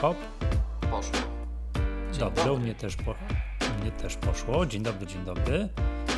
[0.00, 0.16] hop.
[0.90, 1.18] Poszło.
[2.12, 2.52] Dzień Dobrze, dobry.
[2.52, 4.66] u mnie też, po, u mnie też poszło.
[4.66, 5.68] Dzień dobry, dzień dobry.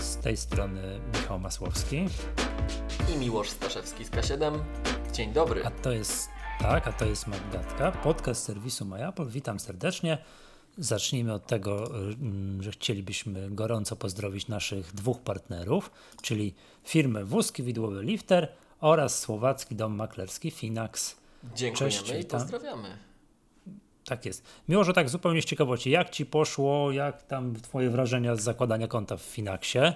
[0.01, 2.07] Z tej strony Michał Masłowski.
[3.15, 4.59] I Miłosz Staszewski z K7.
[5.13, 5.65] Dzień dobry.
[5.67, 6.29] A to jest,
[6.61, 9.27] tak, a to jest Magdatka, podcast serwisu MyApple.
[9.27, 10.19] Witam serdecznie.
[10.79, 15.91] Zacznijmy od tego, mm, że chcielibyśmy gorąco pozdrowić naszych dwóch partnerów,
[16.23, 16.55] czyli
[16.85, 21.17] firmę Wózki Widłowy Lifter oraz słowacki dom maklerski Finax.
[21.55, 23.12] Dziękujemy Cześć, i pozdrawiamy.
[24.13, 24.45] Tak jest.
[24.69, 28.89] Miło, że tak zupełnie z ciekawości, jak ci poszło, jak tam twoje wrażenia z zakładania
[28.89, 29.95] konta w Finaxie?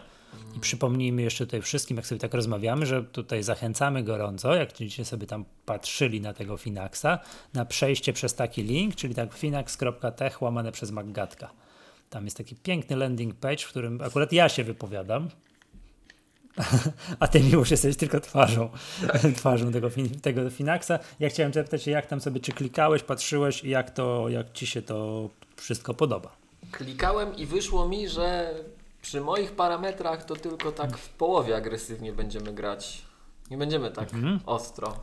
[0.56, 5.04] I przypomnijmy jeszcze tutaj wszystkim, jak sobie tak rozmawiamy, że tutaj zachęcamy gorąco, jak będziecie
[5.04, 7.18] sobie tam patrzyli na tego Finaxa,
[7.54, 11.50] na przejście przez taki link, czyli tak finax.tech łamane przez Maggatka.
[12.10, 15.28] Tam jest taki piękny landing page, w którym akurat ja się wypowiadam,
[17.20, 18.68] a ty już jesteś tylko twarzą,
[19.36, 19.90] twarzą tego,
[20.22, 20.92] tego Finaxa.
[21.20, 24.82] Ja chciałem zapytać jak tam sobie, czy klikałeś, patrzyłeś i jak to, jak ci się
[24.82, 26.36] to wszystko podoba.
[26.72, 28.54] Klikałem i wyszło mi, że
[29.02, 33.02] przy moich parametrach to tylko tak w połowie agresywnie będziemy grać.
[33.50, 34.40] Nie będziemy tak Mhm.
[34.46, 34.94] ostro.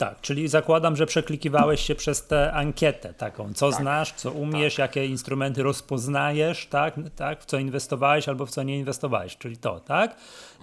[0.00, 3.80] Tak, czyli zakładam, że przeklikiwałeś się przez tę ankietę taką, co Tak.
[3.80, 8.78] znasz, co umiesz, jakie instrumenty rozpoznajesz, tak, tak, w co inwestowałeś albo w co nie
[8.78, 10.16] inwestowałeś, czyli to, tak?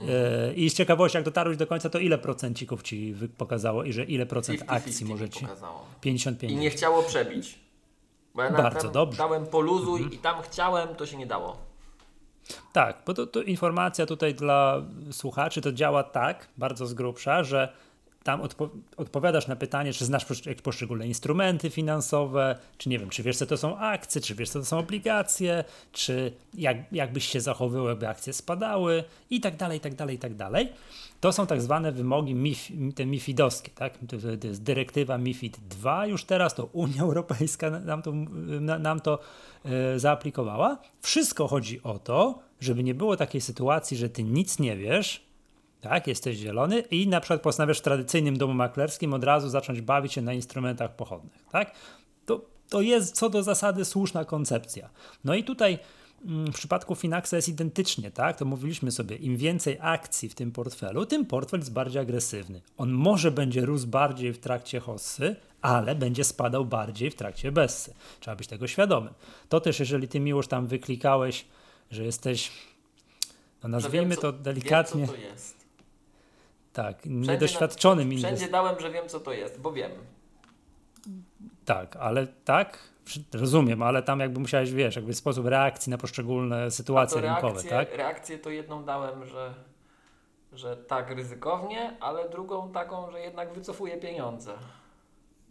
[0.10, 4.04] E, I z ciekawości, jak dotarłeś do końca, to ile procencików ci pokazało i że
[4.04, 5.46] ile procent 50-50 akcji mi może ci?
[5.46, 5.86] pokazało.
[6.02, 6.54] 55.
[6.54, 7.60] I nie chciało przebić.
[8.36, 9.18] Bo ja Bardzo dobrze.
[9.18, 10.14] dałem poluzuj Mhm.
[10.14, 11.58] i tam chciałem, to się nie dało.
[12.74, 17.74] Tak, bo to, to informacja tutaj dla słuchaczy to działa tak, bardzo z grubsza, że
[18.28, 20.26] tam odpo odpowiadasz na pytanie, czy znasz
[20.64, 24.60] poszczególne instrumenty finansowe, czy nie wiem, czy wiesz, co to są akcje, czy wiesz, co
[24.60, 29.78] to są obligacje, czy jak, jak byś się zachowywał, jakby akcje spadały i tak dalej,
[29.78, 30.70] i tak dalej, i tak dalej.
[31.22, 33.98] To są tak zwane wymogi MIF, te MIFIDowskie, tak?
[33.98, 38.12] To, to- jest dyrektywa MIFID 2 już teraz, to Unia Europejska nam to,
[38.62, 39.20] na- nam to
[39.66, 40.78] e, zaaplikowała.
[41.02, 45.27] Wszystko chodzi o to, żeby nie było takiej sytuacji, że ty nic nie wiesz,
[45.82, 50.14] tak, jesteś zielony i na przykład postanawiasz w tradycyjnym domu maklerskim od razu zacząć bawić
[50.14, 51.72] się na instrumentach pochodnych, tak?
[52.26, 54.90] To, to jest co do zasady słuszna koncepcja.
[55.24, 55.80] No i tutaj
[56.26, 58.38] mm, w przypadku Finaxa jest identycznie, tak?
[58.38, 62.62] To mówiliśmy sobie, im więcej akcji w tym portfelu, tym portfel jest bardziej agresywny.
[62.78, 67.94] On może będzie rósł bardziej w trakcie hossy, ale będzie spadał bardziej w trakcie bessy.
[68.20, 69.14] Trzeba być tego świadomym.
[69.50, 71.46] To też, jeżeli ty miłość tam wyklikałeś,
[71.92, 72.52] że jesteś,
[73.64, 75.57] no Że nazwijmy wiem, co- to delikatnie, Wiem, co to jest.
[76.78, 78.52] Tak, Wszędzie niedoświadczonym na- Wszędzie inwestorem.
[78.52, 79.92] dałem, że wiem co to jest, bo wiem.
[81.66, 82.80] Tak, ale tak,
[83.34, 87.96] rozumiem, ale tam jakby musiałeś, wiesz, jakby sposób reakcji na poszczególne sytuacje to rynkowe, tak?
[87.98, 89.54] reakcję to jedną dałem, że,
[90.54, 94.54] że tak ryzykownie, ale drugą taką, że jednak wycofuję pieniądze.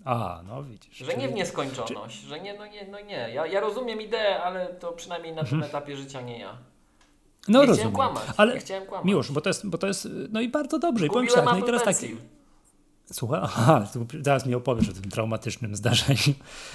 [0.05, 0.97] A, no widzisz.
[0.97, 3.31] Że nie w czyli- nieskończoność, że nie, no nie, no nie.
[3.35, 6.57] Ja, ja rozumiem ideę, ale to przynajmniej na tym etapie życia nie ja.
[7.49, 7.93] No nie rozumiem.
[7.93, 9.07] chciałem kłamać, ale nie chciałem kłamać.
[9.07, 11.07] miłość, bo to jest, bo to jest, no i bardzo dobrze.
[11.07, 11.97] I powiem tak, no i teraz tak.
[13.13, 13.87] Słuchaj, aha,
[14.21, 16.35] zaraz mi opowiesz o tym traumatycznym zdarzeniu.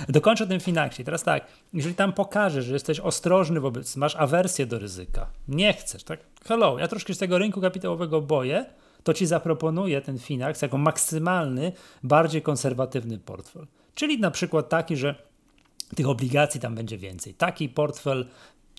[0.10, 1.06] Dokończę o tym Finaxie.
[1.06, 6.04] Teraz tak, jeżeli tam pokażesz, że jesteś ostrożny wobec, masz awersję do ryzyka, nie chcesz,
[6.04, 8.66] tak, hello, ja troszkę z tego rynku kapitałowego boję,
[9.04, 11.72] to ci zaproponuję ten Finax jako maksymalny,
[12.04, 13.68] bardziej konserwatywny portfel.
[13.96, 15.16] Czyli na przykład taki, że
[15.96, 17.34] tych obligacji tam będzie więcej.
[17.34, 18.26] Taki portfel,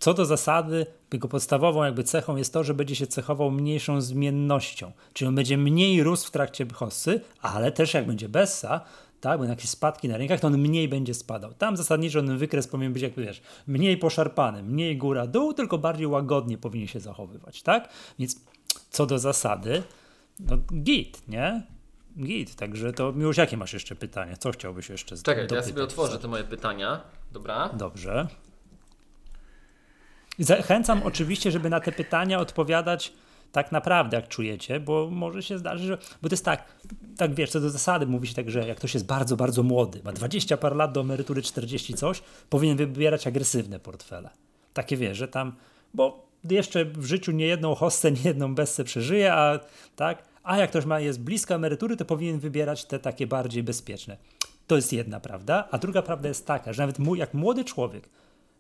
[0.03, 4.93] co do zasady, jego podstawową jakby cechą jest to, że będzie się cechował mniejszą zmiennością.
[5.13, 8.81] Czyli on będzie mniej rósł w trakcie hossy, ale też jak będzie bessa,
[9.21, 11.55] tak, będą jakieś spadki na rynkach, to on mniej będzie spadał.
[11.55, 16.59] Tam zasadniczo ten wykres powinien być, jak wiesz, mniej poszarpany, mniej góra-dół, tylko bardziej łagodnie
[16.59, 17.89] powinien się zachowywać, tak?
[18.19, 18.41] Więc
[18.91, 19.83] co do zasady,
[20.41, 21.63] no git, nie?
[22.19, 24.37] Git, także to już jakie masz jeszcze pytania?
[24.37, 25.67] Co chciałbyś jeszcze Czekaj, to ja dopytać?
[25.67, 27.01] sobie otworzę te moje pytania.
[27.33, 27.69] Dobra.
[27.69, 28.29] Dobrze.
[30.45, 33.13] Zachęcam oczywiście, żeby na te pytania odpowiadać
[33.53, 35.99] tak naprawdę, jak czujecie, bo może się zdarzyć, że.
[36.23, 36.65] Bo to jest tak,
[37.17, 40.01] tak wiesz, co do zasady mówi się tak, że jak ktoś jest bardzo, bardzo młody,
[40.05, 44.31] ma 20 par lat do emerytury 40 coś, powinien wybierać agresywne portfele.
[44.75, 45.53] Takie wiesz, że tam,
[45.95, 49.61] bo jeszcze w życiu nie jedną hossę, nie jedną bessę przeżyje, a
[49.97, 54.17] tak, a jak ktoś ma, jest blisko emerytury, to powinien wybierać te takie bardziej bezpieczne.
[54.67, 58.09] To jest jedna prawda, a druga prawda jest taka, że nawet mój, jak młody człowiek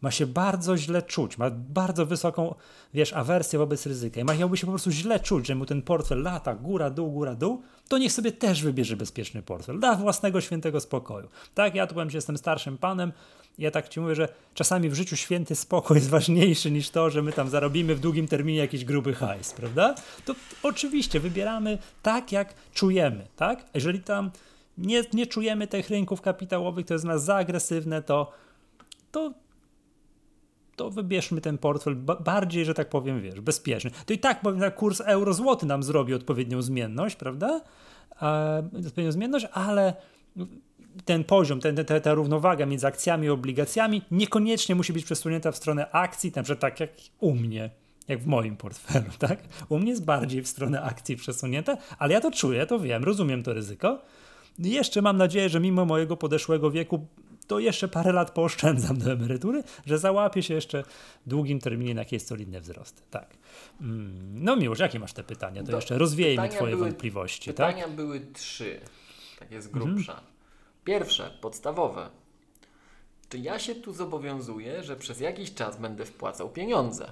[0.02, 2.54] ma się bardzo źle czuć, ma bardzo wysoką,
[2.94, 5.82] wiesz, awersję wobec ryzyka i ma- miałby się po prostu źle czuć, że mu ten
[5.82, 10.40] portfel lata góra, dół, góra, dół, to niech sobie też wybierze bezpieczny portfel, dla własnego
[10.40, 11.28] świętego spokoju.
[11.54, 13.12] Tak, ja tu powiem, że jestem starszym panem,
[13.58, 17.22] ja tak ci mówię, że czasami w życiu święty spokój jest ważniejszy niż to, że
[17.22, 19.94] my tam zarobimy w długim terminie jakiś gruby hajs, prawda?
[20.24, 23.64] To oczywiście wybieramy tak, jak czujemy, tak?
[23.74, 24.30] Jeżeli tam
[24.78, 28.32] nie, nie czujemy tych rynków kapitałowych, to jest dla nas za agresywne, to,
[29.12, 29.32] to,
[30.82, 33.90] to wybierzmy ten portfel bardziej, że tak powiem, wiesz, bezpieczny.
[34.06, 37.60] To i tak powiem, kurs euro-złoty nam zrobi odpowiednią zmienność, prawda?
[38.22, 39.94] E, odpowiednią zmienność, ale
[41.04, 45.56] ten poziom, ten, ten, ta równowaga między akcjami i obligacjami niekoniecznie musi być przesunięta w
[45.56, 46.90] stronę akcji, na przykład tak jak
[47.20, 47.70] u mnie,
[48.08, 49.38] jak w moim portfelu, tak?
[49.68, 53.42] U mnie jest bardziej w stronę akcji przesunięte, ale ja to czuję, to wiem, rozumiem
[53.42, 54.02] to ryzyko.
[54.58, 57.06] Jeszcze mam nadzieję, że mimo mojego podeszłego wieku
[57.46, 60.82] to jeszcze parę lat pooszczędzam do emerytury, że załapię się jeszcze
[61.26, 63.02] w długim terminie na jakieś solidne wzrosty.
[63.10, 63.36] Tak.
[63.80, 65.62] Mm, no miłość, jakie masz te pytania?
[65.62, 67.50] To do, jeszcze rozwiejmy twoje były, wątpliwości.
[67.50, 67.92] Pytania tak?
[67.92, 68.80] były trzy,
[69.38, 70.12] takie z grubsza.
[70.12, 70.32] Mhm.
[70.84, 72.10] Pierwsze, podstawowe.
[73.28, 77.08] Czy ja się tu zobowiązuję, że przez jakiś czas będę wpłacał pieniądze?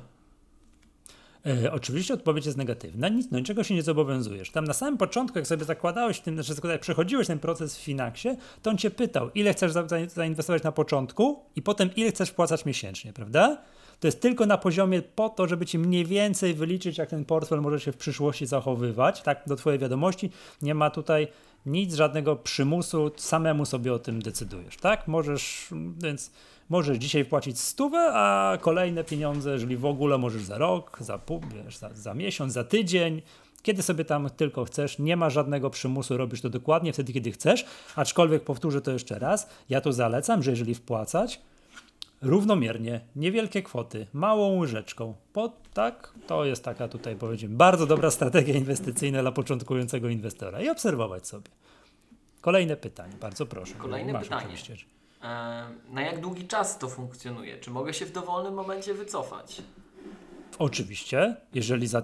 [1.46, 4.50] E, oczywiście odpowiedź jest negatywna, nic, no niczego się nie zobowiązujesz.
[4.50, 8.36] Tam na samym początku, jak sobie zakładałeś, tym, znaczy jak przechodziłeś ten proces w Finaxie,
[8.62, 12.30] to on cię pytał, ile chcesz za, za, zainwestować na początku i potem ile chcesz
[12.30, 13.58] wpłacać miesięcznie, prawda?
[14.00, 17.60] To jest tylko na poziomie po to, żeby ci mniej więcej wyliczyć, jak ten portfel
[17.60, 20.30] może się w przyszłości zachowywać, tak, do twojej wiadomości.
[20.62, 21.28] Nie ma tutaj
[21.66, 25.08] nic, żadnego przymusu, samemu sobie o tym decydujesz, tak?
[25.08, 25.68] Możesz,
[26.02, 26.30] więc
[26.70, 31.40] możesz dzisiaj wpłacić stówę, a kolejne pieniądze, jeżeli w ogóle możesz za rok, za pół,
[31.54, 33.22] wiesz, za, za miesiąc, za tydzień,
[33.62, 37.66] kiedy sobie tam tylko chcesz, nie ma żadnego przymusu, robisz to dokładnie wtedy, kiedy chcesz,
[37.96, 41.40] aczkolwiek powtórzę to jeszcze raz, ja tu zalecam, że jeżeli wpłacać,
[42.22, 48.54] równomiernie, niewielkie kwoty, małą łyżeczką, pod, tak, to jest taka tutaj powiedzmy bardzo dobra strategia
[48.54, 51.50] inwestycyjna dla początkującego inwestora i obserwować sobie.
[52.40, 53.74] Kolejne pytanie, bardzo proszę.
[53.78, 54.42] Kolejne Masz pytanie.
[54.42, 54.99] Oczywiście.
[55.90, 57.58] Na jak długi czas to funkcjonuje?
[57.58, 59.62] Czy mogę się w dowolnym momencie wycofać?
[60.58, 62.02] Oczywiście, jeżeli za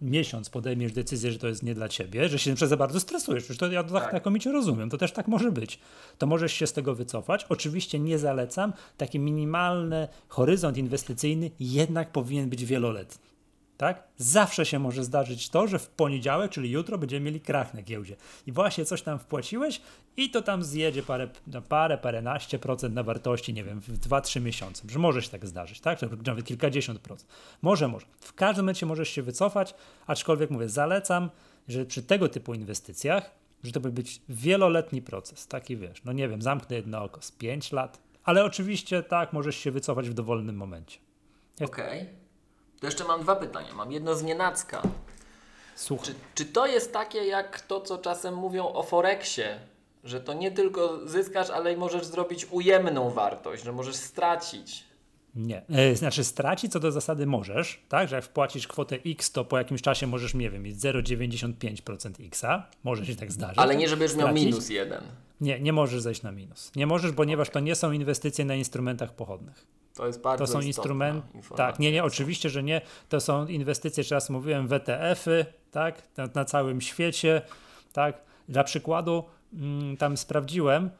[0.00, 3.72] miesiąc podejmiesz decyzję, że to jest nie dla ciebie, że się za bardzo stresujesz, to
[3.72, 5.78] ja tak, tak znakomicie rozumiem, to też tak może być,
[6.18, 7.46] to możesz się z tego wycofać.
[7.48, 13.31] Oczywiście nie zalecam, taki minimalny horyzont inwestycyjny jednak powinien być wieloletni
[13.82, 14.02] tak?
[14.16, 18.16] Zawsze się może zdarzyć to, że w poniedziałek, czyli jutro, będziemy mieli krach na giełdzie.
[18.46, 19.80] I właśnie coś tam wpłaciłeś
[20.16, 24.40] i to tam zjedzie parę, no parę, paręnaście procent na wartości, nie wiem, w 2-3
[24.40, 24.82] miesiące.
[24.88, 25.98] Że może się tak zdarzyć, tak?
[26.26, 27.30] Nawet kilkadziesiąt procent.
[27.62, 28.06] Może, może.
[28.20, 29.74] W każdym momencie możesz się wycofać,
[30.06, 31.30] aczkolwiek mówię, zalecam,
[31.68, 33.30] że przy tego typu inwestycjach,
[33.62, 37.32] że to by być wieloletni proces, taki wiesz, no nie wiem, zamknę jedno oko z
[37.32, 40.98] 5 lat, ale oczywiście tak, możesz się wycofać w dowolnym momencie.
[41.60, 42.00] Okej.
[42.00, 42.21] Okay.
[42.82, 43.74] To jeszcze mam dwa pytania.
[43.74, 44.82] Mam jedno z nienacka.
[45.76, 46.06] Słuchaj.
[46.06, 49.60] Czy, czy to jest takie jak to, co czasem mówią o Forexie?
[50.04, 54.84] Że to nie tylko zyskasz, ale i możesz zrobić ujemną wartość, że możesz stracić.
[55.34, 55.62] Nie.
[55.68, 58.08] E, znaczy stracić co do zasady możesz, tak?
[58.08, 62.66] Że jak wpłacisz kwotę X, to po jakimś czasie możesz, nie wiem, mieć 0,95% Xa.
[62.84, 63.58] Może się tak zdarzyć.
[63.58, 65.02] Ale nie, żebyś miał minus jeden.
[65.40, 66.72] Nie, nie możesz zejść na minus.
[66.76, 67.54] Nie możesz, ponieważ okay.
[67.54, 69.81] to nie są inwestycje na instrumentach pochodnych.
[69.94, 71.28] To jest bardzo To są instrumenty.
[71.56, 72.80] Tak, nie, nie, oczywiście, że nie.
[73.08, 77.42] To są inwestycje, jeszcze raz mówiłem, WTF-y, tak, na, na, całym świecie,
[77.92, 78.22] tak.
[78.48, 80.90] Dla przykładu, mm, tam sprawdziłem,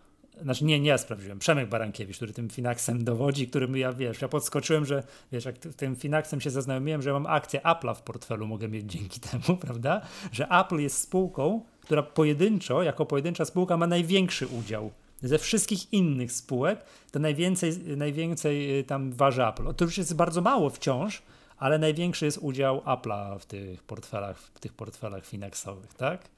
[0.43, 4.29] znaczy nie, nie ja sprawdziłem, Przemek Barankiewicz, który tym Finaxem dowodzi, którym ja, wiesz, ja
[4.29, 5.03] podskoczyłem, że,
[5.33, 9.21] wiesz, jak tym Finaxem się zaznajomiłem, że mam akcję Apple'a w portfelu, mogę mieć dzięki
[9.31, 10.01] temu, prawda,
[10.33, 14.91] że Apple jest spółką, która pojedynczo, jako pojedyncza spółka ma największy udział
[15.23, 19.65] ze wszystkich innych spółek to najwięcej, najwięcej y, tam waży Apple.
[19.81, 21.23] Już jest bardzo mało wciąż,
[21.59, 26.29] ale największy jest udział Apple'a w tych portfelach, w tych portfelach finansowych, tak?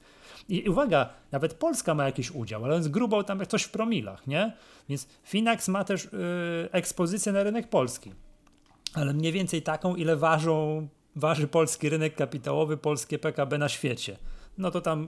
[0.49, 4.27] I uwaga, nawet Polska ma jakiś udział, ale on jest grubo tam coś w promilach,
[4.27, 4.53] nie?
[4.89, 6.09] Więc Finax ma też yy,
[6.71, 8.13] ekspozycję na rynek polski,
[8.93, 14.17] ale mniej więcej taką, ile ważą, waży polski rynek kapitałowy, polskie PKB na świecie.
[14.57, 15.07] No to tam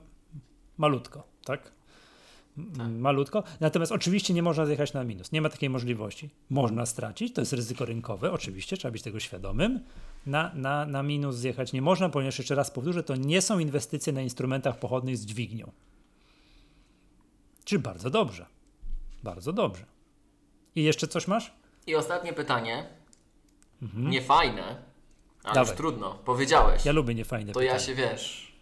[0.77, 1.76] malutko, tak?
[2.78, 2.88] Tak.
[2.92, 3.44] malutko.
[3.60, 5.32] Natomiast oczywiście nie można zjechać na minus.
[5.32, 6.30] Nie ma takiej możliwości.
[6.50, 9.80] Można stracić, to jest ryzyko rynkowe, oczywiście, trzeba być tego świadomym.
[10.26, 14.14] Na, na, na minus zjechać nie można, ponieważ jeszcze raz powtórzę, to nie są inwestycje
[14.14, 15.72] na instrumentach pochodnych z dźwignią.
[17.66, 18.46] Czy bardzo dobrze.
[19.24, 19.86] Bardzo dobrze.
[20.76, 21.54] I jeszcze coś masz?
[21.88, 22.86] I ostatnie pytanie.
[23.82, 24.10] Mhm.
[24.10, 24.64] Niefajne,
[25.44, 25.70] ale Dawaj.
[25.70, 26.20] już trudno.
[26.26, 26.86] Powiedziałeś.
[26.86, 28.54] Ja lubię niefajne To ja się wiesz,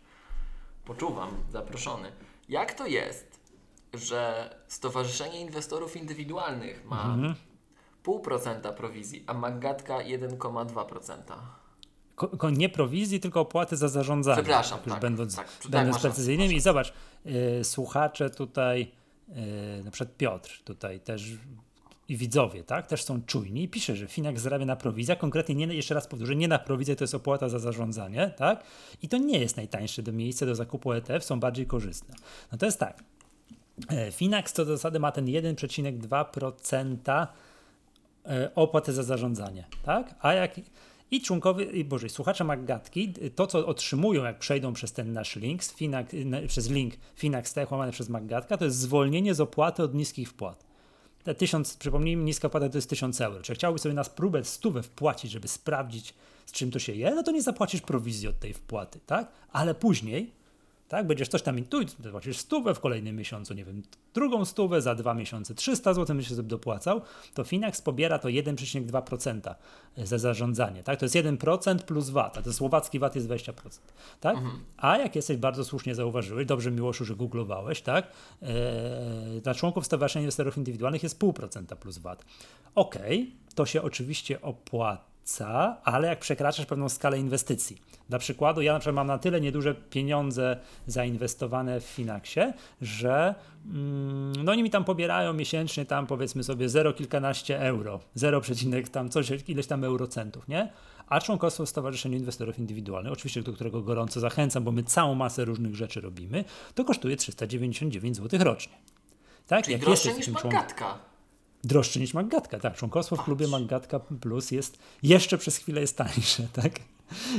[0.86, 2.12] poczuwam zaproszony.
[2.50, 3.35] Jak to jest,
[3.98, 7.36] że Stowarzyszenie Inwestorów Indywidualnych ma mhm.
[8.06, 11.18] 0,5% prowizji, a Magatka 1,2%.
[12.16, 14.44] Ko, nie prowizji, tylko opłaty za zarządzanie.
[14.44, 16.52] Przepraszam, tak, będąc, tak, będąc precyzyjnym.
[16.52, 16.94] I zobacz,
[17.60, 18.92] y, słuchacze tutaj,
[19.30, 21.32] y, na przykład Piotr tutaj też
[22.08, 25.76] i widzowie, tak, też są czujni i pisze, że Finax zarabia na prowizję, konkretnie nie,
[25.76, 28.64] jeszcze raz powtórzę, nie na prowizję, to jest opłata za zarządzanie, tak,
[29.02, 32.16] i to nie jest najtańsze do miejsca do zakupu ETF, są bardziej korzystne.
[32.52, 33.04] No to jest tak,
[34.12, 37.28] Finax co do zasady ma ten 1,2%
[38.26, 40.16] e, opłaty za zarządzanie, tak?
[40.20, 40.60] A jak
[41.12, 45.64] i członkowie, i boże, słuchacze Maggatki, to co otrzymują, jak przejdą przez ten nasz link,
[45.64, 46.16] Finax,
[46.48, 50.66] przez link Finax Tech łamane przez Maggatka, to jest zwolnienie z opłaty od niskich wpłat.
[51.24, 53.42] Te tysiąc, przypomnijmy, niska opłata to jest 1000 euro.
[53.42, 56.14] Czy chciałbyś sobie na próbę stówę wpłacić, żeby sprawdzić,
[56.46, 59.32] z czym to się je, no to nie zapłacisz prowizji od tej wpłaty, tak?
[59.52, 60.32] Ale później
[60.88, 61.08] tak?
[61.08, 63.82] Będziesz coś tam intuicyjnie, zapłacisz stówę w kolejnym miesiącu, nie wiem,
[64.14, 67.02] drugą stówę za dwa miesiące, 300 zł będziesz sobie dopłacał,
[67.34, 69.56] to Finax pobiera to 1,2%
[69.98, 71.00] za zarządzanie, tak?
[71.00, 73.54] To jest 1% plus VAT, a to słowacki VAT jest 20%,
[74.20, 74.38] tak?
[74.38, 74.64] Mhm.
[74.78, 78.08] A jak jesteś bardzo słusznie zauważyłeś, dobrze Miłoszu, że googlowałeś, tak?
[78.42, 82.26] Eee, dla członków Stowarzyszenia Inwestorów Indywidualnych jest 0,5% plus VAT.
[82.76, 82.96] Ok,
[83.56, 85.15] to się oczywiście opłaca,
[85.84, 87.78] ale jak przekraczasz pewną skalę inwestycji.
[88.10, 94.34] Dla przykładu, ja na przykład mam na tyle nieduże pieniądze zainwestowane w Finaxie, że mm,
[94.44, 98.42] no oni mi tam pobierają miesięcznie tam powiedzmy sobie 0 kilkanaście euro, 0,
[98.92, 100.72] tam coś, ileś tam eurocentów, nie?
[101.08, 105.46] A członkostwo w Stowarzyszeniu Inwestorów Indywidualnych, oczywiście do którego gorąco zachęcam, bo my całą masę
[105.46, 106.44] różnych rzeczy robimy,
[106.76, 108.74] to kosztuje 399 zł rocznie.
[109.48, 109.64] Tak?
[109.64, 111.15] Czyli Jak droższe niż Magatka
[111.66, 112.60] droższy niż Maggatka.
[112.60, 116.72] Tak, członkostwo w klubie Maggatka Plus jest jeszcze przez chwilę jest tańsze, tak?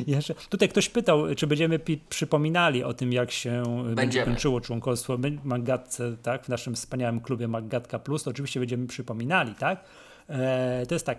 [0.07, 0.35] Jeszcze.
[0.35, 3.95] Tutaj ktoś pytał, czy będziemy przypominali o tym, jak się Będziemy.
[3.95, 6.45] będzie kończyło członkostwo Maggatce, tak?
[6.45, 9.85] W naszym wspaniałym klubie Maggatka Plus, to oczywiście będziemy przypominali, tak?
[10.29, 11.19] E, to jest tak,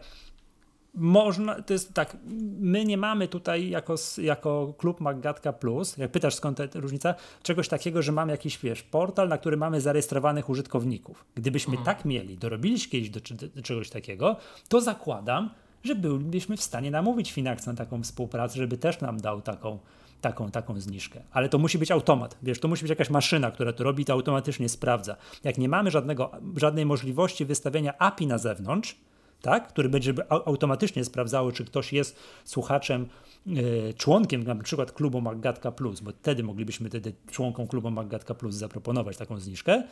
[0.97, 2.17] można, to jest tak,
[2.59, 7.67] my nie mamy tutaj jako, jako klub Maggatka Plus, jak pytasz skąd ta różnica, czegoś
[7.67, 11.25] takiego, że mamy jakiś, wiesz, portal, na który mamy zarejestrowanych użytkowników.
[11.35, 11.85] Gdybyśmy mhm.
[11.85, 13.19] tak mieli, dorobiliśmy kiedyś do,
[13.55, 14.35] do, czegoś takiego,
[14.67, 15.49] to zakładam,
[15.83, 19.79] że bylibyśmy w stanie namówić Finax na taką współpracę, żeby też nam dał taką,
[20.21, 21.21] taką, taką zniżkę.
[21.31, 24.13] Ale to musi być automat, wiesz, to musi być jakaś maszyna, która to robi, to
[24.13, 25.15] automatycznie sprawdza.
[25.43, 28.95] Jak nie mamy żadnego, żadnej możliwości wystawienia API na zewnątrz,
[29.41, 33.07] tak, który będzie automatycznie sprawdzało, czy ktoś jest słuchaczem,
[33.45, 38.55] yy, członkiem na przykład klubu Maggatka Plus, bo wtedy moglibyśmy wtedy członkom klubu Maggatka Plus
[38.55, 39.83] zaproponować taką zniżkę,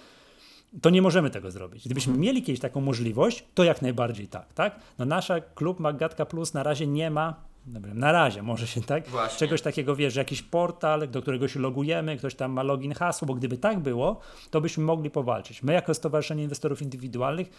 [0.81, 1.85] to nie możemy tego zrobić.
[1.85, 2.21] Gdybyśmy mhm.
[2.21, 4.79] mieli kiedyś taką możliwość, to jak najbardziej tak, tak?
[4.99, 7.35] No nasza klub Maggatka Plus na razie nie ma
[7.67, 9.39] Dobra, na razie może się tak, Właśnie.
[9.39, 13.33] czegoś takiego wiesz, jakiś portal, do którego się logujemy, ktoś tam ma login, hasło, bo
[13.33, 14.19] gdyby tak było,
[14.51, 15.63] to byśmy mogli powalczyć.
[15.63, 17.49] My jako Stowarzyszenie Inwestorów Indywidualnych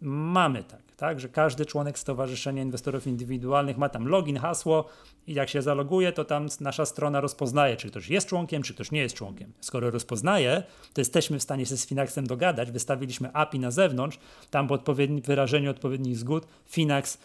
[0.00, 4.84] mamy tak, tak, że każdy członek Stowarzyszenia Inwestorów Indywidualnych ma tam login, hasło
[5.26, 8.90] i jak się zaloguje, to tam nasza strona rozpoznaje, czy ktoś jest członkiem, czy ktoś
[8.90, 9.52] nie jest członkiem.
[9.60, 10.62] Skoro rozpoznaje,
[10.92, 14.18] to jesteśmy w stanie się z Finaxem dogadać, wystawiliśmy API na zewnątrz,
[14.50, 17.18] tam po odpowiednim wyrażeniu odpowiednich zgód Finax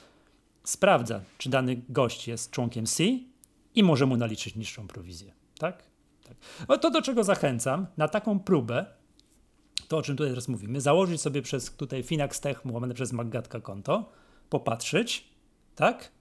[0.63, 3.03] sprawdza, czy dany gość jest członkiem C
[3.75, 5.33] i może mu naliczyć niższą prowizję.
[5.59, 5.83] Tak?
[6.27, 6.37] tak.
[6.67, 8.85] O to, do czego zachęcam, na taką próbę,
[9.87, 13.59] to o czym tutaj teraz mówimy, założyć sobie przez tutaj Finax Tech łamane przez Maggatka
[13.59, 14.09] konto,
[14.49, 15.25] popatrzeć,
[15.75, 16.11] tak?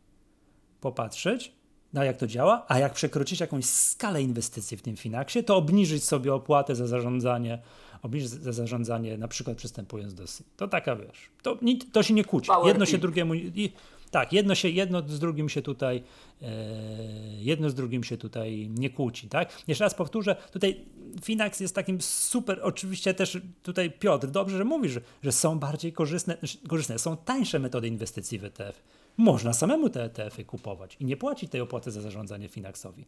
[0.81, 1.53] Popatrzeć,
[1.93, 6.05] na jak to działa, a jak przekroczyć jakąś skalę inwestycji w tym Finaxie, to obniżyć
[6.05, 7.59] sobie opłatę za zarządzanie,
[8.03, 10.45] obniżyć za zarządzanie, na przykład przystępując do SI.
[10.57, 11.59] To taka, wiesz, to,
[11.93, 12.51] to się nie kłóci.
[12.65, 13.35] Jedno się drugiemu...
[13.35, 13.73] I,
[14.13, 16.03] tak, jedno, się, jedno z drugim się tutaj
[16.43, 16.47] e,
[17.39, 19.63] jedno z drugim się tutaj nie kłóci, tak?
[19.69, 20.85] Jeszcze raz powtórzę, tutaj
[21.25, 26.37] Finax jest takim super, oczywiście też tutaj Piotr, dobrze, że mówisz, że, są bardziej korzystne,
[26.69, 28.83] korzystne, są tańsze metody inwestycji w ETF.
[29.17, 33.05] Można samemu te ETF-y kupować i nie płacić tej opłaty za zarządzanie Finaxowi.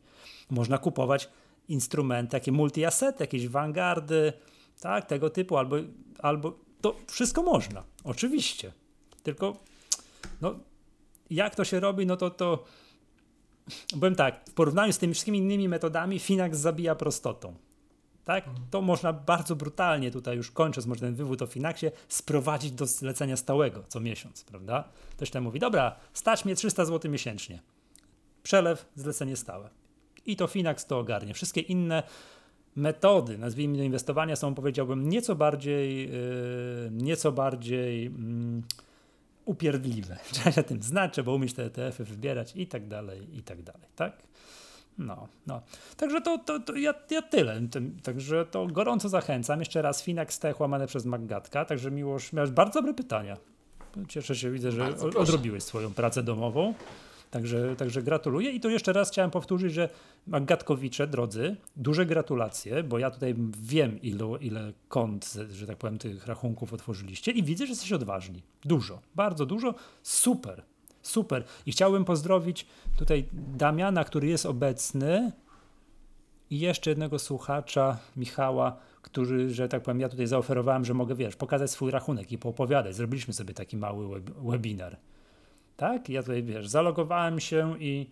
[0.51, 1.29] Można kupować
[1.69, 4.33] instrumenty, takie multi-asset, jakieś Vanguardy,
[4.81, 5.77] tak, tego typu, albo,
[6.19, 8.73] albo to wszystko można, oczywiście.
[9.23, 9.57] Tylko
[10.41, 10.55] no,
[11.31, 12.65] jak to się robi, no to to
[14.01, 17.55] powiem tak, w porównaniu z tymi wszystkimi innymi metodami Finax zabija prostotą.
[18.25, 18.49] Tak?
[18.49, 18.67] Mhm.
[18.71, 23.37] To można bardzo brutalnie, tutaj już kończąc może ten wywód o Finaxie, sprowadzić do zlecenia
[23.37, 24.89] stałego co miesiąc, prawda?
[25.11, 27.63] Ktoś tam mówi, dobra, stać mnie 300 zł miesięcznie.
[28.43, 29.71] Przelew, zlecenie stałe.
[30.27, 31.35] I to Finax to ogarnie.
[31.35, 32.03] Wszystkie inne
[32.77, 38.63] metody, nazwijmy do inwestowania, są powiedziałbym nieco bardziej, yy, nieco bardziej yy,
[39.45, 40.17] upierdliwe.
[40.33, 43.89] Trzeba się tym znać, trzeba umieć te ETF-y wybierać i tak dalej, i tak dalej,
[43.97, 44.23] tak?
[44.99, 45.63] No, no.
[45.97, 47.61] Także to, to, to ja, ja tyle.
[48.03, 49.59] Także to gorąco zachęcam.
[49.61, 51.65] Jeszcze raz Finax Tech łamane przez Maggatka.
[51.65, 53.37] Także Miłosz, miałeś bardzo dobre pytania.
[54.09, 56.75] Cieszę się, widzę, że odrobiłeś swoją pracę domową.
[57.35, 59.89] Także, także gratuluję i tu jeszcze raz chciałem powtórzyć, że
[60.27, 66.27] Magatkowicze, drodzy, duże gratulacje, bo ja tutaj wiem, ilu, ile kont, że tak powiem, tych
[66.27, 68.43] rachunków otworzyliście i widzę, że jesteście odważni.
[68.65, 69.75] Dużo, bardzo dużo.
[70.03, 70.63] Super,
[71.03, 71.45] super.
[71.67, 75.33] I chciałbym pozdrowić tutaj Damiana, który jest obecny
[76.51, 81.37] i jeszcze jednego słuchacza, Michała, który, że tak powiem, ja tutaj zaoferowałem, że mogę, wiesz,
[81.37, 82.95] pokazać swój rachunek i poopowiadać.
[82.95, 84.97] Zrobiliśmy sobie taki mały web webinar.
[85.77, 86.09] Tak?
[86.09, 88.07] Ja tutaj, wiesz, zalogowałem się i,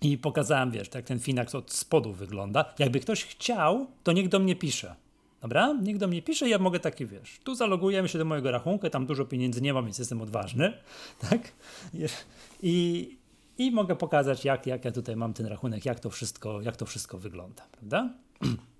[0.00, 2.74] i pokazałem, wiesz, jak ten Finax od spodu wygląda.
[2.78, 4.94] Jakby ktoś chciał, to niech do mnie pisze.
[5.40, 5.72] Dobra?
[5.82, 9.06] Niech do mnie pisze, ja mogę taki, wiesz, tu zalogujemy się do mojego rachunku, tam
[9.06, 10.72] dużo pieniędzy nie mam, więc jestem odważny,
[11.30, 11.52] tak?
[12.62, 13.16] I,
[13.58, 16.86] i mogę pokazać, jak, jak ja tutaj mam ten rachunek, jak to wszystko, jak to
[16.86, 18.10] wszystko wygląda, prawda?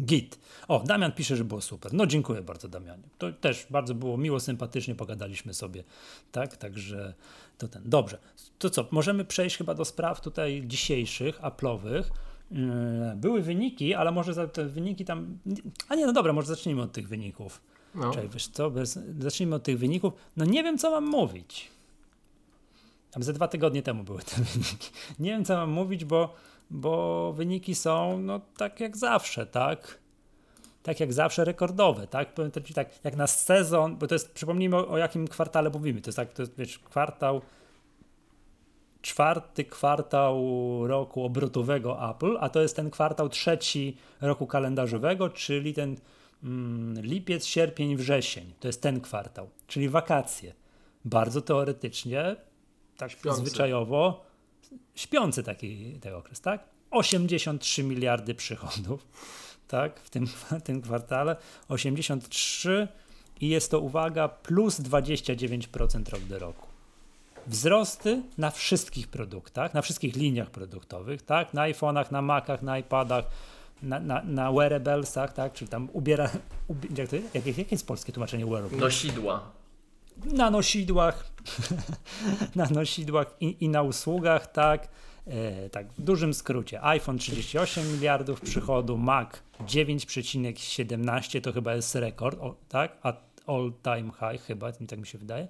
[0.00, 0.38] Git.
[0.68, 1.92] O, Damian pisze, że było super.
[1.92, 3.02] No dziękuję bardzo Damianie.
[3.18, 5.84] To też bardzo było miło, sympatycznie pogadaliśmy sobie,
[6.32, 6.56] tak?
[6.56, 7.14] Także
[7.58, 7.82] to ten.
[7.86, 8.18] Dobrze.
[8.58, 12.02] To co, możemy przejść chyba do spraw tutaj dzisiejszych, Apple'owych.
[12.50, 12.60] Yy,
[13.16, 15.38] były wyniki, ale może te wyniki tam...
[15.88, 17.60] A nie, no dobra, może zacznijmy od tych wyników.
[17.94, 18.10] No.
[18.10, 18.72] Czekaj, wiesz co,
[19.18, 20.12] zacznijmy od tych wyników.
[20.36, 21.70] No nie wiem, co mam mówić.
[23.10, 24.90] Tam ze dwa tygodnie temu były te wyniki.
[25.18, 26.34] Nie wiem, co mam mówić, bo
[26.70, 29.98] bo wyniki są no tak jak zawsze, tak?
[30.82, 32.34] Tak jak zawsze rekordowe, tak?
[32.34, 36.00] Powiem to tak, jak na sezon, bo to jest, przypomnijmy o, o jakim kwartale mówimy,
[36.00, 37.40] to jest tak, to jest wiesz, kwartał,
[39.02, 40.36] czwarty kwartał
[40.86, 45.96] roku obrotowego Apple, a to jest ten kwartał trzeci roku kalendarzowego, czyli ten
[46.44, 48.52] mm, lipiec, sierpień, wrzesień.
[48.60, 50.54] To jest ten kwartał, czyli wakacje.
[51.04, 52.36] Bardzo teoretycznie,
[52.96, 53.40] tak Śpiący.
[53.40, 54.27] zwyczajowo,
[54.94, 56.64] śpiący taki, taki okres, tak?
[56.90, 59.06] 83 miliardy przychodów,
[59.68, 61.36] tak, w tym, w tym kwartale.
[61.68, 62.88] 83
[63.40, 66.68] i jest to, uwaga, plus 29% rok do roku.
[67.46, 73.24] Wzrosty na wszystkich produktach, na wszystkich liniach produktowych, tak, na iPhone'ach, na Macach, na iPadach,
[73.82, 76.30] na, na, na wearablesach, tak, czyli tam ubiera,
[76.68, 78.80] ubiera jak to, jak, jakie jest polskie tłumaczenie wearables?
[78.80, 79.57] Nosidła
[80.24, 81.30] na nosidłach,
[82.56, 84.88] na nosidłach i, i, na usługach, tak.
[85.26, 86.82] E, tak, w dużym skrócie.
[86.82, 89.28] iPhone 38 miliardów przychodu, Mac
[89.66, 92.96] 9,17 to chyba jest rekord, o, tak?
[93.46, 95.48] All time high chyba, tak mi się wydaje.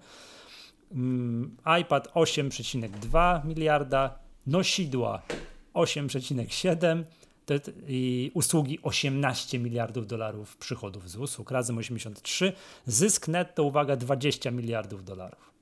[0.93, 5.23] Mm, iPad 8,2 miliarda, nosidła
[5.75, 7.05] 8,7
[7.89, 12.53] i usługi 18 miliardów dolarów przychodów z usług, razem 83,
[12.87, 15.53] zysk netto, uwaga, 20 miliardów dolarów.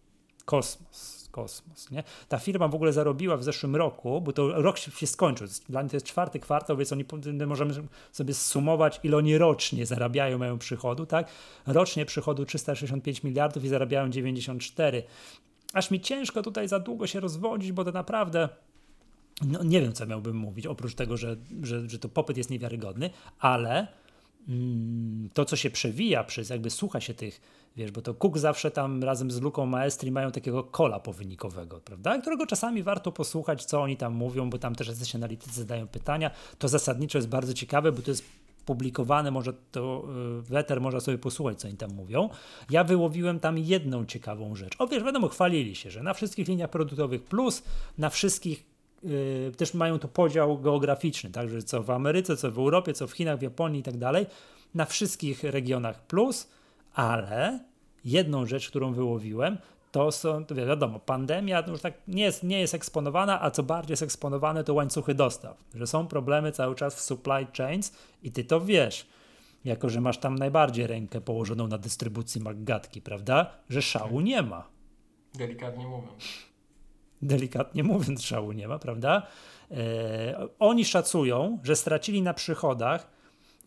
[0.44, 2.02] Kosmos, kosmos, nie?
[2.28, 5.90] Ta firma w ogóle zarobiła w zeszłym roku, bo to rok się skończył, dla nich
[5.90, 7.04] to jest czwarty kwartał, więc oni
[7.46, 7.74] możemy
[8.12, 11.28] sobie sumować, ile oni rocznie zarabiają, mają przychodu, tak?
[11.66, 15.02] Rocznie przychodu 365 miliardów i zarabiają 94.
[15.72, 18.48] Aż mi ciężko tutaj za długo się rozwodzić, bo to naprawdę
[19.44, 23.10] no, nie wiem, co miałbym mówić, oprócz tego, że, że, że to popyt jest niewiarygodny,
[23.38, 23.86] ale
[24.48, 27.40] mm, to, co się przewija przez, jakby słucha się tych,
[27.76, 32.18] wiesz, bo to Cook zawsze tam razem z Luką Maestri mają takiego kola powynikowego, prawda,
[32.18, 36.30] którego czasami warto posłuchać, co oni tam mówią, bo tam też jacyś analitycy zadają pytania.
[36.58, 38.24] To zasadniczo jest bardzo ciekawe, bo to jest
[38.66, 40.04] publikowane, może to
[40.38, 42.30] y, Weter można sobie posłuchać, co oni tam mówią.
[42.70, 44.74] Ja wyłowiłem tam jedną ciekawą rzecz.
[44.78, 47.62] O wiesz, wiadomo, chwalili się, że na wszystkich liniach produktowych plus,
[47.98, 48.75] na wszystkich
[49.56, 53.38] też mają tu podział geograficzny, także co w Ameryce, co w Europie, co w Chinach,
[53.38, 54.26] w Japonii i tak dalej,
[54.74, 56.48] na wszystkich regionach plus,
[56.94, 57.60] ale
[58.04, 59.58] jedną rzecz, którą wyłowiłem,
[59.92, 63.92] to są, to wiadomo, pandemia już tak nie jest, nie jest eksponowana, a co bardziej
[63.92, 67.92] jest eksponowane, to łańcuchy dostaw, że są problemy cały czas w supply chains
[68.22, 69.06] i ty to wiesz,
[69.64, 74.68] jako że masz tam najbardziej rękę położoną na dystrybucji magatki, prawda, że szału nie ma.
[75.34, 76.24] Delikatnie mówiąc
[77.22, 79.22] delikatnie mówiąc, szału nie ma, prawda?
[79.70, 83.10] E, oni szacują, że stracili na przychodach,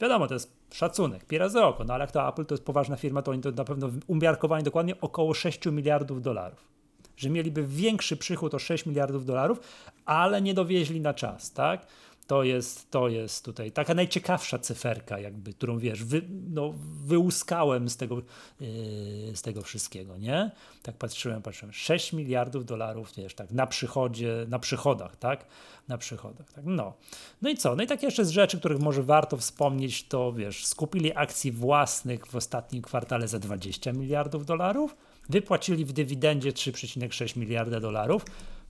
[0.01, 2.95] wiadomo, to jest szacunek, piera za oko, no ale jak to Apple to jest poważna
[2.95, 6.69] firma, to oni to na pewno umiarkowali dokładnie około 6 miliardów dolarów.
[7.17, 9.59] Że mieliby większy przychód o 6 miliardów dolarów,
[10.05, 11.87] ale nie dowieźli na czas, tak?
[12.29, 16.73] To jest, to jest tutaj taka najciekawsza cyferka, jakby, którą wiesz, wy, no,
[17.05, 20.51] wyłuskałem z tego, yy, z tego wszystkiego, nie?
[20.83, 25.45] Tak patrzyłem, patrzyłem, 6 miliardów dolarów, wiesz, tak, na przychodzie, na przychodach, tak?
[25.87, 26.93] Na przychodach, tak, no.
[27.41, 27.75] No i co?
[27.75, 32.27] No i takie jeszcze z rzeczy, których może warto wspomnieć, to wiesz, skupili akcji własnych
[32.27, 34.95] w ostatnim kwartale za 20 miliardów dolarów,
[35.29, 38.25] wypłacili w dywidendzie 3,6 miliarda dolarów.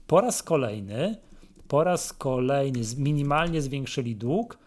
[0.06, 1.16] Po raz kolejny
[1.70, 4.58] po raz kolejny minimalnie zwiększyli dług,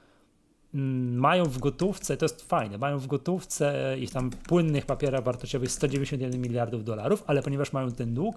[0.73, 5.71] mm, mają w gotówce, to jest fajne, mają w gotówce ich tam płynnych papierach wartościowych
[5.71, 8.35] 191 miliardów dolarów, ale ponieważ mają ten dług,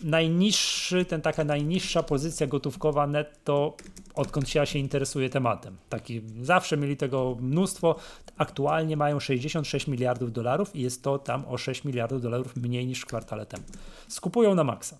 [0.00, 3.76] najniższy, ten taka najniższa pozycja gotówkowa netto,
[4.14, 5.76] odkąd ja się interesuję tematem.
[5.88, 7.96] Taki, zawsze mieli tego mnóstwo,
[8.36, 13.00] aktualnie mają 66 miliardów dolarów i jest to tam o 6 miliardów dolarów mniej niż
[13.00, 13.64] w kwartale temu.
[14.08, 14.98] Skupują na maksa.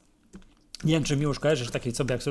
[0.84, 2.22] Nie wiem, czy mi już kojarzysz takie sobie, jak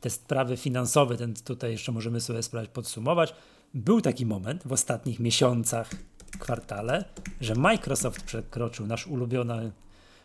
[0.00, 3.34] te sprawy finansowe, ten tutaj jeszcze możemy sobie sprawdzić, podsumować.
[3.74, 5.90] Był taki moment w ostatnich miesiącach,
[6.38, 7.04] kwartale,
[7.40, 9.72] że Microsoft przekroczył nasz ulubiony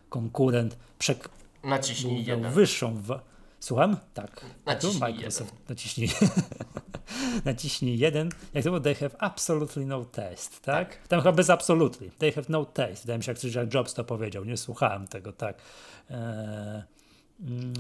[0.10, 1.30] konkurent, przek
[1.64, 2.52] Naciśnij jeden.
[2.52, 3.02] wyższą.
[3.02, 3.20] W...
[3.60, 3.98] Słucham?
[4.14, 4.46] Tak.
[4.66, 5.52] Naciśnij tu Microsoft.
[5.52, 5.66] Jeden.
[5.70, 6.10] Naciśnij.
[7.46, 8.30] naciśnij jeden.
[8.54, 8.80] Jak to było?
[8.80, 10.90] They have absolutely no taste, tak?
[10.96, 11.08] tak?
[11.08, 12.12] Tam chyba bez absolutely.
[12.18, 13.02] They have no taste.
[13.02, 14.46] Wydaje mi się, jak, jak Jobs to powiedział.
[14.46, 15.58] Nie słuchałem tego, tak.
[16.10, 16.84] Eee,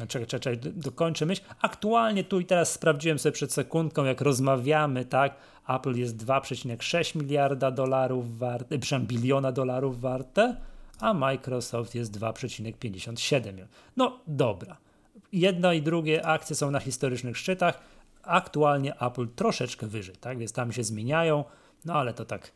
[0.08, 1.42] czekaj, czekaj, dokończę myśl.
[1.62, 5.36] Aktualnie tu i teraz sprawdziłem sobie przed sekundką, jak rozmawiamy, tak?
[5.70, 10.56] Apple jest 2,6 miliarda dolarów warte, przepraszam, biliona dolarów warte,
[11.00, 13.66] a Microsoft jest 2,57.
[13.98, 14.78] No dobra.
[15.32, 17.80] Jedno i drugie akcje są na historycznych szczytach.
[18.24, 20.38] Aktualnie Apple troszeczkę wyżej, tak?
[20.38, 21.44] Więc tam się zmieniają,
[21.86, 22.52] no ale to tak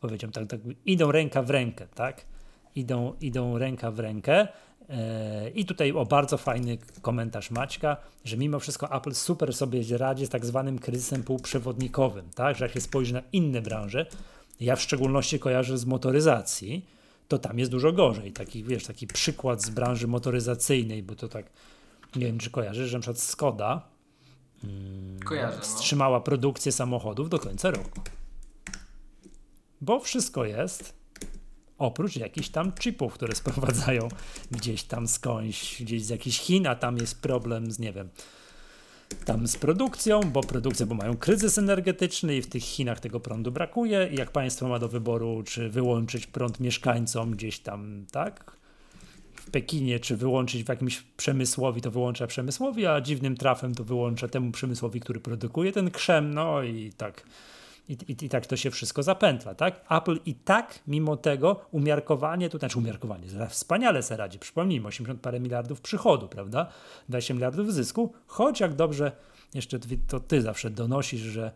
[0.00, 2.24] powiedziałem, tak, tak idą ręka w rękę, tak?
[2.74, 4.48] Idą, idą ręka w rękę.
[4.88, 10.26] E, I tutaj o bardzo fajny komentarz Maćka, że mimo wszystko Apple super sobie radzi
[10.26, 12.56] z tak zwanym kryzysem półprzewodnikowym, tak?
[12.56, 14.06] Że jak się spojrzy na inne branże,
[14.60, 16.86] ja w szczególności kojarzę z motoryzacji,
[17.28, 18.32] to tam jest dużo gorzej.
[18.32, 21.46] Taki, wiesz, taki przykład z branży motoryzacyjnej, bo to tak,
[22.16, 23.82] nie wiem czy kojarzysz, że przykład Skoda
[24.62, 25.62] hmm, Kojarzę, no.
[25.62, 28.00] wstrzymała produkcję samochodów do końca roku.
[29.80, 31.03] Bo wszystko jest
[31.78, 34.08] oprócz jakichś tam chipów, które sprowadzają
[34.50, 38.08] gdzieś tam skądś, gdzieś z jakichś Chin, a tam jest problem z, nie wiem,
[39.24, 43.52] tam z produkcją, bo produkcja, bo mają kryzys energetyczny i w tych Chinach tego prądu
[43.52, 44.08] brakuje.
[44.12, 48.56] I jak państwo ma do wyboru, czy wyłączyć prąd mieszkańcom gdzieś tam, tak,
[49.34, 54.28] w Pekinie, czy wyłączyć w jakimś przemysłowi, to wyłącza przemysłowi, a dziwnym trafem to wyłącza
[54.28, 57.24] temu przemysłowi, który produkuje ten krzem, no i tak
[57.88, 59.84] i, i, I, tak to się wszystko zapętla, tak?
[59.90, 64.38] Apple i tak, mimo tego, umiarkowanie, to znaczy umiarkowanie, wspaniale sobie radzi.
[64.38, 66.66] Przypomnijmy, 80 parę miliardów przychodu, prawda?
[67.08, 69.12] 20 miliardów zysku, choć jak dobrze,
[69.54, 71.52] jeszcze to ty zawsze donosisz, że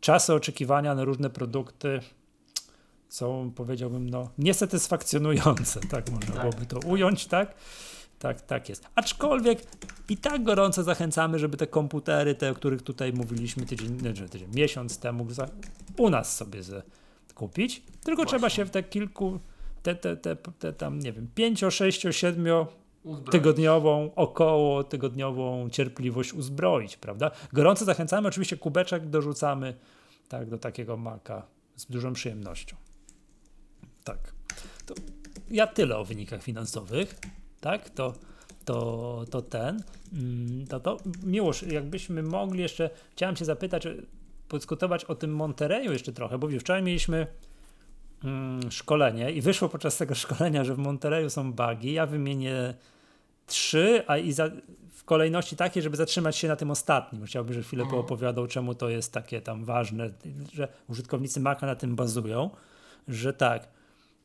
[0.00, 2.00] czasy oczekiwania na różne produkty
[3.08, 6.40] są, powiedziałbym, no, niesatysfakcjonujące, tak można tak.
[6.40, 7.54] byłoby to ująć, tak?
[8.22, 8.88] Tak, tak jest.
[8.94, 9.62] Aczkolwiek
[10.08, 14.48] i tak gorąco zachęcamy, żeby te komputery, te, o których tutaj mówiliśmy tydzień, znaczy tydzień
[14.54, 15.26] miesiąc temu,
[15.98, 16.60] u nas sobie
[17.34, 17.82] kupić.
[18.04, 18.24] Tylko Właśnie.
[18.24, 19.38] trzeba się w te kilku,
[19.82, 22.46] te, te, te, te tam, nie wiem, 5, 6, 7
[23.30, 27.30] tygodniową, około tygodniową cierpliwość uzbroić, prawda?
[27.52, 29.74] Gorąco zachęcamy, oczywiście kubeczek dorzucamy
[30.28, 32.76] tak, do takiego maka z dużą przyjemnością.
[34.04, 34.18] Tak.
[34.86, 34.94] To
[35.50, 37.14] ja tyle o wynikach finansowych
[37.62, 38.12] tak, to,
[38.64, 43.88] to, to ten, mm, to to, Miłosz, jakbyśmy mogli jeszcze, chciałem się zapytać,
[44.48, 47.26] podyskutować o tym Montereju jeszcze trochę, bo wczoraj mieliśmy
[48.24, 52.74] mm, szkolenie i wyszło podczas tego szkolenia, że w Montereju są bugi, ja wymienię
[53.46, 54.50] trzy, a i za,
[54.90, 57.24] w kolejności takiej, żeby zatrzymać się na tym ostatnim.
[57.24, 58.02] Chciałbym, że chwilę mhm.
[58.02, 60.10] poopowiadał, czemu to jest takie tam ważne,
[60.52, 62.50] że użytkownicy Maca na tym bazują,
[63.08, 63.68] że tak,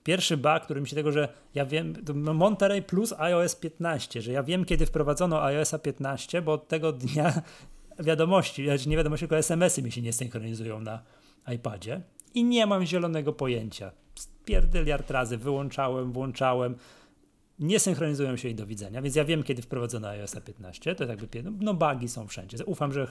[0.07, 4.43] Pierwszy bug, który mi się tego, że ja wiem, Monterey plus iOS 15, że ja
[4.43, 7.41] wiem, kiedy wprowadzono iOS 15, bo od tego dnia
[7.99, 11.03] wiadomości, znaczy nie wiadomości, tylko SMS-y mi się nie synchronizują na
[11.55, 12.01] iPadzie
[12.33, 13.91] i nie mam zielonego pojęcia.
[14.45, 16.75] Pierdyliard razy wyłączałem, włączałem,
[17.59, 21.21] nie synchronizują się i do widzenia, więc ja wiem, kiedy wprowadzono iOS 15, to jest
[21.21, 22.65] jakby, no bugi są wszędzie.
[22.65, 23.07] Ufam, że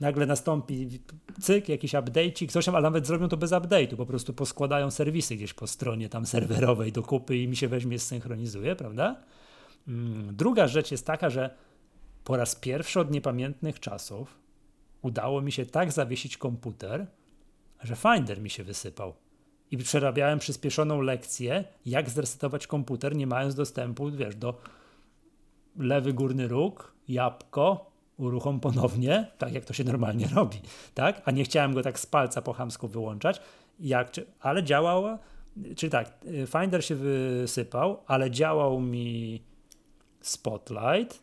[0.00, 1.00] nagle nastąpi
[1.40, 5.36] cyk, jakiś update'ik, coś tam, ale nawet zrobią to bez update'u, po prostu poskładają serwisy
[5.36, 9.16] gdzieś po stronie tam serwerowej do kupy i mi się weźmie, zsynchronizuje, prawda?
[9.88, 11.54] Mm, druga rzecz jest taka, że
[12.24, 14.38] po raz pierwszy od niepamiętnych czasów
[15.02, 17.06] udało mi się tak zawiesić komputer,
[17.82, 19.14] że Finder mi się wysypał.
[19.70, 24.60] I przerabiałem przyspieszoną lekcję, jak zresetować komputer, nie mając dostępu, wiesz, do
[25.76, 30.58] lewy górny róg, jabłko, uruchom ponownie, tak jak to się normalnie robi,
[30.94, 31.22] tak?
[31.24, 33.40] A nie chciałem go tak z palca po chamsku wyłączać,
[33.80, 35.18] jak, ale działał,
[35.76, 36.12] czyli tak,
[36.46, 39.42] Finder się wysypał, ale działał mi
[40.20, 41.22] Spotlight,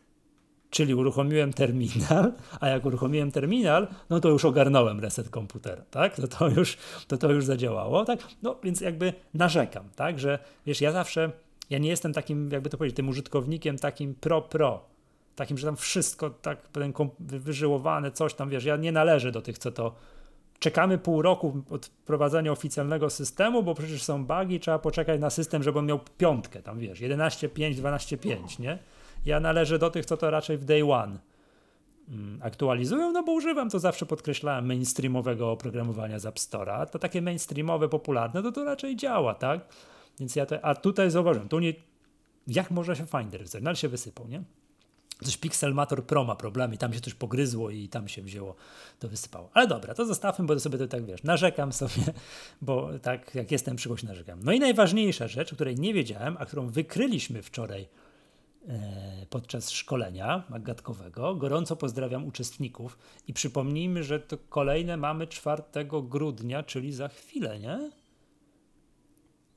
[0.70, 6.16] czyli uruchomiłem terminal, a jak uruchomiłem terminal, no to już ogarnąłem reset komputera, tak?
[6.16, 6.76] To to już,
[7.08, 8.18] to to już zadziałało, tak?
[8.42, 10.18] No więc jakby narzekam, tak?
[10.18, 11.32] Że wiesz, ja zawsze,
[11.70, 14.91] ja nie jestem takim, jakby to powiedzieć, tym użytkownikiem takim pro-pro,
[15.36, 16.58] takim, że tam wszystko tak
[17.20, 19.94] wyżyłowane, coś tam, wiesz, ja nie należę do tych, co to
[20.58, 25.62] czekamy pół roku od wprowadzenia oficjalnego systemu, bo przecież są bugi, trzeba poczekać na system,
[25.62, 28.78] żeby on miał piątkę, tam wiesz, 11.5, 12.5, nie?
[29.26, 31.18] Ja należę do tych, co to raczej w day one
[32.08, 36.86] mm, aktualizują, no bo używam, to zawsze podkreślałem, mainstreamowego oprogramowania z App Store'a.
[36.86, 39.60] To takie mainstreamowe, popularne, to to raczej działa, tak?
[40.20, 41.72] Więc ja te, a tutaj zauważyłem, tu nie,
[42.46, 44.42] jak może się Finder, no ale się wysypał, nie?
[45.24, 48.54] Coś Pixelmator Pro ma problemy, tam się coś pogryzło i tam się wzięło,
[48.98, 49.50] to wysypało.
[49.54, 52.12] Ale dobra, to zostawmy, bo to sobie to tak wiesz, narzekam sobie,
[52.62, 54.40] bo tak jak jestem przy kogoś narzekam.
[54.42, 57.88] No i najważniejsza rzecz, o której nie wiedziałem, a którą wykryliśmy wczoraj
[58.68, 61.34] e, podczas szkolenia magatkowego.
[61.34, 62.98] Gorąco pozdrawiam uczestników
[63.28, 65.62] i przypomnijmy, że to kolejne mamy 4
[66.02, 67.90] grudnia, czyli za chwilę, nie?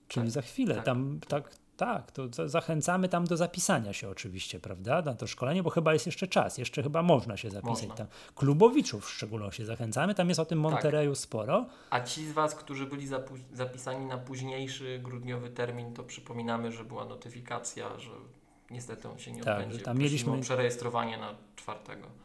[0.07, 0.75] Czyli tak, za chwilę.
[0.75, 0.85] Tak.
[0.85, 5.69] Tam tak, tak, to zachęcamy tam do zapisania się oczywiście, prawda, na to szkolenie, bo
[5.69, 7.95] chyba jest jeszcze czas, jeszcze chyba można się zapisać można.
[7.95, 8.07] tam.
[8.35, 10.59] Klubowiczów w szczególności zachęcamy, tam jest o tym.
[10.59, 11.17] Montereju tak.
[11.17, 11.65] sporo.
[11.89, 13.07] A ci z Was, którzy byli
[13.53, 18.11] zapisani na późniejszy grudniowy termin, to przypominamy, że była notyfikacja, że
[18.71, 19.85] niestety on się nie tak, odbędzie.
[19.85, 22.24] Tam mieliśmy przerejestrowanie na czwartego.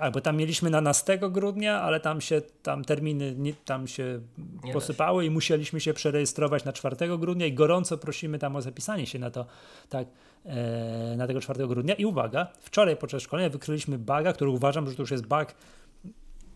[0.00, 4.20] Tak, bo tam mieliśmy na 12 grudnia, ale tam się tam terminy nie, tam się
[4.64, 9.06] nie posypały i musieliśmy się przerejestrować na 4 grudnia i gorąco prosimy tam o zapisanie
[9.06, 9.46] się na to,
[9.88, 10.08] tak,
[10.44, 11.94] e, na tego 4 grudnia.
[11.94, 15.54] I uwaga, wczoraj podczas szkolenia wykryliśmy baga, który uważam, że to już jest bug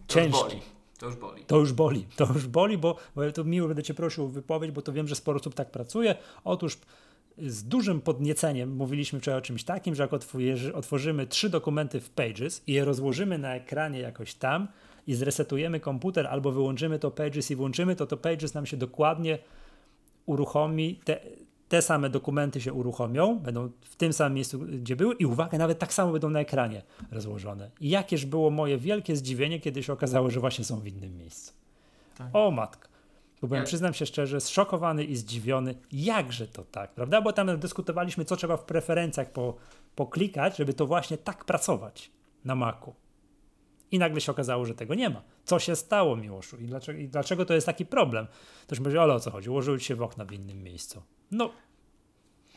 [0.08, 0.60] ciężki.
[0.98, 1.44] To już boli.
[1.44, 2.06] To już boli.
[2.16, 5.08] To już boli, bo, bo to miło będę Cię prosił o wypowiedź, bo to wiem,
[5.08, 6.14] że sporo osób tak pracuje.
[6.44, 6.78] Otóż
[7.46, 10.12] z dużym podnieceniem mówiliśmy wczoraj o czymś takim, że jak
[10.74, 14.68] otworzymy trzy dokumenty w Pages i je rozłożymy na ekranie jakoś tam
[15.06, 19.38] i zresetujemy komputer albo wyłączymy to Pages i włączymy to, to Pages nam się dokładnie
[20.26, 21.20] uruchomi, te,
[21.68, 25.78] te same dokumenty się uruchomią, będą w tym samym miejscu, gdzie były i uwaga, nawet
[25.78, 27.70] tak samo będą na ekranie rozłożone.
[27.80, 31.52] I jakież było moje wielkie zdziwienie, kiedy się okazało, że właśnie są w innym miejscu.
[32.18, 32.28] Tak.
[32.32, 32.87] O matka.
[33.42, 37.20] Bo byłem, przyznam się szczerze, zszokowany i zdziwiony, jakże to tak, prawda?
[37.20, 39.56] Bo tam dyskutowaliśmy, co trzeba w preferencjach po,
[39.94, 42.10] poklikać, żeby to właśnie tak pracować
[42.44, 42.94] na Macu.
[43.90, 45.22] I nagle się okazało, że tego nie ma.
[45.44, 46.56] Co się stało, Miłoszu?
[46.56, 48.26] I dlaczego, i dlaczego to jest taki problem?
[48.62, 49.50] Ktoś mówi, ale o co chodzi?
[49.50, 51.02] Ułożyły się w okna w innym miejscu.
[51.30, 51.50] No.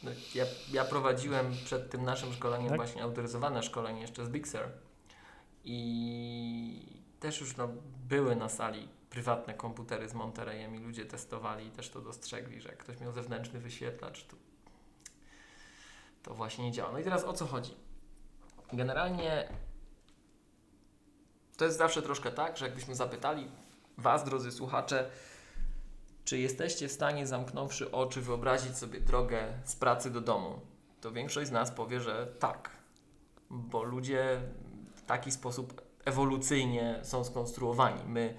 [0.04, 2.78] no ja, ja prowadziłem przed tym naszym szkoleniem tak?
[2.78, 4.72] właśnie autoryzowane szkolenie jeszcze z Bixer
[5.66, 7.70] i też już no,
[8.10, 12.70] były na sali prywatne komputery z Montereyem i ludzie testowali i też to dostrzegli, że
[12.70, 14.36] jak ktoś miał zewnętrzny wyświetlacz, to,
[16.24, 16.92] to właśnie nie działa.
[16.92, 17.76] No i teraz o co chodzi?
[18.74, 19.48] Generalnie
[21.58, 23.48] to jest zawsze troszkę tak, że jakbyśmy zapytali
[23.98, 25.10] Was, drodzy słuchacze,
[26.26, 30.60] czy jesteście w stanie, zamknąwszy oczy, wyobrazić sobie drogę z pracy do domu,
[31.02, 32.70] to większość z nas powie, że tak,
[33.50, 34.42] bo ludzie
[34.96, 38.04] w taki sposób ewolucyjnie są skonstruowani.
[38.06, 38.38] My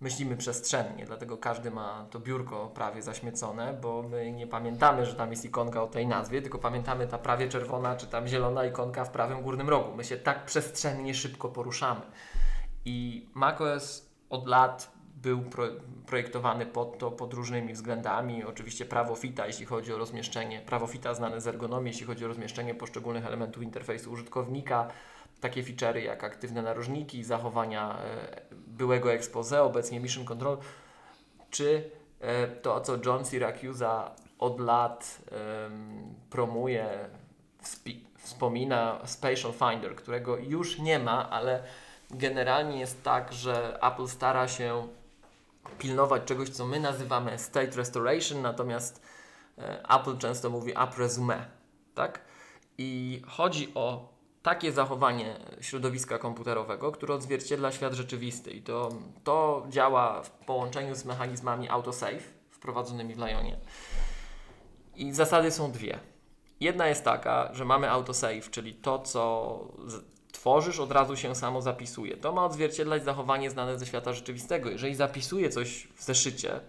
[0.00, 5.30] myślimy przestrzennie, dlatego każdy ma to biurko prawie zaśmiecone, bo my nie pamiętamy, że tam
[5.30, 9.10] jest ikonka o tej nazwie, tylko pamiętamy ta prawie czerwona czy tam zielona ikonka w
[9.10, 9.96] prawym górnym rogu.
[9.96, 12.00] My się tak przestrzennie szybko poruszamy.
[12.84, 15.64] I macOS od lat był pro,
[16.06, 18.44] projektowany pod to pod różnymi względami.
[18.44, 22.28] Oczywiście prawo FITA, jeśli chodzi o rozmieszczenie, prawo FITA znane z ergonomii, jeśli chodzi o
[22.28, 24.88] rozmieszczenie poszczególnych elementów interfejsu użytkownika,
[25.40, 30.58] takie feature'y jak aktywne narożniki, zachowania e, byłego expose, obecnie Mission Control,
[31.50, 35.18] czy e, to, co John Syracuse od lat
[36.30, 37.08] promuje,
[38.18, 41.62] wspomina Spatial Finder, którego już nie ma, ale
[42.10, 44.88] generalnie jest tak, że Apple stara się
[45.78, 49.02] pilnować czegoś, co my nazywamy state restoration, natomiast
[49.58, 51.46] e, Apple często mówi app resume,
[51.94, 52.20] tak?
[52.78, 54.09] I chodzi o
[54.42, 58.88] takie zachowanie środowiska komputerowego, które odzwierciedla świat rzeczywisty i to,
[59.24, 63.56] to działa w połączeniu z mechanizmami autosave wprowadzonymi w Lionie.
[64.96, 65.98] I zasady są dwie.
[66.60, 69.58] Jedna jest taka, że mamy autosave, czyli to, co
[70.32, 72.16] tworzysz, od razu się samo zapisuje.
[72.16, 74.70] To ma odzwierciedlać zachowanie znane ze świata rzeczywistego.
[74.70, 76.60] Jeżeli zapisuję coś w zeszycie,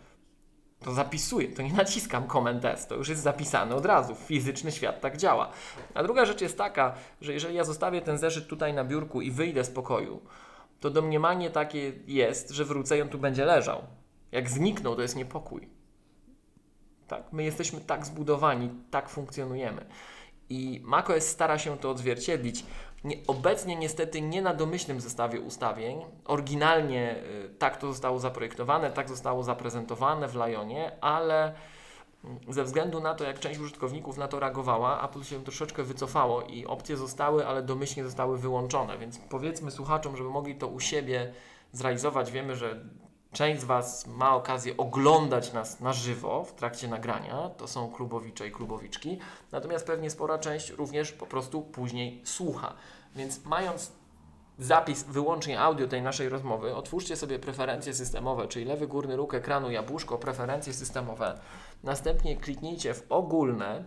[0.83, 4.15] to zapisuję, to nie naciskam Command S, to już jest zapisane od razu.
[4.15, 5.51] Fizyczny świat tak działa.
[5.93, 9.31] A druga rzecz jest taka, że jeżeli ja zostawię ten zeszyt tutaj na biurku i
[9.31, 10.21] wyjdę z pokoju,
[10.79, 13.81] to domniemanie takie jest, że wrócę i on tu będzie leżał.
[14.31, 15.69] Jak zniknął, to jest niepokój.
[17.07, 17.33] Tak?
[17.33, 19.85] My jesteśmy tak zbudowani, tak funkcjonujemy.
[20.49, 22.65] I macOS stara się to odzwierciedlić.
[23.03, 26.01] Nie, obecnie niestety nie na domyślnym zestawie ustawień.
[26.25, 31.53] Oryginalnie y, tak to zostało zaprojektowane, tak zostało zaprezentowane w Lionie, ale
[32.23, 36.41] mm, ze względu na to, jak część użytkowników na to reagowała, Apple się troszeczkę wycofało
[36.41, 38.97] i opcje zostały, ale domyślnie zostały wyłączone.
[38.97, 41.33] Więc powiedzmy słuchaczom, żeby mogli to u siebie
[41.71, 42.31] zrealizować.
[42.31, 42.85] Wiemy, że
[43.31, 48.47] część z Was ma okazję oglądać nas na żywo w trakcie nagrania, to są klubowicze
[48.47, 49.19] i klubowiczki,
[49.51, 52.73] natomiast pewnie spora część również po prostu później słucha.
[53.15, 53.91] Więc mając
[54.59, 59.71] zapis wyłącznie audio tej naszej rozmowy, otwórzcie sobie preferencje systemowe, czyli lewy górny róg ekranu,
[59.71, 61.39] jabłuszko, preferencje systemowe,
[61.83, 63.83] następnie kliknijcie w ogólne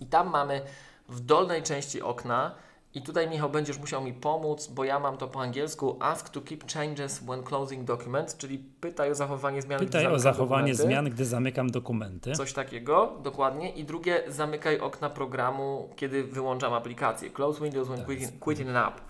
[0.00, 0.62] i tam mamy
[1.08, 2.54] w dolnej części okna
[2.94, 6.40] I tutaj Michał będziesz musiał mi pomóc, bo ja mam to po angielsku ask to
[6.40, 9.80] keep changes when closing documents, czyli pytaj o zachowanie zmian.
[9.80, 10.82] Pytaj o zachowanie dokumenty.
[10.82, 12.32] zmian, gdy zamykam dokumenty.
[12.32, 13.70] Coś takiego, dokładnie.
[13.70, 17.30] I drugie, zamykaj okna programu, kiedy wyłączam aplikację.
[17.30, 18.06] Close Windows when tak.
[18.06, 19.00] quitting, quitting an app.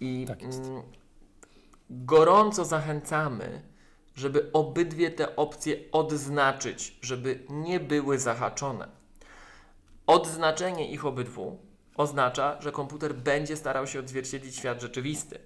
[0.00, 0.82] I tak mm,
[1.90, 3.62] gorąco zachęcamy,
[4.14, 8.88] żeby obydwie te opcje odznaczyć, żeby nie były zahaczone.
[10.06, 11.69] Odznaczenie ich obydwu
[12.00, 15.38] oznacza, że komputer będzie starał się odzwierciedlić świat rzeczywisty.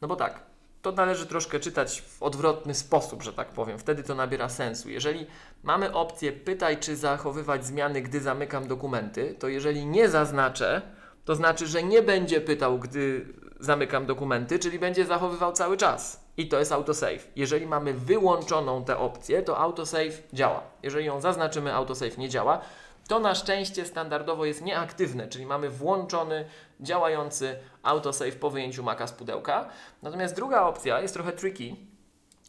[0.00, 0.40] No bo tak,
[0.82, 3.78] to należy troszkę czytać w odwrotny sposób, że tak powiem.
[3.78, 4.90] Wtedy to nabiera sensu.
[4.90, 5.26] Jeżeli
[5.62, 10.82] mamy opcję pytaj, czy zachowywać zmiany, gdy zamykam dokumenty, to jeżeli nie zaznaczę,
[11.24, 13.26] to znaczy, że nie będzie pytał, gdy
[13.60, 16.22] zamykam dokumenty, czyli będzie zachowywał cały czas.
[16.36, 17.28] I to jest autosave.
[17.36, 20.62] Jeżeli mamy wyłączoną tę opcję, to autosave działa.
[20.82, 22.60] Jeżeli ją zaznaczymy, autosave nie działa.
[23.08, 26.44] To na szczęście standardowo jest nieaktywne, czyli mamy włączony,
[26.80, 29.68] działający autosave po wyjęciu Maca z pudełka.
[30.02, 31.76] Natomiast druga opcja jest trochę tricky,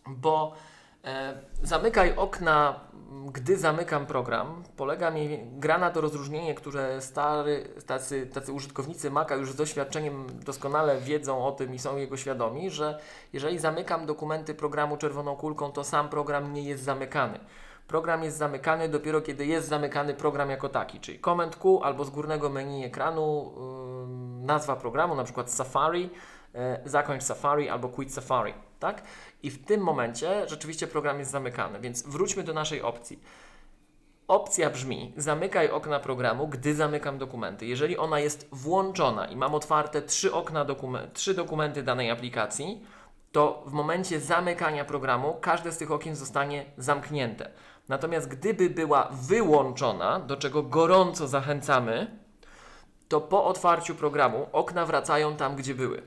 [0.07, 0.55] bo
[1.05, 2.79] e, zamykaj okna,
[3.31, 9.35] gdy zamykam program, polega mi, gra na to rozróżnienie, które stary, tacy, tacy użytkownicy Maca
[9.35, 12.99] już z doświadczeniem doskonale wiedzą o tym i są jego świadomi, że
[13.33, 17.39] jeżeli zamykam dokumenty programu czerwoną kulką, to sam program nie jest zamykany
[17.87, 22.09] program jest zamykany dopiero kiedy jest zamykany program jako taki, czyli Command Q albo z
[22.09, 23.53] górnego menu ekranu
[24.39, 26.09] yy, nazwa programu, na przykład Safari,
[26.53, 29.03] yy, zakończ Safari albo quit Safari, tak?
[29.43, 33.23] I w tym momencie rzeczywiście program jest zamykany, więc wróćmy do naszej opcji.
[34.27, 37.65] Opcja brzmi: zamykaj okna programu, gdy zamykam dokumenty.
[37.65, 40.65] Jeżeli ona jest włączona i mam otwarte trzy okna,
[41.13, 42.85] trzy dokumenty danej aplikacji,
[43.31, 47.51] to w momencie zamykania programu każde z tych okien zostanie zamknięte.
[47.93, 52.19] Natomiast gdyby była wyłączona, do czego gorąco zachęcamy,
[53.08, 56.01] to po otwarciu programu okna wracają tam, gdzie były.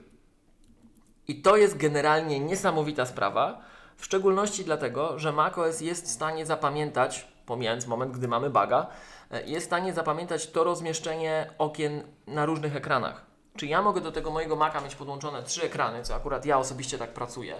[1.28, 3.60] I to jest generalnie niesamowita sprawa,
[3.96, 8.86] w szczególności dlatego, że macOS jest w stanie zapamiętać, pomijając moment, gdy mamy baga,
[9.30, 13.26] e, jest w stanie zapamiętać to rozmieszczenie okien na różnych ekranach.
[13.56, 16.98] Czy ja mogę do tego mojego Maca mieć podłączone trzy ekrany, co akurat ja osobiście
[16.98, 17.54] tak pracuję,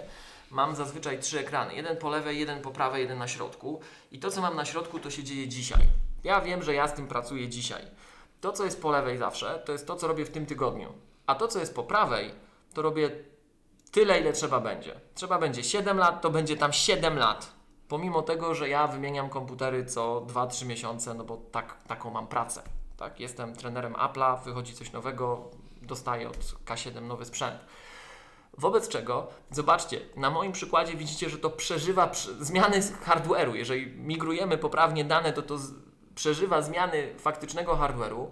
[0.50, 1.74] mam zazwyczaj trzy ekrany.
[1.74, 3.80] Jeden po lewej, jeden po prawej, jeden na środku.
[4.12, 5.82] I to, co mam na środku, to się dzieje dzisiaj.
[6.24, 7.82] Ja wiem, że ja z tym pracuję dzisiaj.
[8.40, 10.92] To, co jest po lewej zawsze, to jest to, co robię w tym tygodniu.
[11.26, 12.34] A to, co jest po prawej,
[12.74, 13.10] to robię
[13.90, 15.00] tyle, ile trzeba będzie.
[15.14, 17.52] Trzeba będzie 7 lat, to będzie tam 7 lat.
[17.88, 22.62] Pomimo tego, że ja wymieniam komputery co 2-3 miesiące, no bo tak, taką mam pracę.
[22.96, 23.20] Tak?
[23.20, 25.50] Jestem trenerem Apple'a, wychodzi coś nowego,
[25.82, 27.60] dostaję od K7 nowy sprzęt.
[28.58, 33.54] Wobec czego, zobaczcie, na moim przykładzie widzicie, że to przeżywa zmiany hardware'u.
[33.54, 35.58] Jeżeli migrujemy poprawnie dane, to to
[36.14, 38.30] przeżywa zmiany faktycznego hardware'u.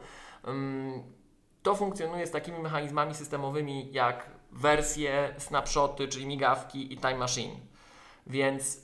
[1.63, 7.57] To funkcjonuje z takimi mechanizmami systemowymi jak wersje, snapshoty, czyli migawki i time machine.
[8.27, 8.81] Więc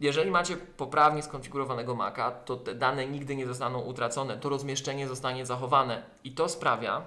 [0.00, 5.46] jeżeli macie poprawnie skonfigurowanego Maca, to te dane nigdy nie zostaną utracone, to rozmieszczenie zostanie
[5.46, 7.02] zachowane i to sprawia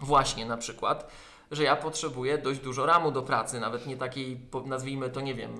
[0.00, 1.10] właśnie na przykład,
[1.50, 5.50] że ja potrzebuję dość dużo RAMu do pracy, nawet nie takiej, nazwijmy to, nie wiem,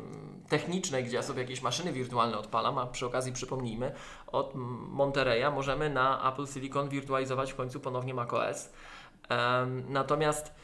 [0.49, 3.93] technicznej, gdzie ja sobie jakieś maszyny wirtualne odpalam, a przy okazji przypomnijmy,
[4.27, 4.55] od
[4.97, 8.73] Monterey'a możemy na Apple Silicon wirtualizować w końcu ponownie macOS.
[9.31, 10.55] Um, natomiast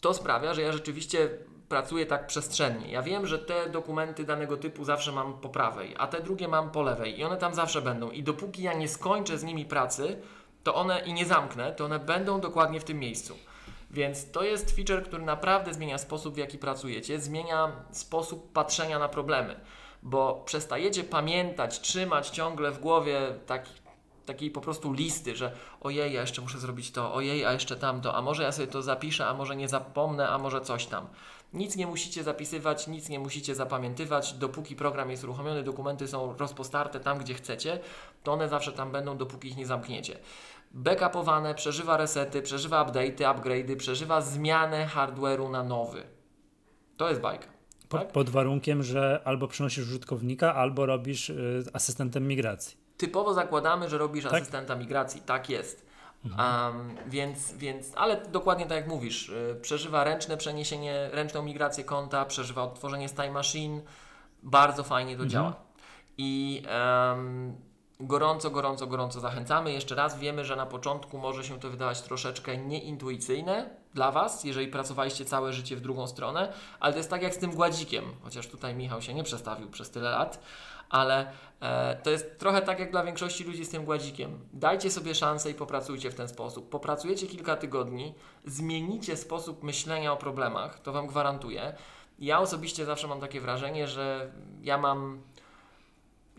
[0.00, 1.30] to sprawia, że ja rzeczywiście
[1.68, 2.90] pracuję tak przestrzennie.
[2.90, 6.70] Ja wiem, że te dokumenty danego typu zawsze mam po prawej, a te drugie mam
[6.70, 8.10] po lewej i one tam zawsze będą.
[8.10, 10.22] I dopóki ja nie skończę z nimi pracy,
[10.62, 13.36] to one i nie zamknę, to one będą dokładnie w tym miejscu.
[13.90, 19.08] Więc to jest feature, który naprawdę zmienia sposób, w jaki pracujecie, zmienia sposób patrzenia na
[19.08, 19.60] problemy,
[20.02, 23.72] bo przestajecie pamiętać, trzymać ciągle w głowie taki,
[24.26, 28.14] takiej po prostu listy, że ojej, ja jeszcze muszę zrobić to, ojej, a jeszcze tamto,
[28.14, 31.06] a może ja sobie to zapiszę, a może nie zapomnę, a może coś tam.
[31.52, 37.00] Nic nie musicie zapisywać, nic nie musicie zapamiętywać, dopóki program jest uruchomiony, dokumenty są rozpostarte
[37.00, 37.80] tam, gdzie chcecie,
[38.22, 40.18] to one zawsze tam będą, dopóki ich nie zamkniecie
[40.70, 46.02] backupowane, przeżywa resety, przeżywa update'y, upgrade'y, przeżywa zmianę hardware'u na nowy.
[46.96, 47.46] To jest bajka.
[47.88, 48.12] Tak?
[48.12, 52.76] Pod warunkiem, że albo przynosisz użytkownika, albo robisz y, asystentem migracji.
[52.96, 54.34] Typowo zakładamy, że robisz tak?
[54.34, 55.20] asystenta migracji.
[55.20, 55.90] Tak jest.
[56.24, 62.24] Um, więc, więc, ale dokładnie tak jak mówisz, y, przeżywa ręczne przeniesienie, ręczną migrację konta,
[62.24, 63.80] przeżywa odtworzenie z Time Machine.
[64.42, 65.30] Bardzo fajnie to mhm.
[65.30, 65.54] działa.
[66.18, 66.62] I
[67.10, 67.56] um,
[68.00, 69.72] gorąco, gorąco, gorąco zachęcamy.
[69.72, 74.68] Jeszcze raz wiemy, że na początku może się to wydawać troszeczkę nieintuicyjne dla Was, jeżeli
[74.68, 78.46] pracowaliście całe życie w drugą stronę, ale to jest tak jak z tym gładzikiem, chociaż
[78.46, 80.40] tutaj Michał się nie przestawił przez tyle lat,
[80.90, 84.38] ale e, to jest trochę tak jak dla większości ludzi z tym gładzikiem.
[84.52, 86.68] Dajcie sobie szansę i popracujcie w ten sposób.
[86.68, 91.74] Popracujecie kilka tygodni, zmienicie sposób myślenia o problemach, to Wam gwarantuję.
[92.18, 94.32] Ja osobiście zawsze mam takie wrażenie, że
[94.62, 95.22] ja mam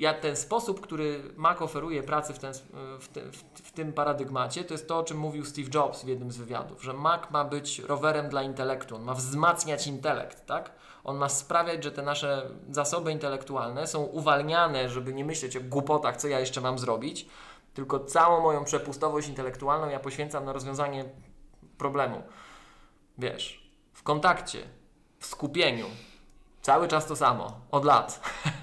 [0.02, 2.54] ja ten sposób, który Mac oferuje pracy w, ten,
[3.00, 3.22] w, te,
[3.64, 6.84] w, tym paradygmacie, to jest to, o czym mówił Steve Jobs w jednym z wywiadów,
[6.84, 10.72] że Mac ma być rowerem dla intelektu, on ma wzmacniać intelekt, tak?
[11.04, 16.18] On ma sprawiać, że te nasze zasoby intelektualne są uwalniane, żeby nie myśleć o głupotach,
[16.18, 17.28] co ja jeszcze mam zrobić,
[17.74, 21.06] tylko całą moją przepustowość intelektualną ja poświęcam na rozwiązanie
[21.78, 22.24] problemu.
[23.18, 24.60] Wiesz, w kontakcie,
[25.20, 25.86] w skupieniu,
[26.62, 28.22] cały czas to samo, od lat.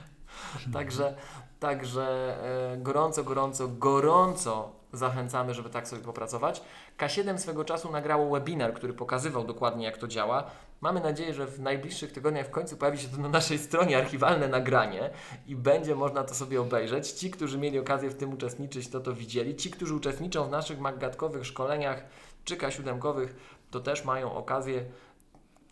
[0.72, 1.14] Także,
[1.61, 2.36] także
[2.72, 6.62] e, gorąco, gorąco, gorąco zachęcamy, żeby tak sobie popracować.
[6.99, 10.51] K7 swego czasu nagrało webinar, który pokazywał dokładnie, jak to działa.
[10.80, 14.49] Mamy nadzieję, że w najbliższych tygodniach w końcu pojawi się to na naszej stronie archiwalne
[14.49, 15.11] nagranie
[15.46, 17.11] i będzie można to sobie obejrzeć.
[17.11, 19.57] Ci, którzy mieli okazję w tym uczestniczyć, to to widzieli.
[19.57, 22.05] Ci, którzy uczestniczą w naszych maggatkowych szkoleniach
[22.44, 23.28] czy K7kowych,
[23.70, 24.84] to też mają okazję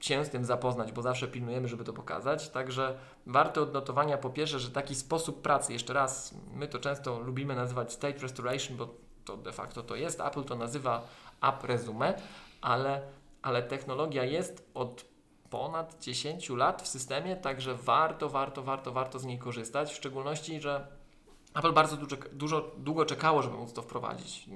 [0.00, 2.48] się z tym zapoznać, bo zawsze pilnujemy, żeby to pokazać.
[2.48, 7.56] Także warto odnotowania po pierwsze, że taki sposób pracy, jeszcze raz, my to często lubimy
[7.56, 8.94] nazywać state restoration, bo
[9.24, 11.08] to de facto to jest, Apple to nazywa
[11.42, 12.14] app resume,
[12.60, 13.02] ale,
[13.42, 15.04] ale technologia jest od
[15.50, 20.60] ponad 10 lat w systemie, także warto, warto, warto, warto z niej korzystać, w szczególności,
[20.60, 20.86] że
[21.54, 24.48] Apple bardzo dużo, dużo długo czekało, żeby móc to wprowadzić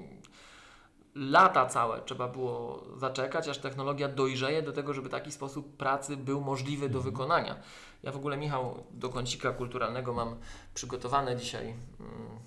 [1.15, 6.41] lata całe trzeba było zaczekać, aż technologia dojrzeje do tego, żeby taki sposób pracy był
[6.41, 7.13] możliwy do mhm.
[7.13, 7.55] wykonania.
[8.03, 10.35] Ja w ogóle, Michał, do kącika kulturalnego mam
[10.73, 12.39] przygotowane dzisiaj mm,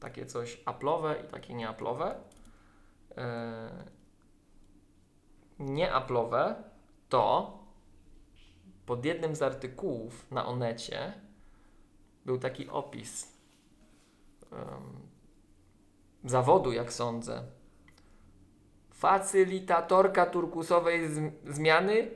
[0.00, 2.20] takie coś aplowe i takie nieaplowe.
[5.58, 6.54] Nieaplowe
[7.08, 7.52] to
[8.86, 11.12] pod jednym z artykułów na Onecie
[12.24, 13.34] był taki opis
[16.24, 17.42] zawodu, jak sądzę.
[18.90, 21.10] Facylitatorka turkusowej
[21.44, 22.10] zmiany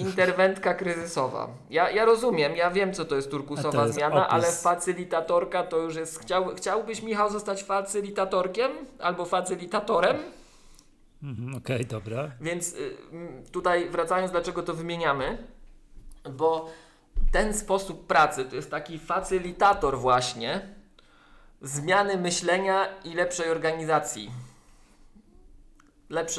[0.00, 1.48] i interwentka kryzysowa.
[1.70, 4.32] Ja, ja rozumiem, ja wiem, co to jest turkusowa to jest zmiana, opis.
[4.32, 6.20] ale facylitatorka to już jest.
[6.20, 10.16] Chciał, chciałbyś, Michał, zostać facylitatorkiem albo facylitatorem?
[11.22, 12.30] Mhm, Okej, okay, dobra.
[12.40, 12.96] Więc y,
[13.52, 15.46] tutaj wracając, dlaczego to wymieniamy,
[16.30, 16.68] bo
[17.32, 20.74] ten sposób pracy to jest taki facylitator, właśnie
[21.64, 24.30] zmiany myślenia i lepszej organizacji.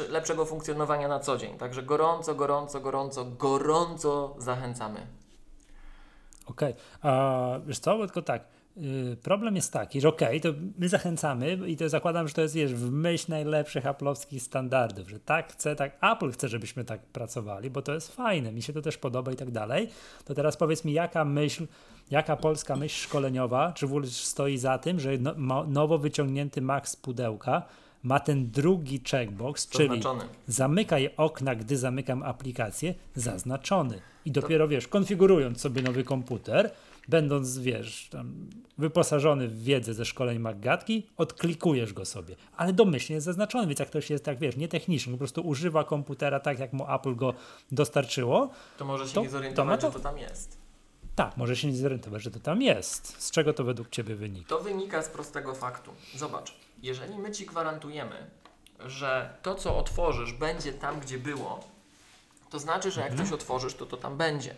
[0.08, 1.58] Lepszego funkcjonowania na co dzień.
[1.58, 5.06] Także gorąco, gorąco, gorąco, gorąco zachęcamy.
[6.46, 7.12] Okej, okay.
[7.12, 8.44] a wiesz co, tylko tak,
[8.76, 12.40] yy, problem jest taki, że okej, okay, to my zachęcamy i to zakładam, że to
[12.40, 17.00] jest wiesz, w myśl najlepszych aplowskich standardów, że tak chce, tak Apple chce, żebyśmy tak
[17.00, 19.88] pracowali, bo to jest fajne, mi się to też podoba i tak dalej.
[20.24, 21.66] To teraz powiedz mi, jaka myśl
[22.10, 26.90] Jaka polska myśl szkoleniowa, czy w ogóle stoi za tym, że no, nowo wyciągnięty Max
[26.90, 27.62] z pudełka
[28.02, 30.20] ma ten drugi checkbox, zaznaczony.
[30.20, 34.00] czyli zamykaj okna, gdy zamykam aplikację, zaznaczony.
[34.24, 34.68] I dopiero to...
[34.68, 36.70] wiesz, konfigurując sobie nowy komputer,
[37.08, 38.10] będąc, wiesz,
[38.78, 42.36] wyposażony w wiedzę ze szkoleń Maggatki, odklikujesz go sobie.
[42.56, 46.40] Ale domyślnie jest zaznaczony, więc jak ktoś jest tak, wiesz, nietechniczny, po prostu używa komputera
[46.40, 47.34] tak, jak mu Apple go
[47.72, 50.65] dostarczyło, to może się to, nie zorientować, to, to, że to tam jest.
[51.16, 53.22] Tak, może się nie zorientować, że to tam jest.
[53.22, 54.48] Z czego to według Ciebie wynika?
[54.48, 55.90] To wynika z prostego faktu.
[56.14, 58.30] Zobacz, jeżeli my Ci gwarantujemy,
[58.86, 61.60] że to, co otworzysz, będzie tam, gdzie było,
[62.50, 63.28] to znaczy, że jak mhm.
[63.28, 64.54] coś otworzysz, to to tam będzie.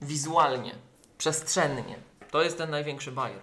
[0.00, 0.74] Wizualnie,
[1.18, 1.98] przestrzennie.
[2.30, 3.40] To jest ten największy bajer.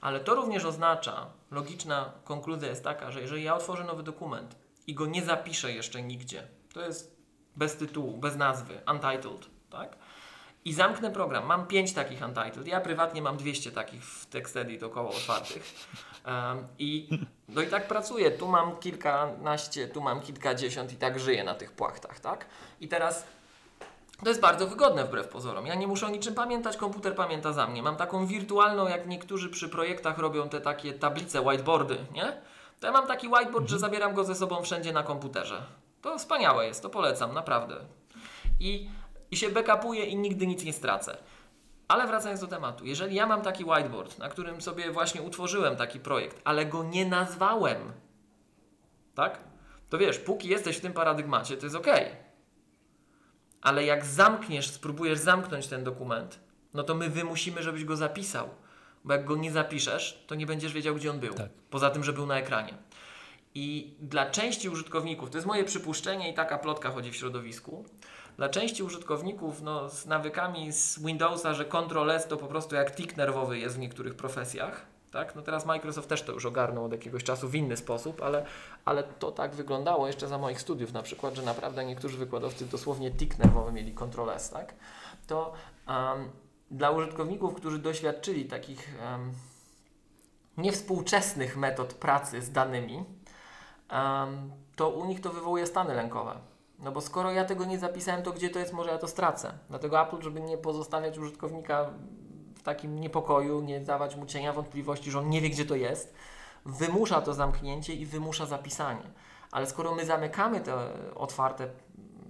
[0.00, 4.94] Ale to również oznacza, logiczna konkluzja jest taka, że jeżeli ja otworzę nowy dokument i
[4.94, 7.16] go nie zapiszę jeszcze nigdzie, to jest
[7.56, 9.96] bez tytułu, bez nazwy, untitled, tak?
[10.66, 11.46] I zamknę program.
[11.46, 12.66] Mam 5 takich Untitled.
[12.66, 15.88] Ja prywatnie mam 200 takich w TextEdit około otwartych.
[16.26, 17.08] Um, I
[17.48, 18.30] no i tak pracuję.
[18.30, 22.46] Tu mam kilkanaście, tu mam kilkadziesiąt i tak żyję na tych płachtach, tak?
[22.80, 23.26] I teraz
[24.22, 25.66] to jest bardzo wygodne wbrew pozorom.
[25.66, 27.82] Ja nie muszę o niczym pamiętać, komputer pamięta za mnie.
[27.82, 32.36] Mam taką wirtualną, jak niektórzy przy projektach robią te takie tablice, whiteboardy, nie?
[32.80, 33.68] To ja mam taki whiteboard, mhm.
[33.68, 35.62] że zabieram go ze sobą wszędzie na komputerze.
[36.02, 37.76] To wspaniałe jest, to polecam, naprawdę.
[38.60, 38.88] I
[39.30, 41.16] i się backupuję i nigdy nic nie stracę.
[41.88, 46.00] Ale wracając do tematu, jeżeli ja mam taki whiteboard, na którym sobie właśnie utworzyłem taki
[46.00, 47.92] projekt, ale go nie nazwałem,
[49.14, 49.38] tak?
[49.88, 51.86] To wiesz, póki jesteś w tym paradygmacie, to jest ok.
[53.60, 56.40] Ale jak zamkniesz, spróbujesz zamknąć ten dokument,
[56.74, 58.48] no to my wymusimy, żebyś go zapisał.
[59.04, 61.34] Bo jak go nie zapiszesz, to nie będziesz wiedział, gdzie on był.
[61.34, 61.50] Tak.
[61.70, 62.74] Poza tym, że był na ekranie.
[63.54, 67.84] I dla części użytkowników, to jest moje przypuszczenie i taka plotka chodzi w środowisku,
[68.36, 72.94] Dla części użytkowników no, z nawykami z Windowsa, że Ctrl S to po prostu jak
[72.94, 74.86] tik nerwowy jest w niektórych profesjach.
[75.10, 75.34] Tak?
[75.34, 78.46] No teraz Microsoft też to już ogarnął od jakiegoś czasu w inny sposób, ale,
[78.84, 83.10] ale to tak wyglądało jeszcze za moich studiów na przykład, że naprawdę niektórzy wykładowcy dosłownie
[83.10, 84.74] tik nerwowy mieli Ctrl S, tak?
[85.26, 85.52] To
[85.88, 86.30] um,
[86.70, 89.32] dla użytkowników, którzy doświadczyli takich um,
[90.56, 93.04] niewspółczesnych metod pracy z danymi,
[93.92, 96.55] um, to u nich to wywołuje stany lękowe.
[96.78, 99.52] No bo skoro ja tego nie zapisałem, to gdzie to jest, może ja to stracę.
[99.68, 101.90] Dlatego Apple, żeby nie pozostawiać użytkownika
[102.56, 106.14] w takim niepokoju, nie dawać mu cienia wątpliwości, że on nie wie, gdzie to jest,
[106.64, 109.10] wymusza to zamknięcie i wymusza zapisanie.
[109.50, 110.74] Ale skoro my zamykamy te
[111.14, 111.68] otwarte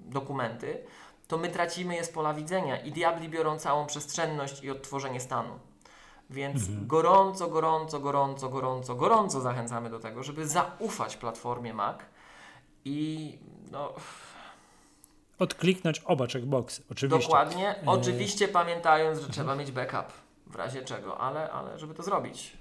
[0.04, 0.84] dokumenty,
[1.28, 5.58] to my tracimy je z pola widzenia i diabli biorą całą przestrzenność i odtworzenie stanu.
[6.30, 6.86] Więc mhm.
[6.86, 11.96] gorąco, gorąco, gorąco, gorąco, gorąco zachęcamy do tego, żeby zaufać platformie Mac
[12.84, 13.38] i
[13.70, 13.92] no.
[15.38, 17.28] Odkliknąć oba checkboxy, oczywiście.
[17.28, 20.12] Dokładnie, e, oczywiście pamiętając, że trzeba mieć backup
[20.46, 22.56] w razie czego, ale, ale żeby to zrobić.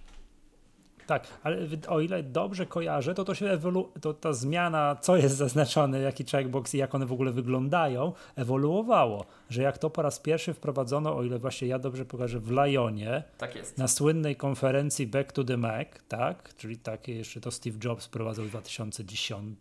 [1.07, 1.57] Tak, ale
[1.88, 6.26] o ile dobrze kojarzę, to, to się ewolu- to ta zmiana, co jest zaznaczone, jaki
[6.26, 9.26] checkbox i jak one w ogóle wyglądają, ewoluowało.
[9.49, 13.23] Że jak to po raz pierwszy wprowadzono, o ile właśnie ja dobrze pokażę, w Lyonie,
[13.38, 18.05] tak na słynnej konferencji Back to the Mac, tak, czyli takie jeszcze to Steve Jobs
[18.05, 19.57] wprowadzał w 2010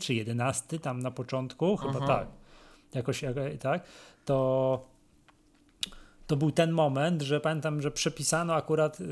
[0.00, 2.06] czy 11 tam na początku, chyba Aha.
[2.06, 2.28] tak,
[2.94, 3.24] jakoś
[3.60, 3.82] tak,
[4.24, 4.94] to
[6.26, 9.06] to był ten moment, że pamiętam, że przepisano akurat yy,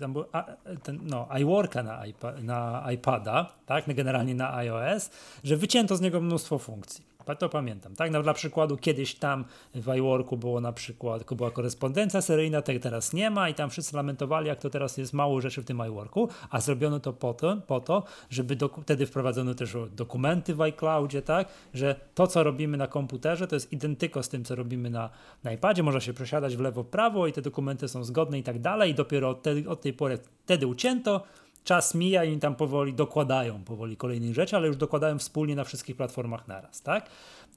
[0.00, 0.44] tam był, a,
[0.82, 5.10] ten, no, iWorka na, iPa, na iPada, tak, generalnie na iOS,
[5.44, 7.13] że wycięto z niego mnóstwo funkcji.
[7.38, 8.10] To pamiętam, tak?
[8.10, 9.44] No, dla przykładu kiedyś tam
[9.74, 13.96] w iWorku było na przykład, była korespondencja seryjna, tej teraz nie ma i tam wszyscy
[13.96, 17.56] lamentowali, jak to teraz jest mało rzeczy w tym iWorku, a zrobiono to po to,
[17.66, 21.48] po to żeby do, wtedy wprowadzono też dokumenty w iCloudzie, tak?
[21.74, 25.10] Że to, co robimy na komputerze, to jest identyko z tym, co robimy na,
[25.44, 28.58] na iPadzie, można się przesiadać w lewo, prawo i te dokumenty są zgodne i tak
[28.58, 31.22] dalej i dopiero od, te, od tej pory wtedy ucięto,
[31.64, 35.64] czas mija i oni tam powoli dokładają powoli kolejnych rzeczy, ale już dokładają wspólnie na
[35.64, 37.10] wszystkich platformach naraz, tak?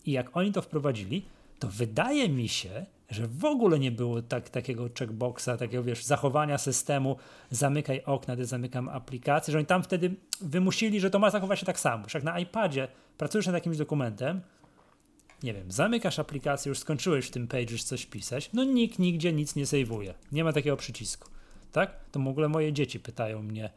[0.06, 1.26] I jak oni to wprowadzili,
[1.60, 6.58] to wydaje mi się, że w ogóle nie było tak, takiego checkboxa, takiego wiesz, zachowania
[6.58, 7.18] systemu,
[7.50, 11.66] zamykaj okna, gdy zamykam aplikację, że oni tam wtedy wymusili, że to ma zachować się
[11.66, 12.04] tak samo.
[12.04, 12.88] Już jak na iPadzie
[13.18, 14.42] pracujesz nad jakimś dokumentem,
[15.44, 19.56] nie wiem, zamykasz aplikację, już skończyłeś w tym page coś pisać, no nikt nigdzie nic
[19.56, 20.14] nie sejwuje.
[20.32, 21.30] Nie ma takiego przycisku.
[21.72, 21.92] Tak?
[22.12, 23.70] To w ogóle moje dzieci pytają mnie,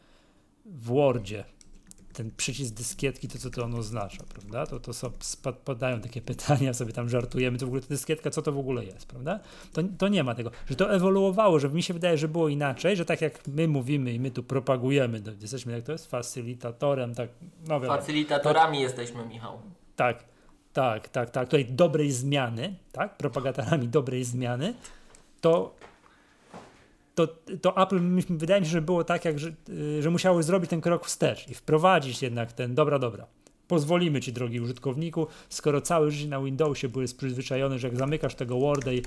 [0.71, 1.45] w Wordzie
[2.13, 4.67] ten przycisk dyskietki, to co to on oznacza, prawda?
[4.67, 5.17] To, to sobie
[5.65, 8.85] podają takie pytania, sobie tam żartujemy, to w ogóle ta dyskietka, co to w ogóle
[8.85, 9.41] jest, prawda?
[9.73, 12.97] To, to nie ma tego, że to ewoluowało, że mi się wydaje, że było inaczej,
[12.97, 17.15] że tak jak my mówimy i my tu propagujemy, to jesteśmy, jak to jest, facylitatorem,
[17.15, 17.31] tak,
[17.69, 19.61] no wiadomo, Facylitatorami tak, jesteśmy, Michał.
[19.97, 20.25] Tak,
[20.73, 24.75] tak, tak, tak, tutaj dobrej zmiany, tak, propagatorami dobrej zmiany,
[25.41, 25.75] to
[27.27, 28.01] to, to Apple
[28.31, 31.49] wydaje mi się, że było tak, jak, że, y, że musiały zrobić ten krok wstecz
[31.49, 33.27] i wprowadzić jednak ten dobra, dobra.
[33.69, 38.59] Pozwolimy ci, drogi użytkowniku, skoro całe życie na Windowsie byłeś przyzwyczajony, że jak zamykasz tego
[38.59, 39.03] Worda i,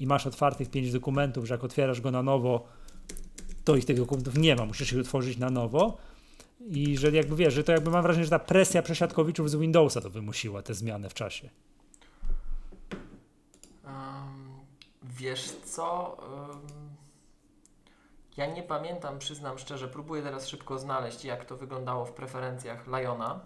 [0.00, 2.66] i masz otwartych pięć dokumentów, że jak otwierasz go na nowo,
[3.64, 5.96] to ich tych dokumentów nie ma, musisz ich otworzyć na nowo.
[6.70, 10.00] I że jakby wiesz, że to jakby mam wrażenie, że ta presja przesiadkowiczów z Windowsa
[10.00, 11.50] to wymusiła tę zmianę w czasie.
[13.84, 13.94] Um,
[15.02, 16.16] wiesz co?
[16.52, 16.87] Um
[18.38, 23.40] ja nie pamiętam, przyznam szczerze, próbuję teraz szybko znaleźć, jak to wyglądało w preferencjach Liona.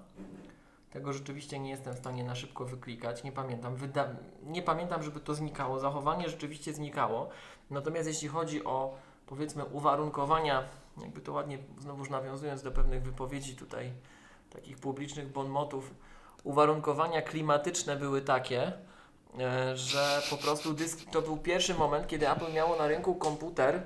[0.90, 3.24] Tego rzeczywiście nie jestem w stanie na szybko wyklikać.
[3.24, 3.76] Nie pamiętam.
[3.76, 4.08] Wyda
[4.42, 5.78] nie pamiętam, żeby to znikało.
[5.78, 7.28] Zachowanie rzeczywiście znikało.
[7.70, 8.94] Natomiast jeśli chodzi o
[9.26, 10.64] powiedzmy uwarunkowania,
[11.02, 13.92] jakby to ładnie, znowuż nawiązując do pewnych wypowiedzi tutaj,
[14.50, 15.94] takich publicznych bonmotów,
[16.44, 18.72] uwarunkowania klimatyczne były takie,
[19.38, 23.82] e, że po prostu dysk, to był pierwszy moment, kiedy Apple miało na rynku komputer,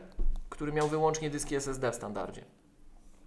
[0.56, 2.44] który miał wyłącznie dyski SSD w standardzie.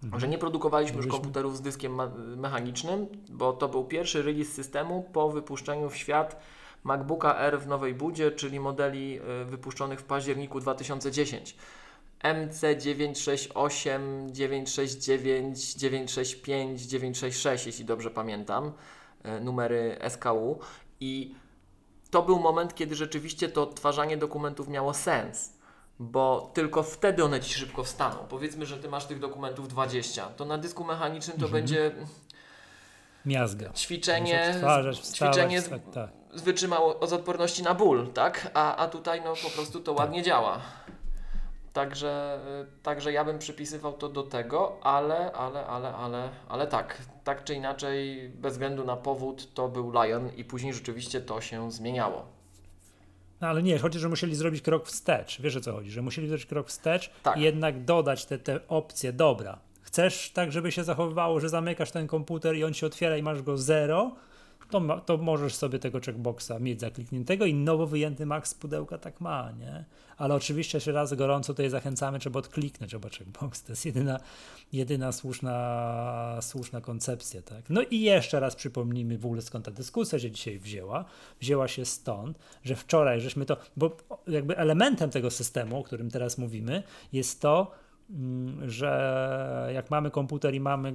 [0.02, 0.20] Mhm.
[0.20, 2.00] Że nie produkowaliśmy już komputerów z dyskiem
[2.36, 6.40] mechanicznym, bo to był pierwszy release systemu po wypuszczeniu w świat
[6.84, 11.56] MacBooka R w nowej budzie, czyli modeli y, wypuszczonych w październiku 2010.
[12.22, 18.72] MC968, 969, 965, 966, jeśli dobrze pamiętam,
[19.26, 20.58] y, numery SKU.
[21.00, 21.34] I
[22.10, 25.59] to był moment, kiedy rzeczywiście to odtwarzanie dokumentów miało sens
[26.00, 28.16] bo tylko wtedy one ci szybko wstaną.
[28.28, 31.62] Powiedzmy, że ty masz tych dokumentów 20, to na dysku mechanicznym to mhm.
[31.62, 31.90] będzie
[33.26, 33.72] miazga.
[33.72, 36.10] Ćwiczenie, wstawać, ćwiczenie tak, tak.
[36.42, 38.50] wytrzymało z odporności na ból, tak?
[38.54, 40.26] A, a tutaj no po prostu to ładnie tak.
[40.26, 40.60] działa.
[41.72, 42.40] Także,
[42.78, 47.44] y, także ja bym przypisywał to do tego, ale, ale, ale, ale, ale tak, tak
[47.44, 52.39] czy inaczej, bez względu na powód, to był Lion i później rzeczywiście to się zmieniało.
[53.40, 55.40] No ale nie, chodzi, że musieli zrobić krok wstecz.
[55.40, 55.90] Wiesz o co chodzi?
[55.90, 57.36] Że musieli zrobić krok wstecz Tak.
[57.36, 59.12] i jednak dodać te, te opcje.
[59.12, 63.22] Dobra, chcesz tak, żeby się zachowywało, że zamykasz ten komputer i on się otwiera i
[63.22, 64.12] masz go zero,
[64.70, 69.20] to, to możesz sobie tego checkboxa mieć zaklikniętego i nowo wyjęty Max z pudełka tak
[69.20, 69.84] ma, nie?
[70.16, 73.62] Ale oczywiście jeszcze raz gorąco tutaj zachęcamy, trzeba odkliknąć oba checkbox.
[73.62, 74.20] To jest jedyna,
[74.72, 77.70] jedyna słuszna, słuszna koncepcja, tak?
[77.70, 81.04] No i jeszcze raz przypomnijmy w ogóle skąd ta dyskusja się dzisiaj wzięła.
[81.40, 83.96] Wzięła się stąd, że wczoraj żeśmy to, bo
[84.26, 87.70] jakby elementem tego systemu, o którym teraz mówimy, jest to,
[88.10, 90.94] mm, że jak mamy komputer i mamy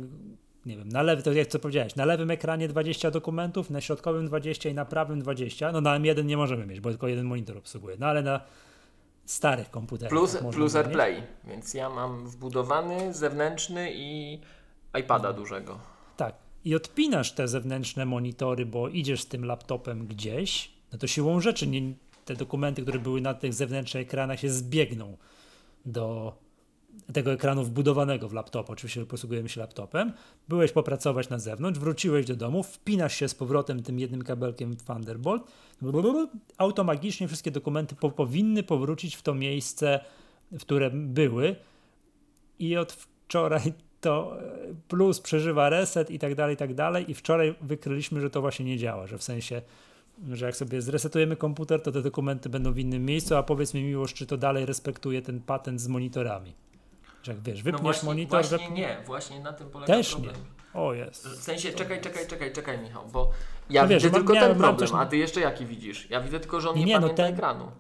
[0.66, 4.28] nie wiem, na lewy, to jak co powiedziałeś, na lewym ekranie 20 dokumentów, na środkowym
[4.28, 7.57] 20 i na prawym 20, no na M1 nie możemy mieć, bo tylko jeden monitor
[7.57, 8.41] obsługuje, no ale na
[9.26, 10.76] starych komputerach Plus, plus.
[10.76, 14.39] AirPlay, więc ja mam wbudowany, zewnętrzny i
[14.99, 15.80] iPada dużego.
[16.18, 16.36] Tak.
[16.66, 21.68] I odpinasz te zewnętrzne monitory, bo idziesz z tym laptopem gdzieś, no to siłą rzeczy
[21.68, 21.82] nie,
[22.26, 25.18] te dokumenty, które były na tych zewnętrznych ekranach się zbiegną
[25.86, 26.34] do
[27.13, 28.69] tego ekranu wbudowanego w laptop.
[28.69, 30.13] Oczywiście posługujemy się laptopem.
[30.49, 34.83] Byłeś popracować na zewnątrz, wróciłeś do domu, wpinasz się z powrotem tym jednym kabelkiem w
[34.83, 35.43] Thunderbolt.
[36.57, 39.99] Automagicznie wszystkie dokumenty po, powinny powrócić w to miejsce,
[40.51, 41.55] w którym były.
[42.59, 47.11] I od wczoraj to e, plus przeżywa reset i tak dalej, i tak dalej.
[47.11, 49.61] I wczoraj wykryliśmy, że to właśnie nie działa, że w sensie,
[50.31, 53.83] że jak sobie zresetujemy komputer, to te dokumenty będą w innym miejscu, a powiedz mi
[53.83, 56.53] miłość, czy to dalej respektuje ten patent z monitorami.
[57.26, 60.36] Że jak wiesz, No wypniesz właśnie, monitor, właśnie nie, właśnie na tym polega Też problem.
[60.36, 60.82] nie.
[60.82, 61.28] O jest.
[61.28, 63.30] W sensie, czekaj, czekaj, czekaj, czekaj Michał, bo
[63.69, 66.09] ja No wiesz, widzę mam- tylko miałem- ten problem, też- a ty jeszcze jaki widzisz?
[66.09, 67.71] Ja widzę tylko, że on Nie, nie, no pamięta ten- ekranu.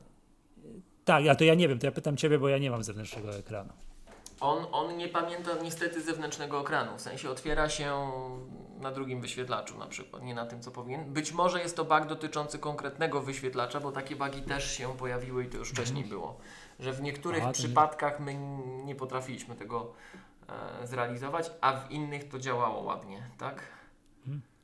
[1.05, 3.35] Tak, a to ja nie wiem, to ja pytam ciebie, bo ja nie mam zewnętrznego
[3.35, 3.73] ekranu.
[4.39, 8.11] On, on nie pamięta niestety zewnętrznego ekranu, w sensie otwiera się
[8.81, 11.13] na drugim wyświetlaczu na przykład, nie na tym co powinien.
[11.13, 15.47] Być może jest to bug dotyczący konkretnego wyświetlacza, bo takie bugi też się pojawiły i
[15.49, 16.37] to już wcześniej było.
[16.79, 18.35] Że w niektórych Aha, to przypadkach my
[18.85, 19.93] nie potrafiliśmy tego
[20.81, 23.61] e, zrealizować, a w innych to działało ładnie, tak?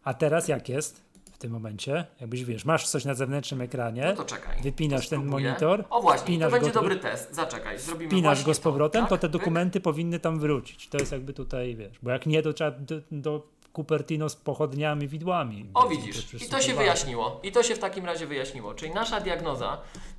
[0.04, 1.02] A teraz jak jest
[1.32, 2.06] w tym momencie?
[2.22, 4.62] Jakbyś wiesz, masz coś na zewnętrznym ekranie, No to czekaj.
[4.62, 7.36] wypinasz to ten monitor, O właśnie, to będzie dobry test.
[7.36, 9.22] Zaczekaj, zrobimy właśnie go z powrotem, to tak?
[9.22, 9.40] te Pyk.
[9.40, 10.90] dokumenty powinny tam wrócić.
[10.90, 15.08] To jest jakby tutaj, wiesz, bo jak nie, to trzeba do, do Cupertino z pochodniami,
[15.08, 15.70] widłami.
[15.74, 17.40] O widzisz, i to się wyjaśniło.
[17.44, 18.74] I to się w takim razie wyjaśniło.
[18.74, 19.78] Czyli nasza diagnoza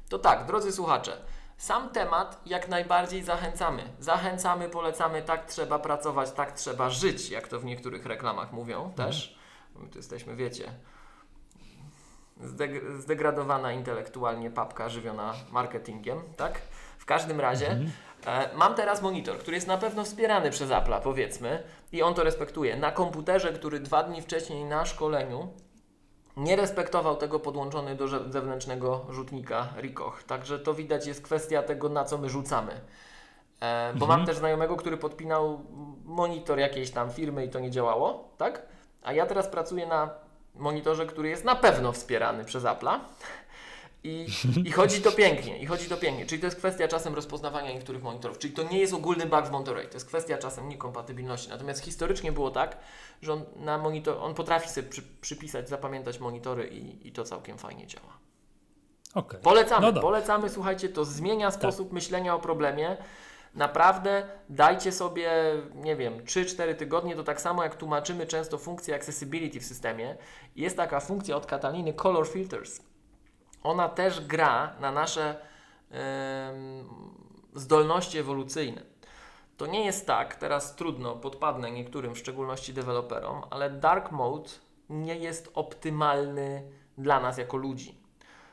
[0.09, 1.13] to tak, drodzy słuchacze,
[1.57, 3.83] sam temat jak najbardziej zachęcamy.
[3.99, 9.39] Zachęcamy, polecamy, tak trzeba pracować, tak trzeba żyć, jak to w niektórych reklamach mówią też.
[9.75, 10.73] My tu jesteśmy, wiecie,
[12.45, 16.61] zdeg- zdegradowana intelektualnie papka żywiona marketingiem, tak?
[16.99, 17.81] W każdym razie
[18.27, 22.25] e, mam teraz monitor, który jest na pewno wspierany przez Apple'a, powiedzmy, i on to
[22.25, 22.77] respektuje.
[22.77, 25.49] Na komputerze, który dwa dni wcześniej na szkoleniu
[26.37, 30.23] nie respektował tego podłączony do zewnętrznego rzutnika Rikoch.
[30.23, 32.81] Także to widać jest kwestia tego, na co my rzucamy.
[33.61, 35.61] E, bo mam też znajomego, który podpinał
[36.05, 38.63] monitor jakiejś tam firmy i to nie działało, tak?
[39.03, 40.11] A ja teraz pracuję na
[40.55, 42.99] monitorze, który jest na pewno wspierany przez Apple'a.
[44.05, 44.27] I,
[44.69, 46.27] I chodzi to pięknie, i chodzi to pięknie.
[46.27, 48.39] Czyli to jest kwestia czasem rozpoznawania niektórych monitorów.
[48.39, 51.49] Czyli to nie jest ogólny bug w Monterey, to jest kwestia czasem niekompatybilności.
[51.49, 52.77] Natomiast historycznie było tak,
[53.23, 57.59] że on na monitor, on potrafi sobie przy, przypisać, zapamiętać monitory i, i to całkiem
[57.59, 58.19] fajnie działa.
[59.15, 59.41] Okej.
[59.41, 62.97] Polecamy, No polecamy, słuchajcie, to zmienia sposób myślenia o problemie.
[63.55, 65.31] Naprawdę dajcie sobie,
[65.75, 70.17] nie wiem, 3-4 tygodnie, to tak samo jak tłumaczymy często funkcję accessibility w systemie.
[70.57, 72.81] Jest taka funkcja od Kataliny Color Filters.
[73.63, 75.37] Ona też gra na nasze
[75.91, 76.89] em,
[77.55, 78.83] zdolności ewolucyjne.
[79.57, 84.51] To nie jest tak, teraz trudno, podpadnę niektórym, w szczególności deweloperom, ale dark mode
[84.91, 86.63] nie jest optymalny
[86.99, 88.03] dla nas jako ludzi.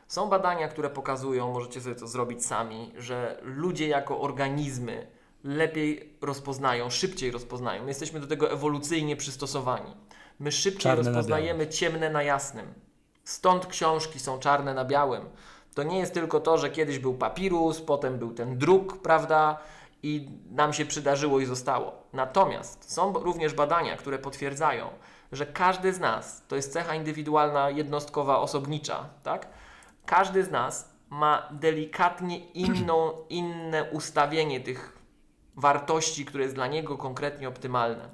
[0.07, 5.07] Są badania, które pokazują, możecie sobie to zrobić sami, że ludzie jako organizmy
[5.43, 7.81] lepiej rozpoznają, szybciej rozpoznają.
[7.81, 9.93] My jesteśmy do tego ewolucyjnie przystosowani.
[10.39, 12.73] My szybciej Czarne na rozpoznajemy ciemne na jasnym.
[13.29, 15.29] Stąd książki są czarne na białym.
[15.75, 19.57] To nie jest tylko to, że kiedyś był papirus, potem był ten druk, prawda?
[20.03, 21.93] I nam się przydarzyło i zostało.
[22.13, 24.89] Natomiast są również badania, które potwierdzają,
[25.31, 29.47] że każdy z nas, to jest cecha indywidualna, jednostkowa, osobnicza, tak?
[30.05, 34.97] Każdy z nas ma delikatnie inną, inne ustawienie tych
[35.55, 38.09] wartości, które jest dla niego konkretnie optymalne.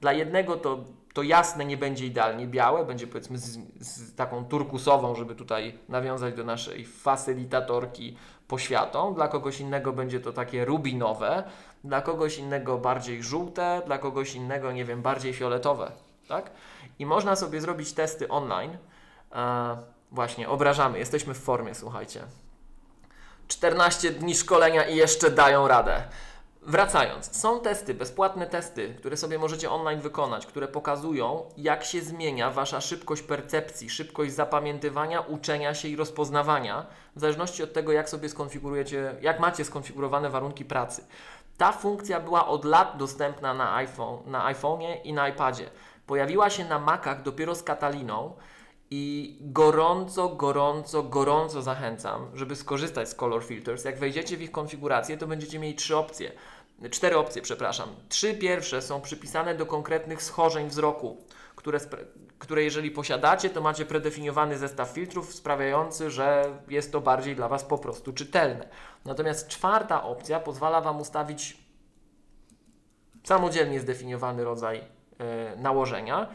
[0.00, 0.84] Dla jednego to
[1.14, 6.34] to jasne nie będzie idealnie białe, będzie powiedzmy z, z taką turkusową, żeby tutaj nawiązać
[6.34, 8.16] do naszej facylitatorki
[8.48, 9.14] poświatą.
[9.14, 11.44] Dla kogoś innego będzie to takie rubinowe,
[11.84, 15.92] dla kogoś innego bardziej żółte, dla kogoś innego, nie wiem, bardziej fioletowe.
[16.28, 16.50] Tak?
[16.98, 18.76] I można sobie zrobić testy online.
[19.32, 19.76] E,
[20.10, 22.22] właśnie, obrażamy, jesteśmy w formie, słuchajcie.
[23.48, 26.02] 14 dni szkolenia i jeszcze dają radę.
[26.66, 32.50] Wracając, są testy, bezpłatne testy, które sobie możecie online wykonać, które pokazują, jak się zmienia
[32.50, 36.86] Wasza szybkość percepcji, szybkość zapamiętywania, uczenia się i rozpoznawania,
[37.16, 41.06] w zależności od tego, jak sobie skonfigurujecie, jak macie skonfigurowane warunki pracy.
[41.58, 45.70] Ta funkcja była od lat dostępna na iPhone, na iPhone'ie i na iPadzie.
[46.06, 48.32] Pojawiła się na Macach dopiero z Kataliną
[48.90, 53.84] i gorąco, gorąco, gorąco zachęcam, żeby skorzystać z Color Filters.
[53.84, 56.32] Jak wejdziecie w ich konfigurację, to będziecie mieli trzy opcje.
[56.90, 57.88] Cztery opcje, przepraszam.
[58.08, 61.24] Trzy pierwsze są przypisane do konkretnych schorzeń wzroku,
[61.56, 61.78] które,
[62.38, 67.64] które jeżeli posiadacie, to macie predefiniowany zestaw filtrów sprawiający, że jest to bardziej dla Was
[67.64, 68.68] po prostu czytelne.
[69.04, 71.58] Natomiast czwarta opcja pozwala Wam ustawić
[73.24, 76.28] samodzielnie zdefiniowany rodzaj e, nałożenia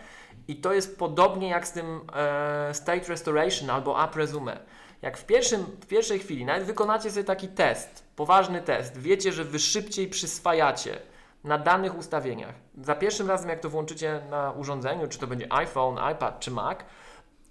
[0.48, 4.60] i to jest podobnie jak z tym e, State Restoration albo Apresume.
[5.02, 9.43] Jak w, pierwszym, w pierwszej chwili nawet wykonacie sobie taki test, poważny test, wiecie, że
[9.43, 10.99] Wy szybciej przyswajacie
[11.43, 12.55] na danych ustawieniach.
[12.82, 16.80] Za pierwszym razem, jak to włączycie na urządzeniu, czy to będzie iPhone, iPad czy Mac,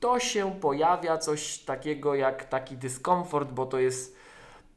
[0.01, 4.17] to się pojawia coś takiego jak taki dyskomfort, bo to jest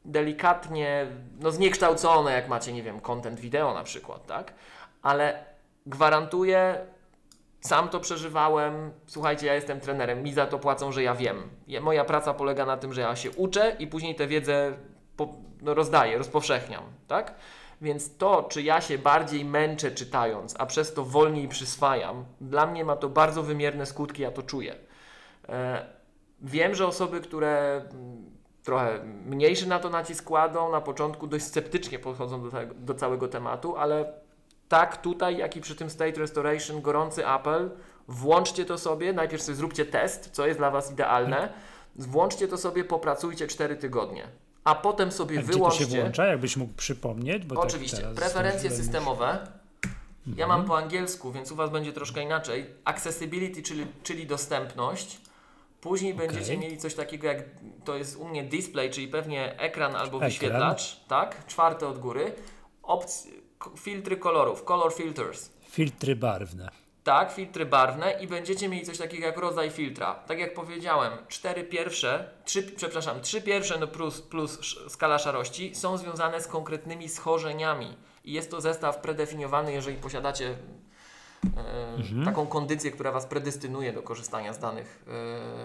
[0.04, 1.06] delikatnie
[1.40, 4.54] no, zniekształcone, jak macie, nie wiem, content wideo na przykład, tak?
[5.02, 5.44] Ale
[5.86, 6.86] gwarantuję,
[7.60, 8.92] sam to przeżywałem.
[9.06, 11.50] Słuchajcie, ja jestem trenerem, mi za to płacą, że ja wiem.
[11.68, 14.72] Ja, moja praca polega na tym, że ja się uczę i później tę wiedzę
[15.16, 17.34] po, no, rozdaję, rozpowszechniam, tak?
[17.80, 22.84] Więc to, czy ja się bardziej męczę czytając, a przez to wolniej przyswajam, dla mnie
[22.84, 24.74] ma to bardzo wymierne skutki, ja to czuję.
[25.48, 25.86] E,
[26.40, 28.30] wiem, że osoby, które mm,
[28.62, 33.28] trochę mniejszy na to nacisk kładą, na początku dość sceptycznie podchodzą do, tego, do całego
[33.28, 34.12] tematu, ale
[34.68, 37.70] tak tutaj, jak i przy tym State Restoration, gorący apel,
[38.08, 41.52] włączcie to sobie, najpierw sobie zróbcie test, co jest dla Was idealne,
[41.96, 44.28] włączcie to sobie, popracujcie 4 tygodnie,
[44.64, 45.84] a potem sobie a wyłączcie.
[45.84, 47.46] Gdzie to się włącza, jakbyś mógł przypomnieć?
[47.46, 49.28] Bo tak Oczywiście, tak preferencje systemowe.
[49.28, 50.38] Mhm.
[50.38, 52.66] Ja mam po angielsku, więc u Was będzie troszkę inaczej.
[52.84, 55.20] Accessibility, czyli, czyli dostępność.
[55.80, 56.26] Później okay.
[56.26, 57.44] będziecie mieli coś takiego jak,
[57.84, 60.30] to jest u mnie display, czyli pewnie ekran albo ekran.
[60.30, 61.46] wyświetlacz, tak?
[61.46, 62.32] Czwarte od góry.
[62.82, 63.32] Opcje,
[63.76, 65.50] filtry kolorów, color filters.
[65.70, 66.81] Filtry barwne.
[67.04, 70.14] Tak, filtry barwne i będziecie mieli coś takiego jak rodzaj filtra.
[70.14, 75.98] Tak jak powiedziałem, cztery pierwsze, trzy, przepraszam, trzy pierwsze no plus, plus skala szarości są
[75.98, 77.96] związane z konkretnymi schorzeniami.
[78.24, 80.54] I jest to zestaw predefiniowany, jeżeli posiadacie
[81.56, 82.24] e, mhm.
[82.24, 85.04] taką kondycję, która Was predestynuje do korzystania z danych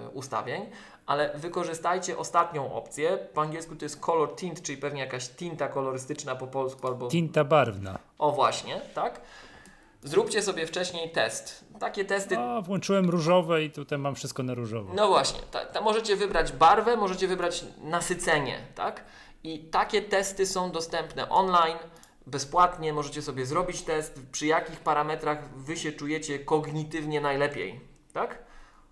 [0.05, 0.65] e, ustawień,
[1.05, 3.17] ale wykorzystajcie ostatnią opcję.
[3.33, 7.07] Po angielsku to jest color tint, czyli pewnie jakaś tinta kolorystyczna po polsku albo.
[7.07, 7.99] Tinta barwna.
[8.17, 9.21] O, właśnie, tak.
[10.03, 11.65] Zróbcie sobie wcześniej test.
[11.79, 12.37] Takie testy.
[12.37, 14.93] A, włączyłem różowe i tutaj mam wszystko na różowo.
[14.93, 19.03] No właśnie, ta, ta możecie wybrać barwę, możecie wybrać nasycenie, tak?
[19.43, 21.77] I takie testy są dostępne online
[22.27, 27.81] bezpłatnie możecie sobie zrobić test, przy jakich parametrach Wy się czujecie kognitywnie najlepiej,
[28.13, 28.43] tak?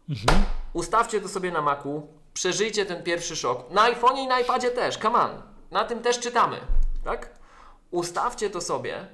[0.10, 0.44] Mhm.
[0.74, 3.72] Ustawcie to sobie na Macu, przeżyjcie ten pierwszy szok.
[3.72, 5.42] Na iPhone'ie i na iPadzie też, come on.
[5.72, 6.58] Na tym też czytamy,
[7.04, 7.30] tak?
[7.92, 9.08] Ustawcie to sobie,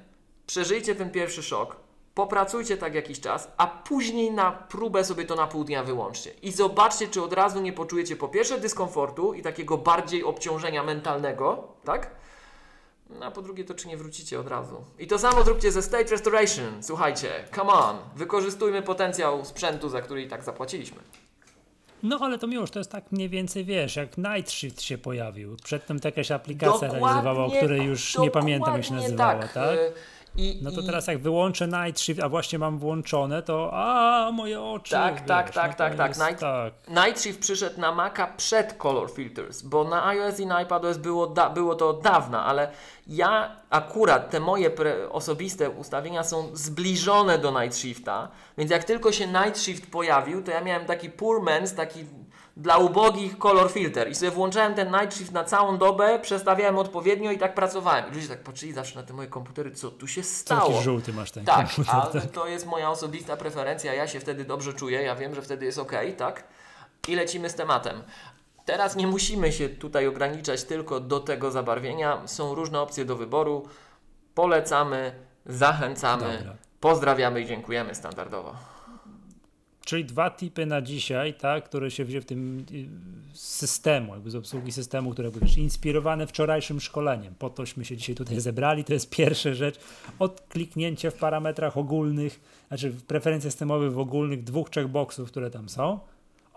[0.46, 1.76] przeżyjcie ten pierwszy szok,
[2.14, 6.30] popracujcie tak jakiś czas, a później na próbę sobie to na pół dnia wyłączcie.
[6.42, 11.68] I zobaczcie, czy od razu nie poczujecie po pierwsze dyskomfortu i takiego bardziej obciążenia mentalnego,
[11.84, 12.10] tak?
[13.20, 14.84] No, a po drugie to czy nie wrócicie od razu.
[14.98, 16.82] I to samo zróbcie ze State Restoration.
[16.82, 20.98] Słuchajcie, come on, wykorzystujmy potencjał sprzętu, za który i tak zapłaciliśmy.
[22.02, 25.56] No ale to miłość, to jest tak mniej więcej, wiesz, jak Night Shift się pojawił.
[25.64, 29.52] Przedtem to jakaś aplikacja dokładnie, realizowała, o której już nie pamiętam jak się nazywała, tak?
[29.52, 29.78] tak?
[30.36, 30.86] I, no to i...
[30.86, 34.90] teraz jak wyłączę Night Shift, a właśnie mam włączone, to a moje oczy.
[34.90, 36.18] Tak, wiesz, tak, tak, no tak, tak.
[36.18, 36.72] Night, tak.
[36.88, 41.26] Night Shift przyszedł na Maca przed Color Filters, bo na iOS i na iPadOS było,
[41.26, 42.70] da, było to od dawna, ale
[43.06, 44.70] ja akurat te moje
[45.10, 48.28] osobiste ustawienia są zbliżone do Night Shifta,
[48.58, 52.04] więc jak tylko się Night Shift pojawił, to ja miałem taki poor man's, taki
[52.56, 57.30] dla ubogich kolor filter i sobie włączałem ten night shift na całą dobę, przestawiałem odpowiednio
[57.30, 58.12] i tak pracowałem.
[58.12, 60.70] I ludzie tak patrzyli zawsze na te moje komputery, co tu się stało.
[60.72, 61.94] Taki żółty masz ten tak, komputer.
[61.94, 65.42] Ale tak, to jest moja osobista preferencja, ja się wtedy dobrze czuję, ja wiem, że
[65.42, 66.44] wtedy jest ok, tak?
[67.08, 68.02] I lecimy z tematem.
[68.64, 72.22] Teraz nie musimy się tutaj ograniczać tylko do tego zabarwienia.
[72.26, 73.68] Są różne opcje do wyboru.
[74.34, 75.14] Polecamy,
[75.46, 76.38] zachęcamy.
[76.38, 76.54] Dobra.
[76.80, 78.71] Pozdrawiamy i dziękujemy standardowo.
[79.84, 82.86] Czyli dwa tipy na dzisiaj, tak, które się wzięły w tym y,
[83.38, 87.34] systemu, jakby z obsługi systemu, które były inspirowane wczorajszym szkoleniem.
[87.38, 88.84] Po tośmy się dzisiaj tutaj zebrali.
[88.84, 89.78] To jest pierwsza rzecz.
[90.18, 96.00] Odkliknięcie w parametrach ogólnych, znaczy w preferencjach systemowych w ogólnych dwóch checkboxów, które tam są.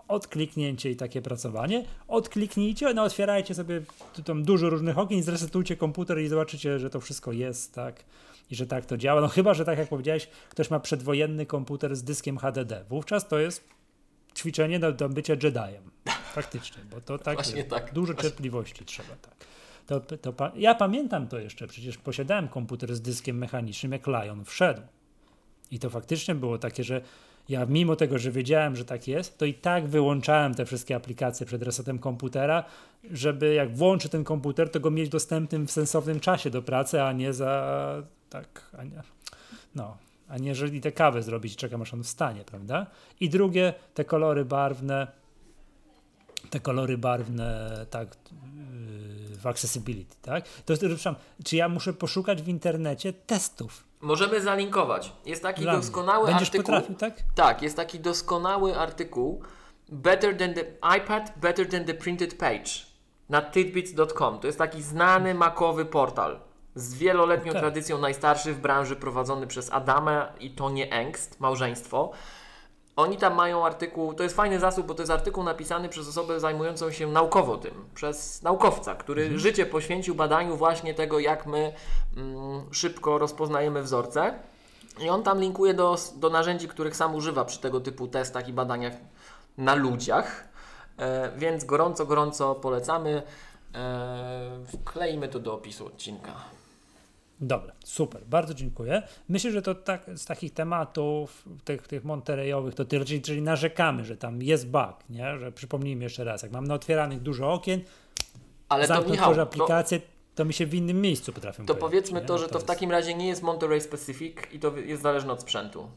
[0.08, 1.84] Odkliknięcie i takie pracowanie.
[2.08, 3.80] Odkliknijcie, no otwierajcie sobie
[4.24, 8.04] tam dużo różnych okien, zresetujcie komputer i zobaczycie, że to wszystko jest, tak
[8.50, 9.20] i że tak to działa.
[9.20, 12.84] No chyba, że tak jak powiedziałeś, ktoś ma przedwojenny komputer z dyskiem HDD.
[12.88, 13.68] Wówczas to jest
[14.36, 15.90] ćwiczenie do, do bycia Jediem.
[16.32, 17.92] Faktycznie, bo to tak, Właśnie tak.
[17.92, 18.30] dużo Właśnie.
[18.30, 19.34] cierpliwości trzeba, tak.
[19.86, 24.44] To, to, pa- ja pamiętam to jeszcze, przecież posiadałem komputer z dyskiem mechanicznym, jak Lion
[24.44, 24.82] wszedł.
[25.70, 27.00] I to faktycznie było takie, że
[27.48, 31.46] ja mimo tego, że wiedziałem, że tak jest, to i tak wyłączałem te wszystkie aplikacje
[31.46, 32.64] przed resetem komputera,
[33.10, 37.12] żeby jak włączę ten komputer, to go mieć dostępnym w sensownym czasie do pracy, a
[37.12, 39.02] nie za tak, a nie,
[39.74, 39.96] no,
[40.28, 42.86] a nie jeżeli tę kawę zrobić, czekam aż on wstanie, prawda?
[43.20, 45.06] I drugie, te kolory barwne,
[46.50, 48.16] te kolory barwne, tak,
[49.30, 50.48] yy, w accessibility, tak?
[50.48, 53.85] To przepraszam, czy ja muszę poszukać w internecie testów?
[54.00, 55.12] Możemy zalinkować.
[55.26, 56.64] Jest taki dla doskonały Będziesz artykuł.
[56.64, 57.14] potrafił, tak?
[57.34, 59.42] Tak, jest taki doskonały artykuł
[59.88, 60.64] Better than the
[60.98, 62.70] iPad, better than the printed page
[63.28, 64.38] na tidbits.com.
[64.38, 66.40] To jest taki znany makowy portal
[66.74, 67.62] z wieloletnią Okej.
[67.62, 72.10] tradycją, najstarszy w branży, prowadzony przez Adama i Tonię Engst, małżeństwo.
[72.96, 76.40] Oni tam mają artykuł, to jest fajny zasób, bo to jest artykuł napisany przez osobę
[76.40, 81.72] zajmującą się naukowo tym, przez naukowca, który życie poświęcił badaniu właśnie tego, jak my
[82.16, 84.38] mm, szybko rozpoznajemy wzorce.
[85.00, 88.52] I on tam linkuje do, do narzędzi, których sam używa przy tego typu testach i
[88.52, 88.92] badaniach
[89.58, 90.48] na ludziach.
[90.98, 93.22] E, więc gorąco, gorąco polecamy.
[93.74, 96.32] E, wkleimy to do opisu odcinka.
[97.40, 99.02] Dobra, super, bardzo dziękuję.
[99.28, 104.04] Myślę, że to tak z takich tematów, tych, tych Monterejowych, to tyle, czyli, czyli narzekamy,
[104.04, 105.38] że tam jest bug, nie?
[105.38, 107.80] Że przypomnijmy jeszcze raz, jak mam naotwieranych dużo okien,
[108.68, 110.00] Ale to Michał, otworzę to, aplikację,
[110.34, 112.26] to, mi się w innym miejscu potrafią to powiedzmy nie?
[112.26, 115.02] to, No że to w jest- takim razie nie jest Monterey specific i to jest
[115.02, 115.88] zależne od sprzętu.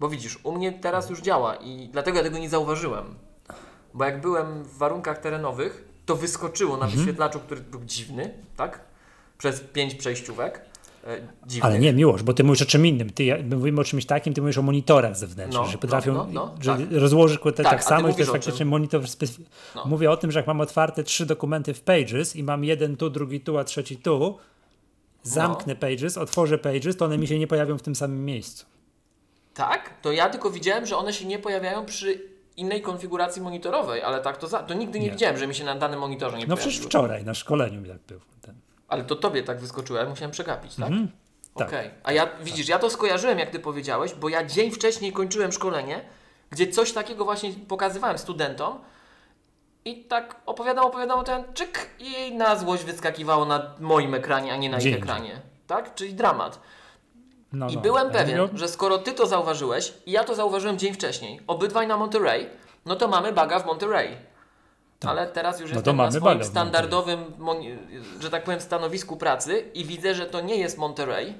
[0.00, 3.14] Bo widzisz, u mnie teraz już działa i dlatego ja tego nie zauważyłem.
[3.94, 6.90] Bo jak byłem w warunkach terenowych, to wyskoczyło Mhm.
[6.92, 8.80] na wyświetlaczu, który był dziwny, tak?
[9.38, 10.60] Przez pięć przejściówek.
[11.06, 11.64] E, dziwnych.
[11.64, 13.10] Ale nie, Miłosz, bo ty mówisz o czym innym.
[13.10, 16.14] Ty, ja, my mówimy o czymś takim, ty mówisz o monitorach zewnętrznych, No, że potrafią,
[16.14, 16.86] no, no, no, że tak.
[16.90, 19.46] rozłożysz tak, Tak, samo i to jest faktycznie monitor specyficzny.
[19.74, 19.84] No.
[19.86, 23.10] Mówię o tym, że jak mam otwarte trzy dokumenty w Pages i mam jeden tu,
[23.10, 24.38] drugi tu, a trzeci tu,
[25.22, 25.80] zamknę No.
[25.80, 28.66] Pages, otworzę Pages, to one mi się nie pojawią w tym samym miejscu.
[29.54, 29.94] Tak?
[30.02, 32.20] To ja tylko widziałem, że one się nie pojawiają przy
[32.56, 35.12] innej konfiguracji monitorowej, ale tak to, za, to nigdy nie, Nie.
[35.12, 36.70] widziałem, że mi się na danym monitorze nie No pojawiło.
[36.70, 38.20] przecież wczoraj na szkoleniu mi tak był.
[38.40, 38.54] Ten.
[38.88, 40.88] Ale to tobie tak wyskoczyło, ja musiałem przegapić, tak?
[40.88, 41.08] Mhm.
[41.56, 41.68] Tak.
[41.68, 41.90] Okej.
[42.04, 46.00] A ja, widzisz, ja to skojarzyłem, jak ty powiedziałeś, bo ja dzień wcześniej kończyłem szkolenie,
[46.50, 48.78] gdzie coś takiego właśnie pokazywałem studentom
[49.84, 54.70] i tak opowiadam, opowiadam, ten czyk i na złość wyskakiwało na moim ekranie, a nie
[54.70, 54.94] na ich Dzień.
[54.94, 55.40] ekranie.
[55.66, 55.94] Tak?
[55.94, 56.60] Czyli dramat.
[57.52, 57.80] No, I no.
[57.80, 61.86] byłem Ja pewien, że skoro ty to zauważyłeś i ja to zauważyłem dzień wcześniej, obydwaj
[61.86, 62.46] na Monterey,
[62.86, 64.16] no to mamy baga w Monterey.
[64.98, 65.10] Tak.
[65.10, 67.24] Ale teraz już No jestem na swoim standardowym,
[68.20, 71.34] że tak powiem, stanowisku pracy i widzę, że to nie jest Monterey.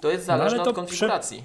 [0.00, 1.44] To jest No ale zależne to od konfiguracji.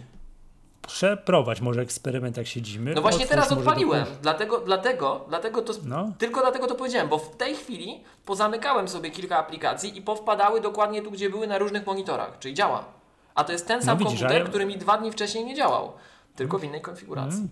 [0.88, 2.94] Przeprowadź może eksperyment, jak siedzimy.
[2.94, 6.12] No właśnie teraz odpaliłem, dlatego, dlatego, dlatego to, No.
[6.18, 11.02] tylko dlatego to powiedziałem, bo w tej chwili pozamykałem sobie kilka aplikacji i powpadały dokładnie
[11.02, 12.86] tu, gdzie były na różnych monitorach, czyli działa.
[13.36, 15.56] A to jest ten sam widzisz, a komputer, ja- który mi dwa dni wcześniej nie
[15.56, 15.94] działał,
[16.36, 17.48] tylko w innej konfiguracji.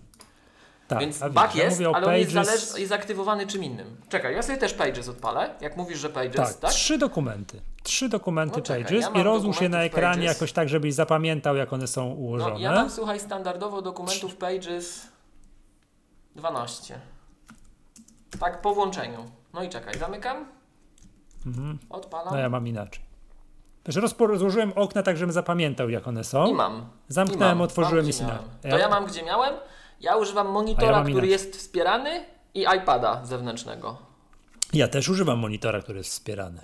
[0.88, 3.96] Tak, Więc bug ja jest, ale on jest, Pages- zależ- jest aktywowany czym innym.
[4.08, 6.70] Czekaj, ja sobie też Pages odpalę, jak mówisz, że Pages, Tak, tak?
[6.70, 7.60] trzy dokumenty.
[7.82, 10.34] Trzy dokumenty No czekaj, Pages ja i rozłóż je na ekranie Pages.
[10.36, 12.54] jakoś tak, żebyś zapamiętał, jak one są ułożone.
[12.54, 15.08] No, ja mam, słuchaj, standardowo dokumentów Pages
[16.36, 17.00] 12.
[18.40, 19.30] Tak po włączeniu.
[19.54, 20.44] No i czekaj, zamykam,
[21.46, 21.78] Mhm.
[21.90, 23.02] odpalam No ja mam inaczej.
[23.84, 26.46] Rozpo- rozłożyłem okna tak, żebym zapamiętał, jak one są.
[26.46, 26.86] i mam.
[27.08, 27.62] Zamknąłem, I mam.
[27.62, 28.42] otworzyłem mam, i sinałem.
[28.70, 29.54] To ja mam gdzie miałem.
[30.00, 32.24] Ja używam monitora, mam który jest wspierany
[32.54, 33.98] i iPada zewnętrznego.
[34.72, 36.60] Ja też używam monitora, który jest wspierany.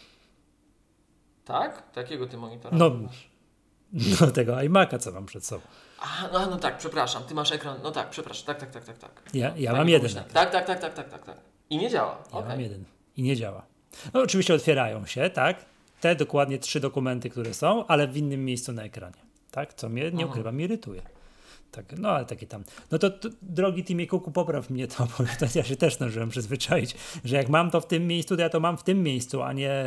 [1.44, 1.92] Tak?
[1.92, 2.76] Takiego ty monitora?
[2.76, 2.90] No,
[4.20, 5.62] no tego iMac'a, co mam przed sobą.
[6.00, 7.78] A, no, no tak, przepraszam, ty masz ekran.
[7.82, 9.34] No tak, przepraszam, tak, tak, tak, tak, tak.
[9.34, 10.14] Ja, ja Tak, mam jeden.
[10.14, 11.36] Tak, tak, tak, tak, tak, tak, tak.
[11.70, 12.18] I nie działa.
[12.32, 12.48] Ja Okej.
[12.48, 12.84] mam jeden.
[13.16, 13.66] I nie działa.
[14.14, 15.64] No oczywiście otwierają się, tak?
[16.00, 19.16] Te dokładnie trzy dokumenty, które są, ale w innym miejscu na ekranie.
[19.50, 19.74] Tak?
[19.74, 20.32] Co mnie, nie Aha.
[20.32, 21.02] ukrywam, irytuje.
[21.72, 22.64] Tak, no ale takie tam.
[22.90, 26.28] No to, to drogi Timie Kuku, popraw mnie to, bo to ja się też zdążyłem
[26.28, 29.42] przyzwyczaić, że jak mam to w tym miejscu, to ja to mam w tym miejscu,
[29.42, 29.84] a nie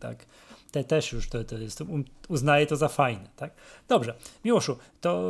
[0.00, 0.26] tak.
[0.74, 1.82] Te też już to, to jest,
[2.28, 3.50] uznaję to za fajne, tak?
[3.88, 4.14] Dobrze,
[4.44, 5.22] Miłoszu, to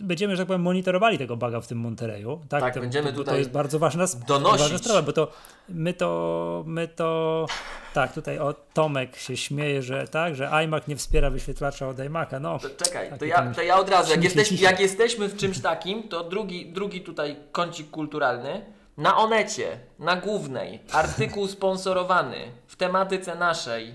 [0.00, 2.60] będziemy, że tak powiem, monitorowali tego baga w tym Montereju, tak?
[2.60, 4.60] Tak, to, będziemy to, tutaj To jest bardzo ważna, donosić.
[4.60, 5.32] ważna sprawa, bo to
[5.68, 7.46] my to, my to,
[7.94, 12.40] tak, tutaj o Tomek się śmieje, że tak, że iMac nie wspiera wyświetlacza od iMac'a,
[12.40, 12.58] no.
[12.58, 15.60] To czekaj, to ja, tam to ja od razu, jak, jesteś, jak jesteśmy w czymś
[15.60, 18.64] takim, to drugi, drugi tutaj kącik kulturalny.
[18.96, 23.94] Na Onecie, na głównej, artykuł sponsorowany w tematyce naszej.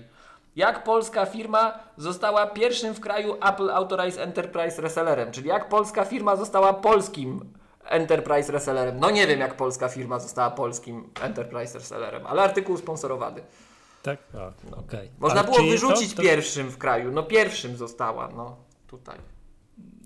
[0.58, 6.36] Jak polska firma została pierwszym w kraju Apple Authorized Enterprise Resellerem, czyli jak polska firma
[6.36, 7.52] została polskim
[7.84, 8.98] Enterprise Resellerem.
[9.00, 13.42] No nie wiem, jak polska firma została polskim Enterprise Resellerem, ale artykuł sponsorowany.
[14.02, 15.10] Tak, a, okej.
[15.18, 17.12] Można A było wyrzucić to, to, pierwszym w kraju.
[17.12, 18.56] No pierwszym została, no
[18.86, 19.18] tutaj.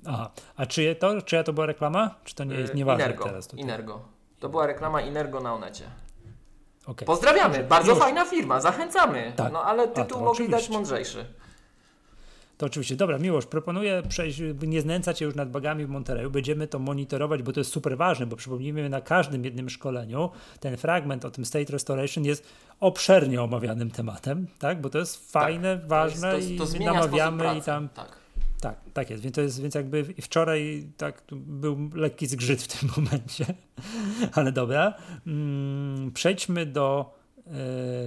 [0.06, 2.14] Aha, a czyje to, czyja to była reklama?
[2.24, 3.24] Czy to nie jest nieważne Inergo.
[3.24, 3.64] teraz tutaj?
[3.64, 4.00] Inergo.
[4.40, 5.84] To była reklama Inergo na Onecie.
[6.86, 7.06] Okej.
[7.06, 8.00] Pozdrawiamy, bardzo już.
[8.00, 9.32] fajna firma, zachęcamy.
[9.36, 9.52] Tak.
[9.52, 11.24] No ale A, tytuł to mogli dać mądrzejszy.
[12.58, 12.96] To oczywiście.
[12.96, 16.30] Dobra, Miłosz, proponuję przejść, by nie znęcać się już nad bagami w Monterey.
[16.30, 20.30] Będziemy to monitorować, bo to jest super ważne, bo przypomnijmy, na każdym jednym szkoleniu
[20.60, 22.46] ten fragment o tym State Restoration jest
[22.80, 24.80] obszernie omawianym tematem, tak?
[24.80, 27.88] Bo to jest fajne, To ważne jest- to, i to my zmienia namawiamy i tam
[27.88, 28.21] Tak.
[28.62, 29.22] Tak, tak jest.
[29.22, 33.46] Więc, to jest, więc jakby wczoraj tak był lekki zgrzyt w tym momencie.
[34.32, 34.94] Ale dobra.
[35.26, 37.14] Mm, przejdźmy do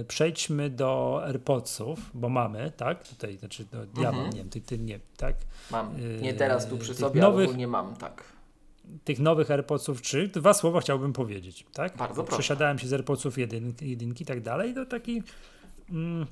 [0.00, 3.08] e, przejdźmy do AirPodsów, bo mamy, tak?
[3.08, 4.16] Tutaj, znaczy no, ja Mhm.
[4.16, 5.36] mam, nie wiem, ty, ty nie, tak?
[5.70, 5.98] Mam.
[5.98, 8.24] Yy, Nie teraz tu przy sobie, nowych- ale ogólnie mam, tak.
[9.04, 11.96] Tych nowych AirPodsów, czy dwa słowa chciałbym powiedzieć, tak?
[11.96, 12.38] Bardzo proszę.
[12.38, 15.22] Przesiadałem się z AirPodsów jedynki, jedynki i tak dalej, to taki
[15.90, 16.26] mm,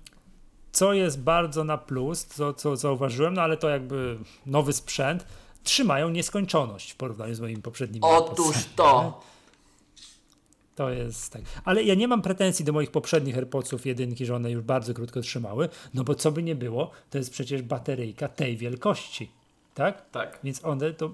[0.74, 5.26] co jest bardzo na plus, co, co zauważyłem, no ale to jakby nowy sprzęt,
[5.64, 9.20] trzymają nieskończoność w porównaniu z moimi poprzednimi Otóż to.
[10.74, 11.42] To jest tak.
[11.64, 15.20] Ale ja nie mam pretensji do moich poprzednich AirPodsów jedynki, że one już bardzo krótko
[15.20, 19.30] trzymały, no bo co by nie było, to jest przecież bateryjka tej wielkości,
[19.74, 20.10] tak?
[20.10, 20.38] Tak.
[20.44, 21.10] Więc one to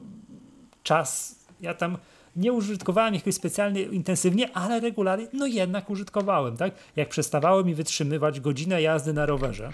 [0.82, 1.98] czas, ja tam
[2.36, 6.74] nie użytkowałem ich specjalnie intensywnie, ale regularnie, no jednak użytkowałem, tak?
[6.96, 9.70] Jak przestawały mi wytrzymywać godzinę jazdy na rowerze,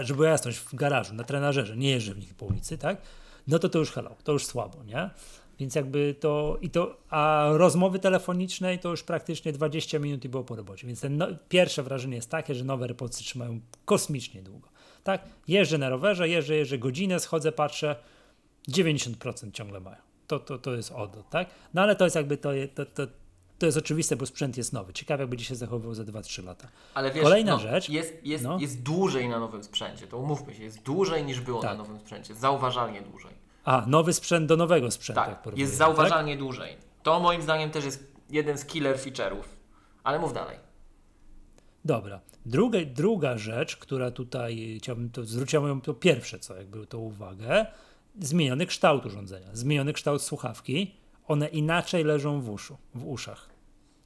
[0.00, 3.00] żeby była jasność, w garażu, na trenażerze, nie jeżdżę w nich po ulicy, tak?
[3.48, 5.10] No to to już hello, to już słabo, nie?
[5.58, 10.44] Więc jakby to, i to, a rozmowy telefonicznej to już praktycznie 20 minut i było
[10.44, 10.86] po robocie.
[10.86, 14.68] Więc ten no, pierwsze wrażenie jest takie, że nowe AirPodsy trzymają kosmicznie długo.
[15.04, 15.24] Tak?
[15.48, 17.96] Jeżdżę na rowerze, jeżdżę, jeżdżę godzinę, schodzę, patrzę,
[18.68, 20.13] 90% ciągle mają.
[20.26, 21.48] To, to, to jest odo, tak?
[21.74, 23.06] No ale to jest jakby, to, to, to,
[23.58, 24.92] to jest oczywiste, bo sprzęt jest nowy.
[24.92, 26.68] Ciekawe, jak będzie się zachowywał za 2-3 lata.
[26.94, 28.58] Ale wiesz, Kolejna no, rzecz, Jest, jest, no.
[28.60, 31.78] jest dłużej na nowym sprzęcie, to umówmy się, jest dłużej niż było na Tak.
[31.78, 32.34] nowym sprzęcie.
[32.34, 33.32] Zauważalnie dłużej.
[33.64, 35.22] A, nowy sprzęt do nowego sprzętu.
[35.22, 36.76] Tak, jest zauważalnie dłużej.
[37.02, 39.44] To moim zdaniem też jest jeden z killer feature'ów.
[40.04, 40.58] Ale mów dalej.
[41.84, 42.20] Dobra.
[42.46, 47.66] Druga, druga rzecz, która tutaj chciałbym, to zwróciła moją to pierwsze, co jakby to uwagę,
[48.20, 50.94] zmieniony kształt urządzenia, zmieniony kształt słuchawki,
[51.26, 53.50] one inaczej leżą w uszu, w uszach.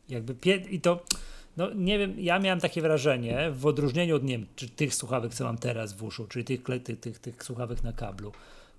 [0.08, 1.04] Jakby pie- i to,
[1.56, 5.34] no nie wiem, ja miałem takie wrażenie, w odróżnieniu od nie wiem, czy tych słuchawek,
[5.34, 8.32] co mam teraz w uszu, czyli tych, tych, tych, tych słuchawek na kablu,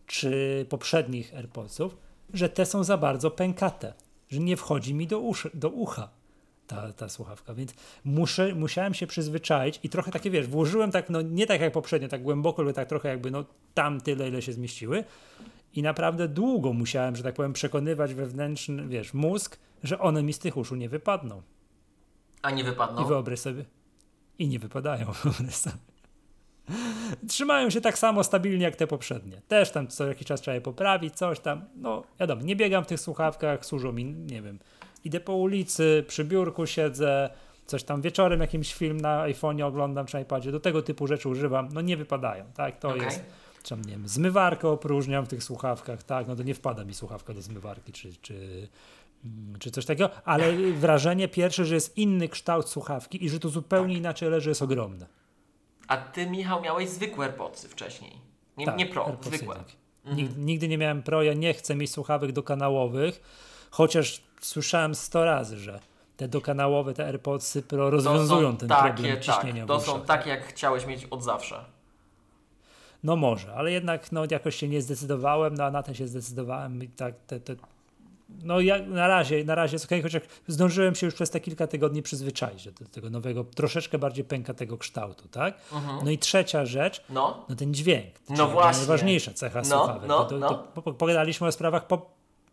[0.07, 1.97] czy poprzednich AirPodsów,
[2.33, 3.93] że te są za bardzo pękate,
[4.29, 6.18] że nie wchodzi mi do, uszy, do ucha
[6.69, 7.73] ta, ta słuchawka, więc
[8.05, 12.07] muszę, musiałem się przyzwyczaić i trochę takie, wiesz, włożyłem tak, no nie tak jak poprzednio,
[12.07, 15.03] tak głęboko, ale tak trochę jakby, no tam tyle, ile się zmieściły
[15.73, 20.39] i naprawdę długo musiałem, że tak powiem, przekonywać wewnętrzny, wiesz, mózg, że one mi z
[20.39, 21.41] tych uszu nie wypadną.
[22.41, 23.05] A nie I wypadną?
[23.05, 23.65] wyobraź sobie,
[24.39, 25.77] i nie wypadają, wyobraź sobie.
[27.27, 29.41] Trzymają się tak samo stabilnie jak te poprzednie.
[29.47, 31.65] Też tam co jakiś czas trzeba je poprawić, coś tam.
[31.75, 34.59] No, wiadomo, nie biegam w tych słuchawkach, służą mi, nie wiem,
[35.03, 37.29] idę po ulicy, przy biurku siedzę,
[37.65, 41.69] coś tam wieczorem jakimś film na iPhone'ie oglądam czy iPadzie, do tego typu rzeczy używam,
[41.73, 42.79] no nie wypadają, tak?
[42.79, 43.01] To Okej.
[43.01, 43.23] jest,
[43.63, 46.27] czy nie wiem, zmywarkę opróżniam w tych słuchawkach, tak?
[46.27, 48.67] No to nie wpada mi słuchawka do zmywarki, czy, czy,
[49.25, 53.49] mm, czy coś takiego, ale wrażenie pierwsze, że jest inny kształt słuchawki i że to
[53.49, 55.05] zupełnie inaczej leży, jest ogromne.
[55.87, 58.11] A ty, Michał, miałeś zwykłe AirPodsy wcześniej.
[58.57, 59.55] Nie, Tak, nie pro, AirPodsy zwykłe.
[59.55, 59.75] jedynki.
[60.05, 63.21] Nigdy, nigdy nie miałem pro, ja nie chcę mieć słuchawek dokanałowych,
[63.71, 65.79] chociaż słyszałem 100 razy, że
[66.17, 70.45] te dokanałowe, te AirPodsy Pro rozwiązują ten takie, problem ciśnienia tak, To są takie, jak
[70.45, 71.65] chciałeś mieć od zawsze.
[73.03, 76.83] No może, ale jednak no, jakoś się nie zdecydowałem, no a na ten się zdecydowałem
[76.83, 77.55] i tak te, te
[78.43, 81.67] no ja na razie, na razie jest okej, chociaż zdążyłem się już przez te kilka
[81.67, 85.53] tygodni przyzwyczaić do, tego nowego, troszeczkę bardziej pękatego kształtu, tak?
[86.03, 88.13] No i trzecia rzecz, No, no ten dźwięk.
[88.29, 88.79] No właśnie.
[88.79, 90.07] Najważniejsza cecha No, słuchawek.
[90.07, 90.49] no, to, to, no.
[90.49, 92.11] to po- pogadaliśmy o sprawach po,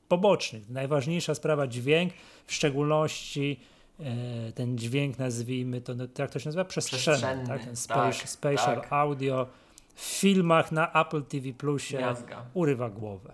[0.09, 0.71] pobocznych.
[0.71, 2.13] Najważniejsza sprawa dźwięk,
[2.47, 3.61] w szczególności
[4.01, 6.65] e, ten dźwięk, nazwijmy to, no, jak to się nazywa?
[6.65, 7.59] Przestrzenny, Przestrzenny, tak?
[7.59, 8.93] Ten tak, spatial, spatial tak.
[8.93, 9.47] audio
[9.95, 12.45] w filmach na Apple TV Plusie Miazga.
[12.55, 13.33] urywa głowę.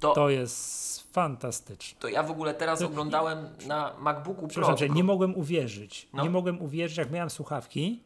[0.00, 2.10] To, to, To jest fantastyczne.
[2.10, 4.48] ja w ogóle teraz oglądałem na MacBooku Pro.
[4.48, 6.08] Przepraszam, nie mogłem uwierzyć.
[6.12, 6.22] No.
[6.22, 8.02] Nie mogłem uwierzyć, jak miałem słuchawki,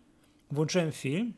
[0.50, 1.34] włączyłem film,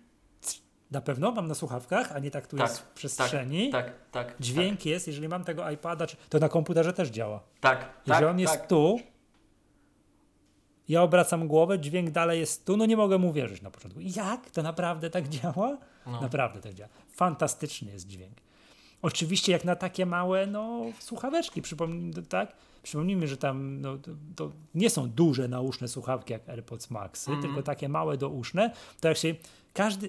[0.94, 3.70] na pewno mam na słuchawkach, a nie tak tu Tak, jest w przestrzeni.
[3.70, 4.34] Tak, tak.
[4.40, 7.40] Dźwięk jest, jeżeli mam tego iPada, to na komputerze też działa.
[7.60, 8.02] Tak, tak.
[8.06, 8.66] Jeżeli tak, on jest tak.
[8.66, 8.98] tu,
[10.88, 14.00] ja obracam głowę, dźwięk dalej jest tu, no nie mogę uwierzyć na początku.
[14.00, 14.50] Jak?
[14.50, 15.78] To naprawdę tak działa?
[16.06, 16.20] No.
[16.20, 16.90] Naprawdę tak działa.
[17.08, 18.34] Fantastyczny jest dźwięk.
[19.02, 22.52] Oczywiście jak na takie małe, no, słuchaweczki, przypomnijmy, tak?
[22.82, 23.98] Przypomnijmy, że tam no,
[24.36, 27.48] to, nie są duże nauszne słuchawki jak AirPods Maxy, Mhm.
[27.48, 28.70] tylko takie małe douszne,
[29.00, 29.34] to jak się
[29.74, 30.08] każdy,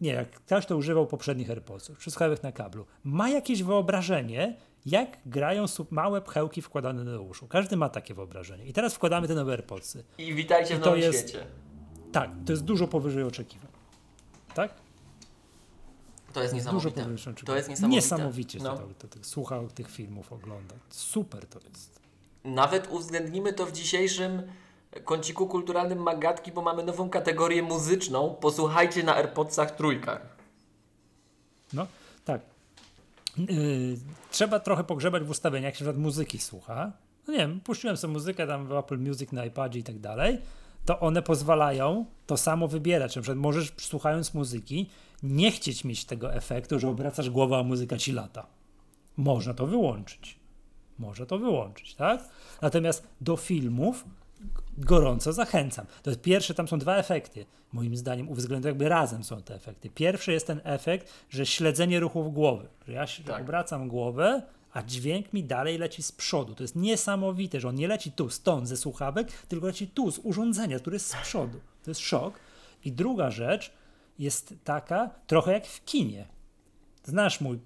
[0.00, 5.18] nie, jak ktoś to używał poprzednich AirPodsów, czy słuchawek na kablu, ma jakieś wyobrażenie, jak
[5.26, 7.46] grają małe pchełki wkładane do uszu.
[7.48, 8.64] Każdy ma takie wyobrażenie.
[8.64, 10.04] I teraz wkładamy te nowe AirPodsy.
[10.18, 11.46] I witajcie I w nowym jest- świecie.
[12.12, 13.68] Tak, to jest dużo powyżej oczekiwań.
[14.54, 14.74] Tak?
[16.32, 16.90] To jest Dużo niesamowite.
[17.02, 17.46] powyżej oczekiwań.
[17.46, 17.96] To jest niesamowite.
[17.96, 18.76] Niesamowicie No.
[18.78, 20.74] to, to, to, słuchał tych filmów, ogląda.
[20.90, 22.00] Super to jest.
[22.44, 24.42] Nawet uwzględnimy to w dzisiejszym
[25.04, 28.34] kąciku kulturalnym Magatki, bo mamy nową kategorię muzyczną.
[28.40, 30.36] Posłuchajcie na AirPodsach trójkach.
[31.72, 31.86] No,
[32.24, 32.40] tak.
[33.38, 33.96] Yy,
[34.30, 36.92] trzeba trochę pogrzebać w ustawieniach, jak się na przykład muzyki słucha.
[37.26, 40.38] No nie wiem, puściłem sobie muzykę tam w Apple Music na iPadzie i tak dalej,
[40.86, 43.16] to one pozwalają to samo wybierać.
[43.16, 44.90] Na przykład możesz słuchając muzyki
[45.22, 48.46] nie chcieć mieć tego efektu, że obracasz głowę, a muzyka ci lata.
[49.16, 50.40] Można to wyłączyć.
[50.98, 52.24] Można to wyłączyć, tak?
[52.62, 54.04] Natomiast do filmów
[54.84, 55.86] gorąco zachęcam.
[56.02, 57.46] To jest pierwsze, tam są dwa efekty.
[57.72, 59.90] Moim zdaniem uwzględnione jakby razem są te efekty.
[59.90, 62.68] Pierwszy jest ten efekt, że śledzenie ruchów głowy.
[62.86, 63.42] Że ja się Tak.
[63.42, 66.54] obracam głowę, a dźwięk mi dalej leci z przodu.
[66.54, 70.18] To jest niesamowite, że on nie leci tu, stąd, ze słuchawek, tylko leci tu, z
[70.18, 71.60] urządzenia, który jest z przodu.
[71.84, 72.34] To jest szok.
[72.84, 73.72] I druga rzecz
[74.18, 76.26] jest taka, trochę jak w kinie.
[77.04, 77.58] Znasz mój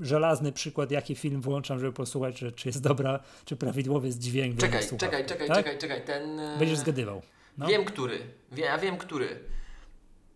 [0.00, 4.60] żelazny przykład, jaki film włączam, żeby posłuchać, czy, czy jest dobra, czy prawidłowy jest dźwięk.
[4.60, 5.56] Czekaj, czekaj, czekaj, tak?
[5.56, 6.04] czekaj, czekaj.
[6.04, 6.40] Ten.
[6.40, 7.22] e, Będziesz zgadywał.
[7.58, 7.66] No.
[7.66, 8.18] Wiem, który.
[8.52, 9.40] Wie, ja wiem, który.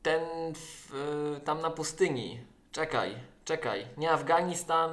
[0.03, 0.21] Ten
[0.55, 0.95] w,
[1.37, 2.41] e, tam na pustyni.
[2.73, 3.87] Czekaj, czekaj.
[3.97, 4.91] Nie Afganistan.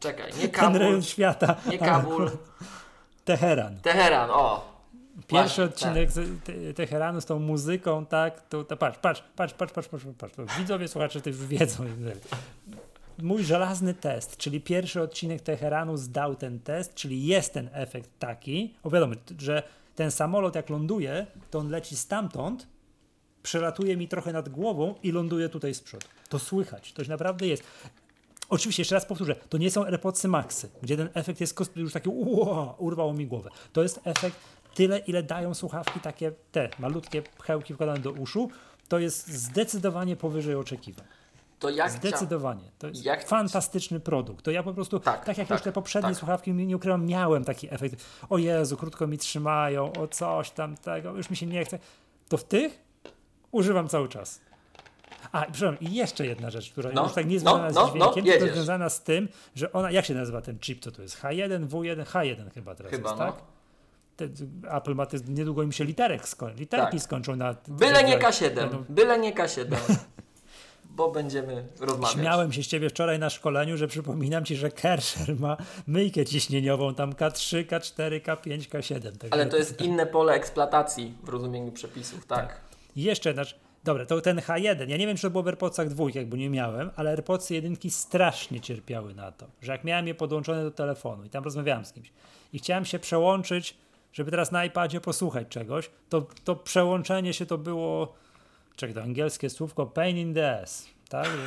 [0.00, 0.78] Czekaj, nie Ten Kabul.
[0.78, 1.56] rejon świata.
[1.70, 2.30] Nie Kabul.
[3.24, 3.80] Teheran.
[3.80, 4.75] Teheran, o.
[5.26, 6.10] Pierwszy odcinek
[6.44, 10.58] te, Teheranu z tą muzyką, tak, to, to patrz, patrz, patrz, patrz, patrz, patrz, patrz.
[10.58, 11.84] Widzowie, słuchacze to już wiedzą.
[13.22, 18.74] Mój żelazny test, czyli pierwszy odcinek Teheranu zdał ten test, czyli jest ten efekt taki,
[18.82, 19.62] o wiadomo, że
[19.94, 22.66] ten samolot jak ląduje, to on leci stamtąd,
[23.42, 26.06] przelatuje mi trochę nad głową i ląduje tutaj z przodu.
[26.28, 27.62] To słychać, to naprawdę jest.
[28.48, 32.08] Oczywiście, jeszcze raz powtórzę, to nie są AirPodsy Maxy, gdzie ten efekt jest już taki
[32.08, 33.50] uo, urwało mi głowę.
[33.72, 34.36] To jest efekt
[34.76, 38.50] tyle, ile dają słuchawki takie, te malutkie pchełki wkładane do uszu,
[38.88, 41.04] to jest zdecydowanie powyżej oczekiwań.
[41.58, 41.90] To jak.
[41.90, 42.62] Zdecydowanie.
[42.78, 44.44] To jest Jak- fantastyczny produkt.
[44.44, 46.18] To ja po prostu, Tak, tak, jak tak, już te poprzednie tak.
[46.18, 48.04] słuchawki, nie ukrywam, miałem taki efekt.
[48.30, 51.78] O Jezu, krótko mi trzymają, o coś tam tego, już mi się nie chce.
[52.28, 52.78] To w tych
[53.52, 54.40] używam cały czas.
[55.32, 57.86] A, przepraszam, i jeszcze jedna rzecz, która No, już tak nie jest no, związana no,
[57.86, 60.90] z dźwiękiem, no, tylko związana z tym, że ona, jak się nazywa ten chip, co
[60.92, 61.20] to jest?
[61.22, 63.55] H1, W1, H1 chyba teraz Chyba, jest, no.
[64.16, 64.28] Tak?
[64.62, 67.00] Te, Apple ma, te, niedługo im się literek skończy, literki Tak.
[67.02, 67.54] skończą na...
[67.68, 68.54] Byle nie że- K7.
[68.54, 69.76] będą- Byle nie K7.
[70.90, 72.12] Bo będziemy rozmawiać.
[72.16, 75.56] Śmiałem się z ciebie wczoraj na szkoleniu, że przypominam ci, że Kersher ma
[75.86, 79.02] myjkę ciśnieniową, tam K3, K4, K5, K7.
[79.02, 82.60] Także Ale to jest inne pole eksploatacji w rozumieniu przepisów, tak.
[82.96, 83.54] I jeszcze, znaczy,
[83.84, 86.50] dobra, to ten H1, ja nie wiem, czy to było w AirPodsach dwójkach, bo nie
[86.50, 91.24] miałem, ale AirPodsy jedynki strasznie cierpiały na to, że jak miałem je podłączone do telefonu
[91.24, 92.12] i tam rozmawiałem z kimś
[92.52, 93.76] i chciałem się przełączyć,
[94.16, 98.14] żeby teraz na iPadzie posłuchać czegoś, to, to przełączenie się to było,
[98.76, 101.28] czekaj, to angielskie słówko pain in the ass, tak?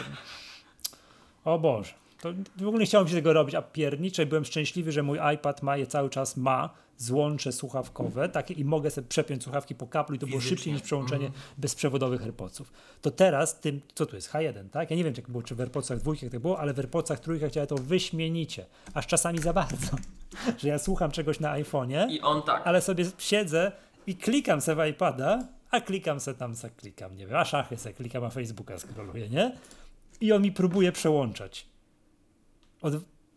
[1.46, 1.93] O Boże.
[2.21, 5.63] To w ogóle nie chciałem się tego robić, a pierniczej byłem szczęśliwy, że mój iPad
[5.63, 10.16] ma je cały czas ma złącze słuchawkowe takie i mogę sobie przepiąć słuchawki po kaplu
[10.16, 10.58] i to było Fizycznie.
[10.58, 12.71] szybciej niż przełączenie bezprzewodowych AirPodsów.
[13.01, 14.91] To teraz tym, co tu jest, H1, tak?
[14.91, 17.20] Ja nie wiem, czy jak było, czy w AirPodsach dwójkach tak było, ale w AirPodsach
[17.20, 19.97] trójkach działa to wyśmienicie, aż czasami za bardzo,
[20.59, 22.67] że ja słucham czegoś na iPhone'ie, I on tak.
[22.67, 23.71] ale sobie siedzę
[24.08, 27.78] i klikam sobie w iPada, a klikam se tam, se klikam, nie wiem, a szachy
[27.78, 29.51] se klikam, a Facebooka scrolluję, nie?
[30.21, 31.66] I on mi próbuje przełączać.
[32.82, 32.93] Od,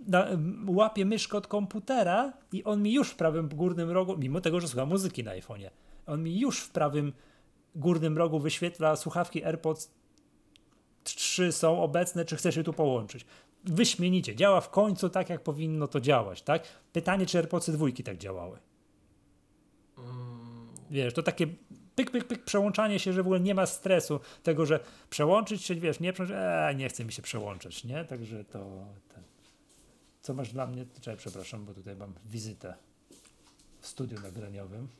[0.06, 4.40] na, m, łapie myszkę od komputera i on mi już w prawym górnym rogu, mimo
[4.40, 5.70] tego, że słucha muzyki na iPhone'ie,
[6.06, 7.12] on mi już w prawym
[7.74, 9.90] górnym rogu wyświetla słuchawki AirPods
[11.05, 13.27] 3 są obecne, czy chcesz je tu połączyć.
[13.64, 16.62] wyśmienicie, działa w końcu tak, jak powinno to działać, tak?
[16.93, 18.59] Pytanie, czy AirPodsy dwójki tak działały.
[20.90, 21.47] Wiesz, to takie
[21.94, 25.74] pyk, pyk, pyk, przełączanie się, że w ogóle nie ma stresu tego, że przełączyć się,
[25.74, 28.05] wiesz, nie, eee, nie chce mi się przełączyć, nie?
[28.05, 28.86] Także to...
[30.23, 30.86] Co masz dla mnie?
[31.01, 32.74] Czekaj, przepraszam, bo tutaj mam wizytę
[33.81, 34.89] w studiu nagraniowym.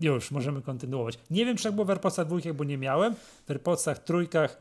[0.00, 1.18] Już, możemy kontynuować.
[1.30, 3.14] Nie wiem, czy tak było w AirPodsach dwójkach, bo nie miałem.
[3.46, 4.58] W AirPodsach trójkach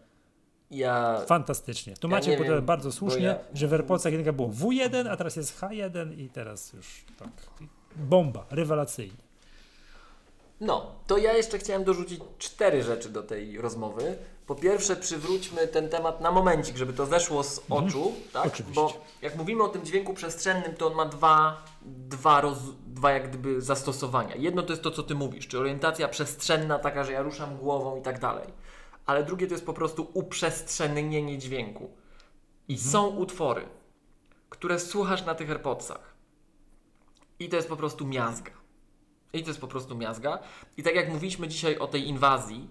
[0.72, 1.22] ja...
[1.28, 1.94] fantastycznie.
[1.98, 3.40] Tu macie ja wiem, bardzo słusznie, ja...
[3.54, 7.30] że w AirPodsach jedynka było W1, a teraz jest H1 i teraz już tak.
[7.96, 9.26] Bomba, rewelacyjnie.
[10.62, 14.18] No, to ja jeszcze chciałem dorzucić cztery rzeczy do tej rozmowy.
[14.48, 17.86] Po pierwsze, przywróćmy ten temat na momencik, żeby to zeszło z mhm.
[17.86, 18.46] oczu, mm, tak?
[18.46, 18.82] Oczywiście.
[18.82, 22.58] Bo jak mówimy o tym dźwięku przestrzennym, to on ma dwa, dwa, roz,
[22.88, 24.36] dwa jak gdyby zastosowania.
[24.36, 28.00] Jedno to jest to, co ty mówisz, czy orientacja przestrzenna, taka, że ja ruszam głową
[28.00, 28.48] i tak dalej.
[29.06, 31.90] Ale drugie to jest po prostu uprzestrzenienie dźwięku.
[32.68, 32.86] I mm.
[32.86, 33.66] są utwory,
[34.50, 36.16] które słuchasz na tych AirPodsach.
[37.40, 38.52] I to jest po prostu miazga.
[39.34, 40.40] I to jest po prostu miazga.
[40.78, 42.70] I tak jak mówiliśmy dzisiaj o tej inwazji,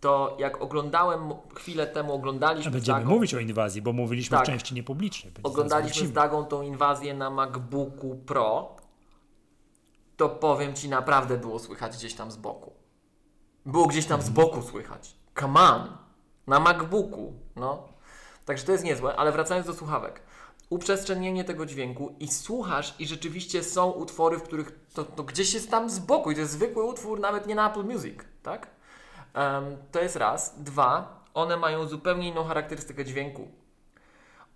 [0.00, 2.70] to jak oglądałem chwilę temu, oglądaliśmy.
[2.70, 5.32] A będziemy Dagą, mówić o inwazji, bo mówiliśmy tak, w części niepublicznej.
[5.42, 8.76] Oglądaliśmy z Dagą tą inwazję na MacBooku Pro.
[10.16, 12.72] To powiem ci, naprawdę było słychać gdzieś tam z boku.
[13.66, 15.16] Było gdzieś tam z boku słychać.
[15.40, 15.96] Come on!
[16.46, 17.32] Na MacBooku.
[17.56, 17.88] No.
[18.44, 20.22] Także to jest niezłe, ale wracając do słuchawek.
[20.70, 25.70] Uprzestrzenienie tego dźwięku i słuchasz i rzeczywiście są utwory, w których to, to gdzieś jest
[25.70, 28.75] tam z boku i to jest zwykły utwór, nawet nie na Apple Music, tak?
[29.36, 30.62] Um, to jest raz.
[30.62, 33.48] Dwa, one mają zupełnie inną charakterystykę dźwięku.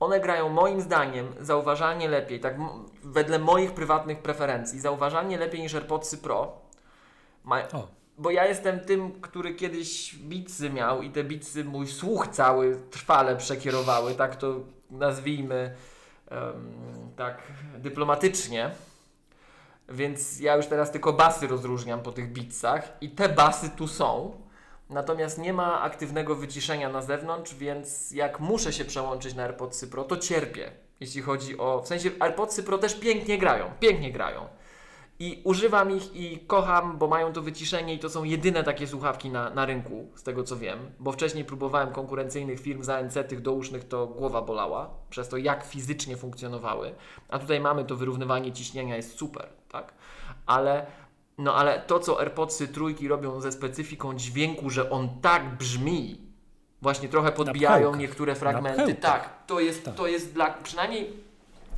[0.00, 2.54] One grają moim zdaniem zauważalnie lepiej, tak
[3.02, 6.52] wedle moich prywatnych preferencji, zauważalnie lepiej niż AirPodsy Pro.
[7.44, 7.62] Ma
[8.18, 13.36] bo ja jestem tym, który kiedyś bicy miał i te bicy mój słuch cały trwale
[13.36, 15.74] przekierowały, tak to nazwijmy
[16.30, 17.42] um, tak
[17.78, 18.70] dyplomatycznie.
[19.88, 24.40] Więc ja już teraz tylko basy rozróżniam po tych bitsach i te basy tu są.
[24.90, 30.04] Natomiast nie ma aktywnego wyciszenia na zewnątrz, więc jak muszę się przełączyć na AirPodsy Pro,
[30.04, 30.70] to cierpię.
[31.00, 31.82] Jeśli chodzi o.
[31.82, 34.48] W sensie AirPodsy Pro też pięknie grają, pięknie grają.
[35.18, 39.30] I używam ich i kocham, bo mają to wyciszenie i to są jedyne takie słuchawki
[39.30, 40.78] na, na rynku, z tego co wiem.
[40.98, 45.64] Bo wcześniej próbowałem konkurencyjnych firm za ANC tych dousznych, to głowa bolała przez to, jak
[45.64, 46.94] fizycznie funkcjonowały.
[47.28, 49.94] A tutaj mamy to wyrównywanie ciśnienia, jest super, tak?
[50.46, 50.86] Ale
[51.40, 56.20] no ale to, co AirPodsy trójki robią ze specyfiką dźwięku, że on tak brzmi,
[56.82, 58.94] właśnie trochę podbijają niektóre fragmenty.
[58.94, 59.94] Tak, to jest, tak.
[59.94, 61.24] to jest dla, przynajmniej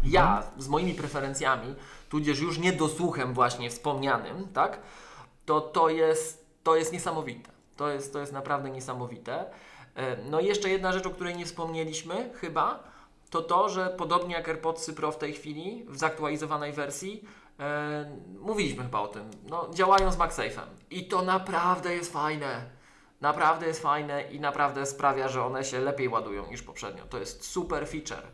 [0.04, 1.74] ja z moimi preferencjami,
[2.08, 4.78] tudzież już niedosłuchem właśnie wspomnianym, tak,
[5.46, 7.50] to to jest, to jest niesamowite.
[7.76, 9.44] To jest, to jest naprawdę niesamowite.
[9.96, 12.91] E, no i jeszcze jedna rzecz, o której nie wspomnieliśmy chyba,
[13.32, 17.24] to to, że podobnie jak AirPodsy Pro w tej chwili, w zaktualizowanej wersji,
[17.60, 19.30] E, mówiliśmy chyba o tym.
[19.50, 20.66] No, działają z MagSafe'em.
[20.90, 22.70] I to naprawdę jest fajne.
[23.20, 27.04] Naprawdę jest fajne i naprawdę sprawia, że one się lepiej ładują niż poprzednio.
[27.04, 28.26] To jest super feature.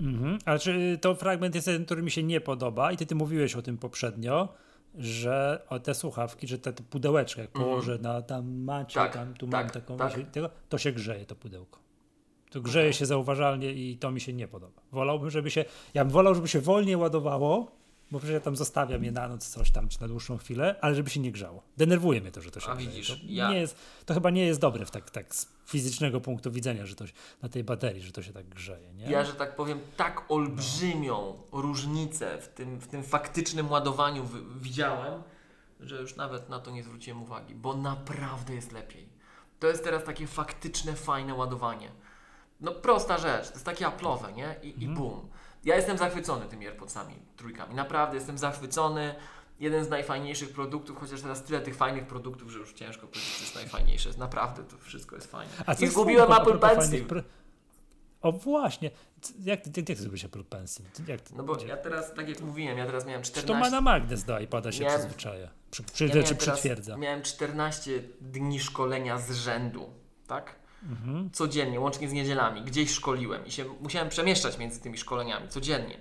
[0.00, 0.38] Mhm.
[0.44, 3.56] Ale czy to fragment jest ten, który mi się nie podoba i ty, ty mówiłeś
[3.56, 4.48] o tym poprzednio,
[4.94, 7.64] że o te słuchawki, że te, te pudełeczka, jak mhm.
[7.64, 10.30] położę na tam macie, tak, tam tu tak, mam taką, tak.
[10.32, 11.78] tego, to się grzeje to pudełko.
[12.50, 14.82] To grzeje się zauważalnie i to mi się nie podoba.
[14.92, 15.64] Wolałbym, żeby się,
[15.94, 19.48] ja bym wolał, żeby się wolniej ładowało, bo przecież ja tam zostawiam je na noc
[19.48, 21.62] coś tam, czy na dłuższą chwilę, ale żeby się nie grzało.
[21.76, 23.50] Denerwuje mnie to, że to się A widzisz, to, ja...
[23.50, 26.94] nie jest, to chyba nie jest dobre w tak, tak z fizycznego punktu widzenia, że
[26.94, 27.04] to
[27.42, 28.92] na tej baterii, że to się tak grzeje.
[28.92, 29.10] Nie?
[29.10, 31.60] Ja, że tak powiem, tak olbrzymią no.
[31.60, 34.28] różnicę w tym, w tym faktycznym ładowaniu
[34.60, 35.22] widziałem,
[35.80, 39.08] że już nawet na to nie zwróciłem uwagi, bo naprawdę jest lepiej.
[39.58, 41.90] To jest teraz takie faktyczne, fajne ładowanie.
[42.60, 44.56] No prosta rzecz, to jest takie aplowe, nie?
[44.62, 44.82] I, mhm.
[44.82, 45.28] i bum.
[45.64, 47.74] Ja jestem zachwycony tymi AirPodsami, trójkami.
[47.74, 49.14] Naprawdę jestem zachwycony.
[49.60, 53.44] Jeden z najfajniejszych produktów, chociaż teraz tyle tych fajnych produktów, że już ciężko powiedzieć, że
[53.44, 54.10] jest najfajniejsze.
[54.18, 55.52] Naprawdę, to wszystko jest fajne.
[55.66, 57.06] A I zgubiłem Apple Pencil.
[57.06, 57.22] Pro...
[58.22, 58.90] O właśnie,
[59.40, 60.84] jak ty, jak ty zrobisz Apple Pencil?
[61.06, 61.66] Jak ty, no bo gdzie?
[61.66, 63.40] ja teraz, tak jak mówiłem, ja teraz miałem 14...
[63.40, 65.00] Czy to ma na magnes do iPada się miałem...
[65.00, 66.10] przyzwyczaja, przy, przy,
[66.88, 66.96] ja.
[66.96, 69.90] Miałem 14 dni szkolenia z rzędu,
[70.26, 70.59] tak?
[70.82, 71.30] Mhm.
[71.30, 76.00] codziennie, łącznie z niedzielami, gdzieś szkoliłem i się musiałem przemieszczać między tymi szkoleniami codziennie.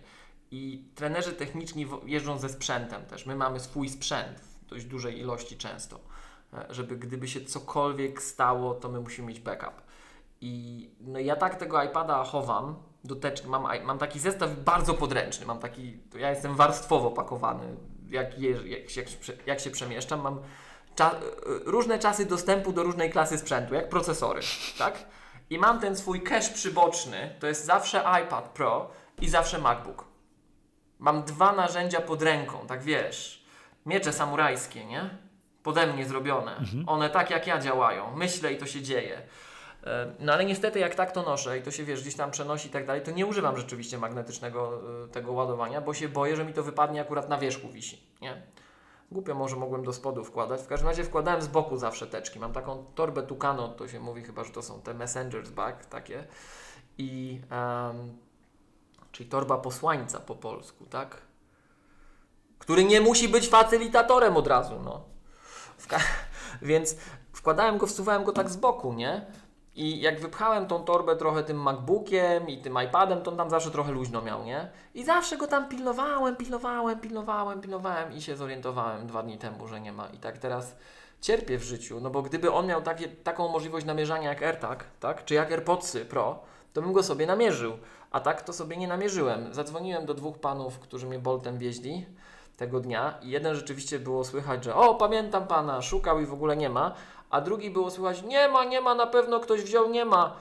[0.51, 3.26] I trenerzy techniczni jeżdżą ze sprzętem też.
[3.26, 5.99] My mamy swój sprzęt w dość dużej ilości często,
[6.53, 9.81] e, żeby gdyby się cokolwiek stało, to my musimy mieć backup.
[10.41, 13.47] I no ja tak tego iPada chowam do teczki.
[13.47, 15.45] Mam, mam taki zestaw bardzo podręczny.
[15.45, 17.76] Mam taki, ja jestem warstwowo pakowany.
[18.10, 19.07] Jak, jak, jak,
[19.45, 20.39] jak się przemieszczam, mam
[20.99, 24.41] cza- y, różne czasy dostępu do różnej klasy sprzętu, jak procesory,
[24.77, 25.05] tak?
[25.49, 28.89] I mam ten swój cache przyboczny, to jest zawsze iPad Pro
[29.21, 30.05] i zawsze MacBook.
[30.99, 33.45] Mam dwa narzędzia pod ręką, tak wiesz.
[33.85, 35.09] Miecze samurajskie, nie?
[35.63, 36.61] Pode mnie zrobione.
[36.88, 38.15] One tak jak ja działają.
[38.15, 39.21] Myślę i to się dzieje.
[39.84, 42.67] E, No ale niestety jak tak to noszę i to się wiesz, gdzieś tam przenosi
[42.67, 46.45] i tak dalej, to nie używam rzeczywiście magnetycznego e, tego ładowania, bo się boję, że
[46.45, 48.41] mi to wypadnie akurat na wierzchu wisi, nie?
[49.11, 50.61] Głupio może mogłem do spodu wkładać.
[50.61, 52.40] W każdym razie wkładałem z boku zawsze teczki.
[52.40, 56.27] Mam taką torbę Tucano, to się mówi chyba, że to są te messengers bag takie.
[56.98, 58.18] I em,
[59.11, 61.22] czyli torba posłańca po polsku, tak?
[62.60, 65.03] Który nie musi być facylitatorem od razu, no.
[66.61, 66.95] Więc
[67.34, 69.26] wkładałem go, wsuwałem go tak z boku, nie?
[69.80, 73.72] I jak wypchałem tą torbę trochę tym MacBookiem i tym iPadem, to on tam zawsze
[73.72, 74.69] trochę luźno miał, nie?
[74.93, 79.81] I zawsze go tam pilnowałem, pilnowałem, pilnowałem, pilnowałem i się zorientowałem dwa dni temu, że
[79.81, 80.07] nie ma.
[80.07, 80.76] I tak teraz
[81.22, 85.26] cierpię w życiu, no bo gdyby on miał takie, taką możliwość namierzania jak AirTag, tak?
[85.26, 86.39] Czy jak AirPodsy Pro,
[86.73, 87.73] to bym go sobie namierzył.
[88.11, 89.53] A tak to sobie nie namierzyłem.
[89.53, 92.06] Zadzwoniłem do dwóch panów, którzy mnie Boltem wieźli
[92.60, 96.57] tego dnia i jeden rzeczywiście było słychać, że o, pamiętam pana, szukał i w ogóle
[96.57, 96.95] nie ma,
[97.30, 100.36] a drugi było słychać, nie ma, nie ma, na pewno ktoś wziął, nie ma.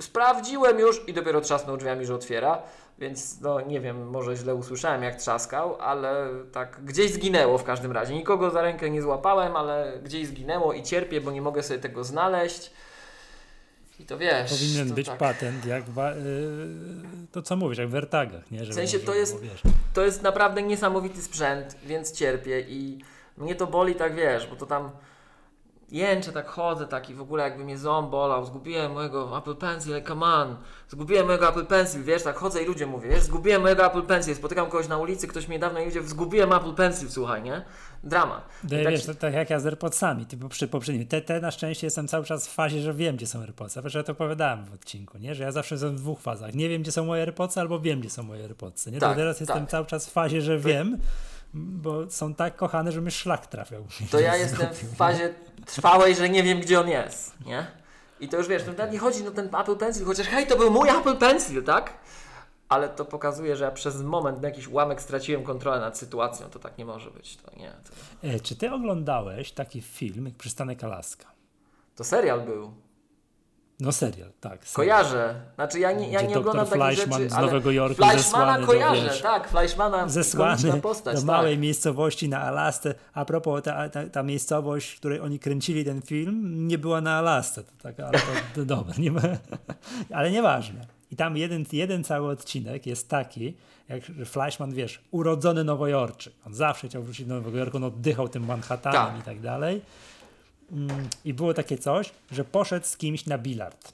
[0.00, 2.62] Sprawdziłem już i dopiero trzasnął drzwiami, że otwiera,
[2.98, 7.92] więc no nie wiem, może źle usłyszałem jak trzaskał, ale tak gdzieś zginęło w każdym
[7.92, 8.14] razie.
[8.14, 12.04] Nikogo za rękę nie złapałem, ale gdzieś zginęło i cierpię, bo nie mogę sobie tego
[12.04, 12.72] znaleźć.
[14.00, 14.50] I to wiesz.
[14.50, 15.18] Powinien to być tak.
[15.18, 16.16] patent, jak wa- y,
[17.32, 18.58] to co mówisz, jak w AirTagach, nie?
[18.58, 19.62] Żeby W sensie to jest- wiesz,
[19.94, 22.98] to jest naprawdę niesamowity sprzęt, więc cierpię i
[23.36, 24.90] mnie to boli tak wiesz, bo to tam
[25.90, 30.26] jęczę, tak chodzę, taki w ogóle jakby mnie ząb bolał, zgubiłem mojego Apple Pencil, come
[30.26, 30.56] on,
[30.88, 34.34] zgubiłem mojego Apple Pencil, wiesz, tak chodzę i ludzie mówią, wiesz, zgubiłem mojego Apple Pencil,
[34.34, 37.64] spotykam kogoś na ulicy, ktoś mnie dawno widział, zgubiłem Apple Pencil, słuchaj, nie?
[38.04, 38.48] Dramat.
[38.70, 41.06] No, I tak wiesz, to, tak jak ja z AirPodsami, ty przy poprzednim.
[41.06, 43.82] Te, te na szczęście jestem cały czas w fazie, że wiem, gdzie są AirPodsy.
[43.82, 45.34] Wiesz, ja to opowiadałem w odcinku, nie?
[45.34, 46.54] Że ja zawsze jestem w dwóch fazach.
[46.54, 48.90] Nie wiem, gdzie są moje AirPodsy, albo wiem, gdzie są moje AirPodsy.
[48.90, 49.00] Nie?
[49.00, 49.70] Tak, to teraz jestem tak.
[49.70, 50.98] cały czas w fazie, że wiem,
[51.54, 53.84] bo są tak kochane, że mnie szlak trafiał.
[54.10, 55.34] To ja jestem w fazie
[55.66, 57.66] trwałej, że nie wiem, gdzie on jest, nie?
[58.20, 60.70] I to już wiesz, nawet nie chodzi o ten Apple Pencil, chociaż hej, to był
[60.70, 61.92] mój Apple Pencil, tak?
[62.68, 66.50] Ale to pokazuje, że ja przez moment na jakiś ułamek straciłem kontrolę nad sytuacją.
[66.50, 67.36] To tak nie może być.
[67.36, 67.70] To nie.
[67.70, 71.26] To, E, czy ty oglądałeś taki film jak Przystanek Alaska?
[71.96, 72.74] to serial był.
[73.80, 74.66] No serial, tak.
[74.68, 75.02] Serial.
[75.02, 75.34] Kojarzę.
[75.54, 78.60] Znaczy ja nie, ja Gdzie nie oglądam takich Fleischmann rzeczy, z Nowego Jorku Fleischmana zesłany
[78.60, 79.48] do, kojarzę, wiesz, tak.
[79.48, 81.26] Fleischmana zesłany postać, do tak.
[81.26, 82.94] małej miejscowości na Alasce.
[83.14, 87.18] A propos, ta, ta, ta miejscowość, w której oni kręcili ten film, nie była na
[87.18, 87.64] Alasce.
[87.64, 88.18] To tak, ale
[88.54, 89.20] to, dobra, nie ma,
[90.16, 90.86] ale nieważne.
[91.10, 93.56] I tam jeden, jeden cały odcinek jest taki,
[93.88, 96.32] jak że Fleischman, wiesz, urodzony Nowojorczyk.
[96.46, 99.20] On zawsze chciał wrócić do Nowego Jorku, on oddychał tym Manhattanem Tak.
[99.20, 99.82] i tak dalej.
[100.72, 103.92] Mm, I było takie coś, że poszedł z kimś na bilard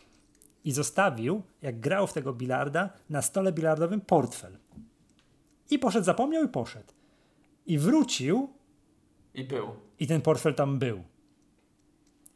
[0.65, 4.57] i zostawił, jak grał w tego bilarda, na stole bilardowym portfel.
[5.71, 6.93] I poszedł, zapomniał i poszedł.
[7.67, 8.49] I wrócił
[9.35, 9.69] I był.
[9.99, 11.03] i ten portfel tam był.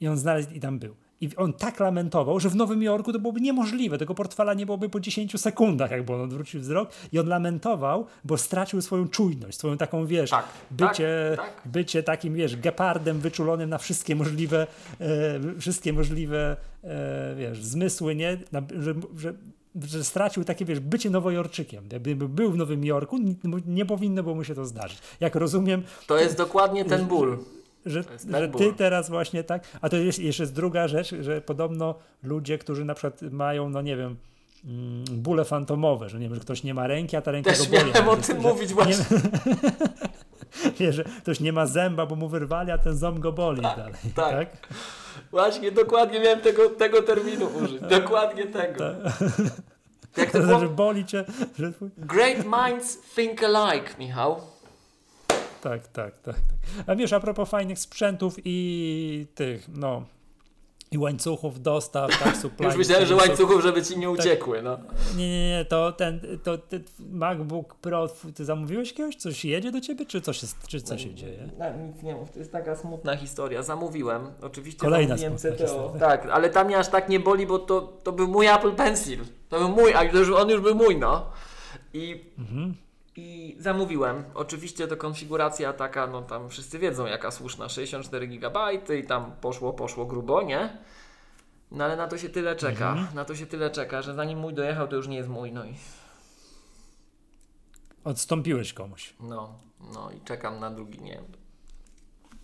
[0.00, 0.94] I on znalazł i tam był.
[1.20, 3.98] I on tak lamentował, że w Nowym Jorku to byłoby niemożliwe.
[3.98, 6.90] Tego portfela nie byłoby po 10 sekundach, jakby on odwrócił wzrok.
[7.12, 11.72] I on lamentował, bo stracił swoją czujność, swoją taką, wiesz, Tak, bycie, tak, tak.
[11.72, 14.66] bycie takim, wiesz, gepardem wyczulonym na wszystkie możliwe,
[15.00, 18.38] e, wszystkie możliwe, e, wiesz, zmysły, nie?
[18.52, 19.34] Na, że, że,
[19.82, 21.84] że stracił takie, wiesz, bycie Nowojorczykiem.
[21.84, 23.18] Gdyby był w Nowym Jorku,
[23.66, 24.98] nie, powinno było mu się to zdarzyć.
[25.20, 27.38] Jak rozumiem, To jest dokładnie ten ból.
[27.86, 29.62] Że, ten że ty teraz właśnie tak.
[29.80, 33.82] A to jest jeszcze jest druga rzecz, że podobno ludzie, którzy na przykład mają, no
[33.82, 34.16] nie wiem,
[34.64, 37.68] mm, bóle fantomowe, że nie wiem, że ktoś nie ma ręki, a ta ręka Też
[37.70, 37.92] go boli.
[37.92, 39.04] miałem o że- tym że mówić właśnie.
[40.80, 43.94] Nie, że ktoś nie ma zęba, bo mu wyrwali, a ten ząb go boli dalej.
[44.16, 44.30] tak.
[44.30, 44.48] Tak?
[45.30, 47.80] Właśnie, dokładnie miałem tego, tego terminu użyć.
[48.00, 48.84] Dokładnie tego.
[50.16, 50.58] Jak to To było?
[50.58, 51.24] znaczy boli cię,
[51.58, 54.40] że Great minds think alike, Michał.
[55.64, 56.84] Tak, tak, tak, tak.
[56.86, 60.04] A wiesz, a propos fajnych sprzętów i tych, no
[60.90, 62.66] i łańcuchów dostaw, tak, supply.
[62.66, 64.78] Już myślałem, że łańcuchów, żeby ci nie uciekły, no.
[65.16, 69.16] Nie, nie, nie, to ten, to ten MacBook Pro, ty zamówiłeś jakiegoś?
[69.16, 71.48] Coś jedzie do ciebie, czy coś, jest, czy co się dzieje?
[71.58, 73.62] No, nic nie mów, to jest taka smutna historia.
[73.62, 75.66] Zamówiłem, oczywiście Kolejna zamówiłem smutna CTO.
[75.66, 76.00] historia.
[76.00, 79.18] Tak, ale tam mnie aż tak nie boli, bo to, to był mój Apple Pencil.
[79.48, 81.26] To był mój, a już, on już był mój, no.
[81.94, 82.74] I, Mhm.
[83.16, 84.24] I zamówiłem.
[84.34, 88.58] Oczywiście to konfiguracja taka, no tam wszyscy wiedzą jaka słuszna, 64 GB
[89.00, 90.78] i tam poszło, poszło grubo, nie?
[91.70, 93.14] No ale na to się tyle czeka, Mhm.
[93.14, 95.64] na to się tyle czeka, że zanim mój dojechał, to już nie jest mój, no
[95.64, 95.74] i
[98.04, 99.14] Odstąpiłeś komuś.
[99.20, 99.58] no,
[99.94, 101.24] no i czekam na drugi, nie wiem.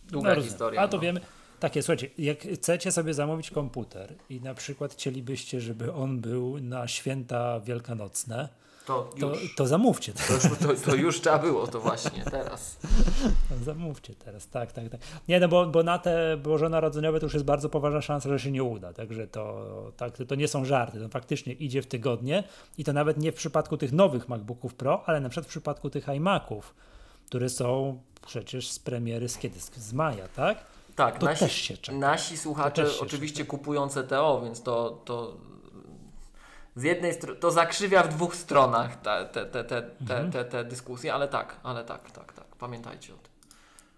[0.09, 0.81] Długa no, historia.
[0.81, 1.03] A to no.
[1.03, 1.21] wiemy.
[1.61, 6.89] Takie, słuchajcie, jak chcecie sobie zamówić komputer i na przykład chcielibyście, żeby on był na
[6.89, 8.49] święta wielkanocne,
[8.91, 10.13] to, to, to, zamówcie.
[10.13, 12.77] To już, to, to już trzeba było, to właśnie teraz.
[13.65, 15.01] zamówcie teraz, tak, tak, tak.
[15.29, 18.51] Nie, no bo, bo na te bożonarodzeniowe to już jest bardzo poważna szansa, że się
[18.51, 22.45] nie uda, także to, tak, to nie są żarty, to faktycznie idzie w tygodnie
[22.79, 25.91] i to nawet nie w przypadku tych nowych MacBooków Pro, ale na przykład w przypadku
[25.91, 26.75] tych iMaców,
[27.27, 29.61] które są przecież z premiery z kiedy?
[29.61, 30.65] Z maja, tak?
[30.97, 31.99] Tak, to nasi, też się czeka.
[31.99, 33.51] nasi słuchacze oczywiście czeka.
[33.51, 35.37] kupują CTO, więc to, to
[36.77, 40.33] z jednej strony to zakrzywia w dwóch stronach te, te, te, te, mhm.
[40.33, 42.57] te, te, dyskusje, ale tak, ale tak, tak, tak.
[42.59, 43.31] Pamiętajcie o tym.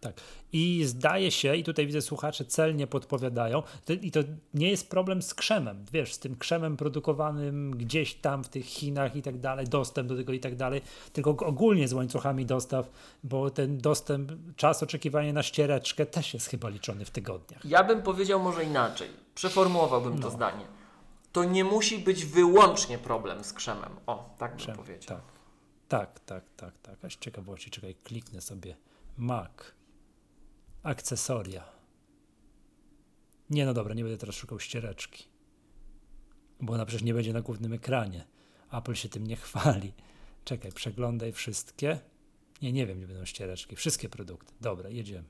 [0.00, 0.14] Tak.
[0.52, 4.20] I zdaje się, i tutaj widzę słuchacze celnie podpowiadają, to, i to
[4.54, 9.16] nie jest problem z krzemem, wiesz, z tym krzemem produkowanym gdzieś tam w tych Chinach
[9.16, 10.80] i tak dalej, dostęp do tego i tak dalej,
[11.12, 12.90] tylko ogólnie z łańcuchami dostaw,
[13.24, 17.64] bo ten dostęp, czas oczekiwania na ściereczkę też jest chyba liczony w tygodniach.
[17.64, 20.22] Ja bym powiedział może inaczej, przeformułowałbym no.
[20.22, 20.81] to zdanie
[21.32, 23.96] to nie musi być wyłącznie problem z krzemem.
[24.06, 25.20] O, tak bym Krzem, powiedział.
[25.88, 26.78] Tak, tak, tak, tak.
[26.78, 27.04] tak.
[27.04, 28.76] Aż ciekawości, czekaj, kliknę sobie
[29.16, 29.50] Mac,
[30.82, 31.64] akcesoria.
[33.50, 35.24] Nie, no dobra, nie będę teraz szukał ściereczki,
[36.60, 38.26] bo ona przecież nie będzie na głównym ekranie.
[38.72, 39.92] Apple się tym nie chwali.
[40.44, 41.98] Czekaj, przeglądaj wszystkie.
[42.62, 43.76] Nie, nie wiem, nie będą ściereczki.
[43.76, 44.52] Wszystkie produkty.
[44.60, 45.28] Dobra, jedziemy.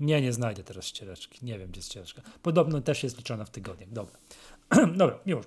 [0.00, 1.46] Nie, nie znajdę teraz ściereczki.
[1.46, 2.22] Nie wiem, gdzie jest ściereczka.
[2.42, 3.90] Podobno też jest liczona w tygodniach.
[3.92, 4.16] Dobra.
[4.96, 5.46] Dobra, już.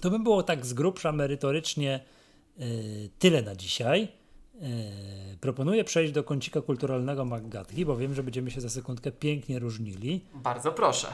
[0.00, 2.00] To by było tak z grubsza merytorycznie
[2.58, 2.66] yy,
[3.18, 4.08] tyle na dzisiaj.
[4.54, 4.68] Yy,
[5.40, 10.24] proponuję przejść do kącika kulturalnego Maggatki, bo wiem, że będziemy się za sekundkę pięknie różnili.
[10.34, 11.08] Bardzo proszę.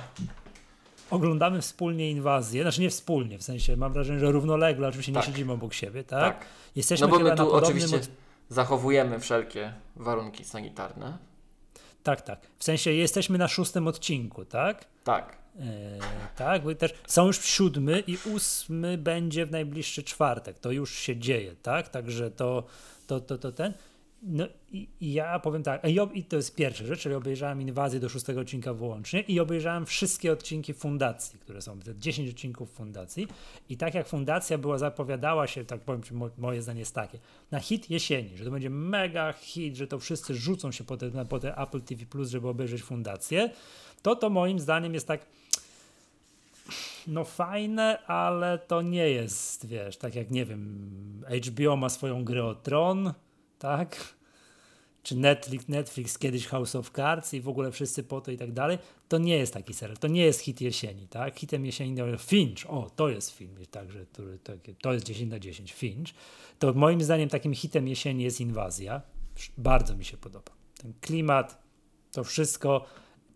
[1.11, 5.23] Oglądamy wspólnie inwazję, znaczy nie wspólnie, w sensie mam wrażenie, że równolegle, oczywiście tak.
[5.23, 6.39] nie siedzimy obok siebie, tak?
[6.39, 6.47] tak.
[6.77, 8.09] Jesteśmy no bo my tu oczywiście od...
[8.49, 11.19] zachowujemy wszelkie warunki sanitarne.
[12.07, 12.41] Tak, tak.
[12.59, 14.85] W sensie jesteśmy na szóstym odcinku, tak?
[15.05, 15.37] Tak.
[15.61, 15.99] E,
[16.37, 20.59] tak, też są już siódmy i ósmy będzie w najbliższy czwartek.
[20.59, 21.89] To już się dzieje, tak?
[21.89, 22.65] Także to,
[23.07, 23.73] to, to, to ten.
[24.23, 25.83] No i, i ja powiem tak,
[26.15, 30.33] i to jest pierwsza rzecz, czyli obejrzałem inwazję do szóstego odcinka wyłącznie i obejrzałem wszystkie
[30.33, 33.27] odcinki fundacji, które są, te 10 odcinków fundacji.
[33.69, 36.03] I tak jak fundacja była, zapowiadała się, tak powiem,
[36.39, 37.19] moje zdanie jest takie,
[37.51, 41.25] na hit jesieni, że to będzie mega hit, że to wszyscy rzucą się po te,
[41.25, 43.51] po te Apple TV Plus, żeby obejrzeć fundację,
[44.03, 45.27] to to moim zdaniem jest tak
[47.07, 52.45] no fajne, ale to nie jest, wiesz, tak jak nie wiem, HBO ma swoją grę
[52.45, 53.13] o Tron,
[53.59, 54.17] tak?
[55.03, 58.53] Czy Netflix, Netflix kiedyś House of Cards i w ogóle wszyscy po to i tak
[58.53, 58.79] dalej,
[59.09, 61.39] to nie jest taki serial, to nie jest hit jesieni, tak?
[61.39, 64.23] Hitem jesieni Finch, o, to jest film, także to,
[64.81, 66.09] to jest 10 na 10, Finch.
[66.59, 69.03] To moim zdaniem takim hitem jesieni jest Inwazja,
[69.59, 70.53] bardzo mi się podoba.
[70.79, 71.63] Ten klimat,
[72.13, 72.87] to wszystko,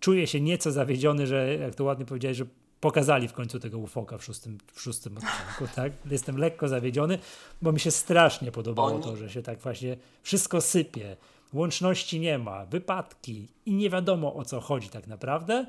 [0.01, 2.47] czuję się nieco zawiedziony, że jak to ładnie powiedziałeś, że
[2.81, 5.93] pokazali w końcu tego ufoka w szóstym, w szóstym odcinku, tak?
[6.11, 7.19] Jestem lekko zawiedziony,
[7.63, 11.17] bo mi się strasznie podobało to, że się tak właśnie wszystko sypie,
[11.53, 15.67] łączności nie ma, wypadki i nie wiadomo o co chodzi tak naprawdę.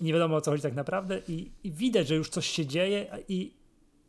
[0.00, 3.18] Nie wiadomo o co chodzi tak naprawdę i, i widać, że już coś się dzieje
[3.28, 3.52] i,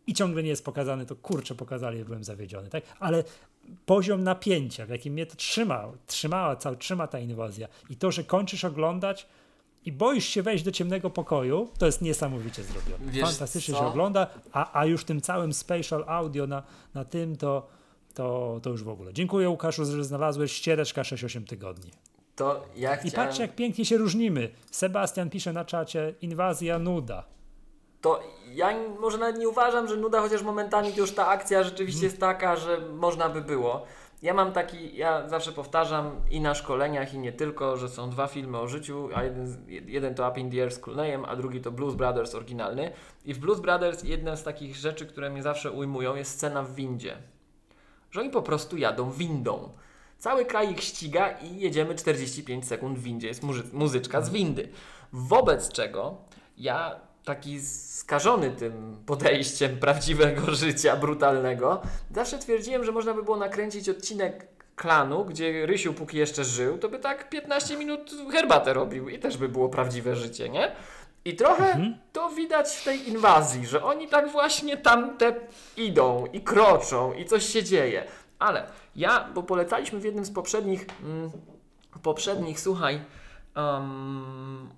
[0.07, 2.83] i ciągle nie jest pokazany, to kurczę pokazali, byłem zawiedziony, tak?
[2.99, 3.23] Ale
[3.85, 8.23] poziom napięcia, w jakim mnie to trzymał, trzymała, cały, trzyma ta inwazja i to, że
[8.23, 9.27] kończysz oglądać,
[9.85, 13.11] i boisz się wejść do ciemnego pokoju, to jest niesamowicie zrobione.
[13.11, 13.79] Wiesz Fantastycznie co?
[13.79, 17.67] się ogląda, a, a już tym całym spatial audio na, na tym to,
[18.13, 19.13] to, to już w ogóle.
[19.13, 21.91] Dziękuję Łukaszu, że znalazłeś ściereczka 6-8 tygodni.
[22.35, 24.49] To ja I patrz jak pięknie się różnimy.
[24.71, 27.23] Sebastian pisze na czacie, inwazja nuda.
[28.01, 28.19] To
[28.53, 32.55] ja może nawet nie uważam, że nuda, chociaż momentami już ta akcja rzeczywiście jest taka,
[32.55, 33.85] że można by było.
[34.23, 38.27] Ja mam taki, ja zawsze powtarzam i na szkoleniach, i nie tylko, że są dwa
[38.27, 41.61] filmy o życiu, a jeden, jeden to Up in the Air z Clooneyem, a drugi
[41.61, 42.91] to Blues Brothers oryginalny.
[43.25, 46.75] I w Blues Brothers jedna z takich rzeczy, które mnie zawsze ujmują, jest scena w
[46.75, 47.17] windzie.
[48.11, 49.69] Że oni po prostu jadą windą.
[50.17, 53.27] Cały kraj ich ściga i jedziemy 45 sekund w windzie.
[53.27, 53.43] Jest
[53.73, 54.69] muzyczka z windy.
[55.13, 56.17] Wobec czego
[56.57, 61.81] ja taki skażony tym podejściem prawdziwego życia, brutalnego,
[62.11, 66.89] zawsze twierdziłem, że można by było nakręcić odcinek klanu, gdzie Rysiu póki jeszcze żył, to
[66.89, 70.71] by tak 15 minut herbatę robił i też by było prawdziwe życie, nie?
[71.25, 71.97] I trochę mhm.
[72.13, 75.35] to widać w tej inwazji, że oni tak właśnie tamte
[75.77, 78.03] idą i kroczą i coś się dzieje.
[78.39, 81.31] Ale ja, bo polecaliśmy w jednym z poprzednich, mm,
[82.01, 83.01] poprzednich, słuchaj,
[83.55, 84.69] um,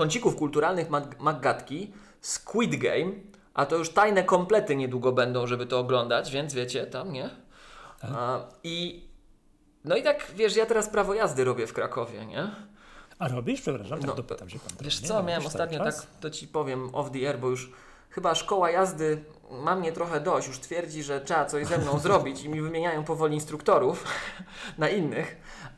[0.00, 3.12] kącików kulturalnych Maggatki Squid Game,
[3.54, 7.30] a to już tajne komplety niedługo będą, żeby to oglądać, więc wiecie, tam nie.
[8.00, 8.10] Tak.
[8.64, 9.04] I
[9.84, 12.50] no i tak, wiesz, ja teraz prawo jazdy robię w Krakowie, nie?
[13.18, 13.60] A robisz?
[13.60, 14.68] Przepraszam, tak No, dopytam się pan.
[14.80, 15.26] Wiesz co, nie?
[15.26, 17.72] miałem ostatnio tak, to ci powiem off the air, bo już
[18.10, 22.42] chyba szkoła jazdy ma mnie trochę dość, już twierdzi, że trzeba coś ze mną zrobić
[22.42, 24.04] i mi wymieniają powoli instruktorów
[24.78, 25.36] na innych,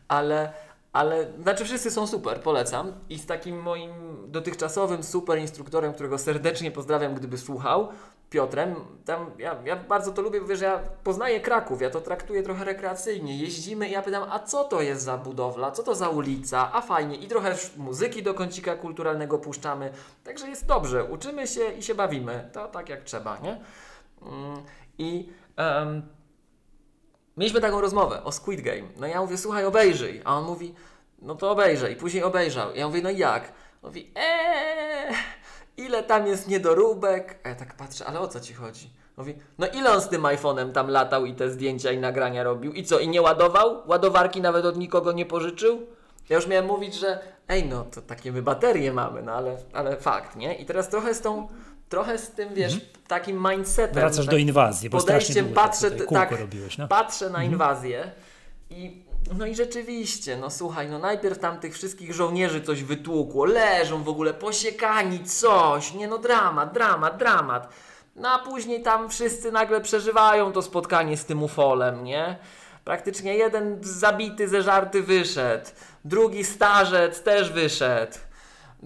[0.08, 0.52] ale,
[0.92, 3.92] ale, znaczy wszyscy są super, polecam i z takim moim
[4.26, 7.88] dotychczasowym super instruktorem, którego serdecznie pozdrawiam, gdyby słuchał,
[8.32, 8.74] Piotrem,
[9.04, 12.64] tam ja, ja bardzo to lubię, bo wiesz, ja poznaję Kraków, ja to traktuję trochę
[12.64, 13.38] rekreacyjnie.
[13.38, 16.80] Jeździmy i ja pytam, a co to jest za budowla, co to za ulica, a
[16.80, 17.16] fajnie.
[17.16, 19.92] I trochę muzyki do kącika kulturalnego puszczamy.
[20.24, 22.50] Także jest dobrze, uczymy się i się bawimy.
[22.52, 23.60] To tak jak trzeba, nie?
[24.22, 24.62] Mm,
[24.98, 26.02] I em,
[27.36, 28.88] mieliśmy taką rozmowę o Squid Game.
[29.00, 30.22] No ja mówię, słuchaj, obejrzyj.
[30.24, 30.74] A on mówi,
[31.22, 31.96] no to obejrzej.
[31.96, 32.74] Później obejrzał.
[32.74, 33.42] Ja mówię, no i jak?
[33.82, 35.14] On mówi, eee,
[35.76, 37.38] ile tam jest niedoróbek?
[37.44, 38.90] A ja tak patrzę, ale o co ci chodzi?
[39.16, 42.72] Mówi, no ile on z tym iPhone'em tam latał i te zdjęcia i nagrania robił?
[42.72, 43.82] I co, i nie ładował?
[43.86, 45.86] Ładowarki nawet od nikogo nie pożyczył?
[46.28, 47.18] Ja już miałem mówić, że
[47.48, 50.54] ej no, to takie my baterie mamy, no ale, ale fakt, nie?
[50.54, 51.48] I teraz trochę z tą,
[51.92, 53.88] trochę z tym, wiesz, takim mindsetem.
[53.88, 54.06] Mhm.
[54.06, 56.88] Wracasz tak, do inwazji, bo strasznie długo patrzę, tutaj t- kółko tak, robiłeś, no.
[56.88, 58.10] patrzę na inwazję
[58.70, 59.02] i
[59.38, 64.08] no i rzeczywiście, no słuchaj, no najpierw tam tych wszystkich żołnierzy coś wytłukło, leżą w
[64.08, 67.68] ogóle posiekani, coś, nie no dramat, dramat, dramat.
[68.16, 72.36] No a później tam wszyscy nagle przeżywają to spotkanie z tym ufolem, nie?
[72.84, 75.70] Praktycznie jeden zabity, zeżarty wyszedł,
[76.04, 78.18] drugi starzec też wyszedł.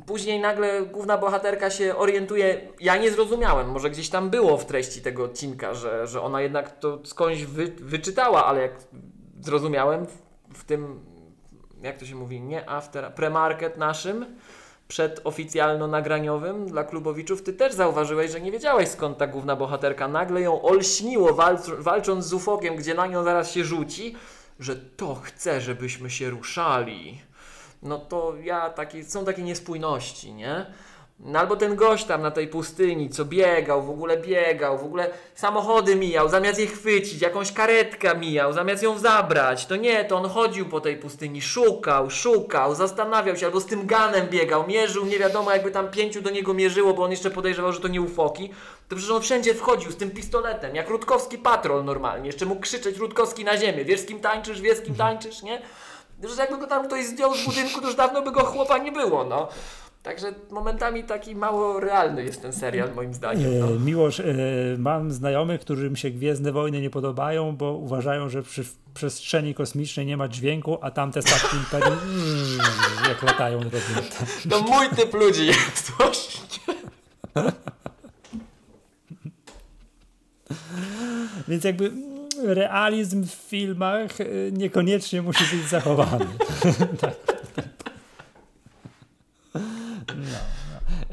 [0.07, 2.61] Później nagle główna bohaterka się orientuje.
[2.81, 6.79] Ja nie zrozumiałem, może gdzieś tam było w treści tego odcinka, że, że ona jednak
[6.79, 8.73] to skądś wy, wyczytała, ale jak
[9.41, 10.19] zrozumiałem w,
[10.55, 11.01] w tym,
[11.83, 14.27] jak to się mówi, nie after, premarket naszym,
[14.89, 20.63] przedoficjalno-nagraniowym dla klubowiczów, ty też zauważyłeś, że nie wiedziałeś skąd ta główna bohaterka nagle ją
[20.63, 24.17] olśniło walc, walcząc z ufokiem, gdzie na nią zaraz się rzuci,
[24.61, 27.21] że to chce, żebyśmy się ruszali
[27.83, 30.67] no to ja takie, są takie niespójności, nie?
[31.21, 35.11] No albo ten gość tam na tej pustyni, co biegał, w ogóle biegał, w ogóle
[35.35, 39.67] samochody mijał, zamiast je chwycić, jakąś karetkę mijał, zamiast ją zabrać.
[39.67, 43.87] To nie, to on chodził po tej pustyni, szukał, szukał, zastanawiał się, albo z tym
[43.87, 47.73] ganem biegał, mierzył, nie wiadomo jakby tam pięciu do niego mierzyło, bo on jeszcze podejrzewał,
[47.73, 48.51] że to nie ufoki.
[48.89, 52.97] To przecież on wszędzie wchodził z tym pistoletem, jak Rutkowski patrol normalnie, jeszcze mógł krzyczeć
[52.97, 55.63] Rutkowski na ziemię, wiesz z kim tańczysz, wiesz z kim tańczysz, nie?
[56.23, 58.93] Że jakby go tam ktoś zdjął z budynku, to już dawno by go chłopa nie
[58.93, 59.49] było, no.
[60.03, 63.59] Także momentami taki mało realny jest ten serial, moim zdaniem.
[63.59, 63.67] No.
[63.67, 64.25] E, Miłosz, e,
[64.79, 68.65] mam znajomych, którym się Gwiezdne Wojny nie podobają, bo uważają, że przy
[68.95, 72.59] przestrzeni kosmicznej nie ma dźwięku, a tamte statki Imperium mm,
[73.09, 73.79] jak latają robią
[74.11, 74.25] to.
[74.51, 76.41] To mój typ ludzi jest właśnie.
[81.49, 81.93] Więc jakby
[82.45, 86.27] realizm w filmach e, niekoniecznie musi być zachowany.
[87.01, 87.15] tak.
[90.09, 90.57] No, no.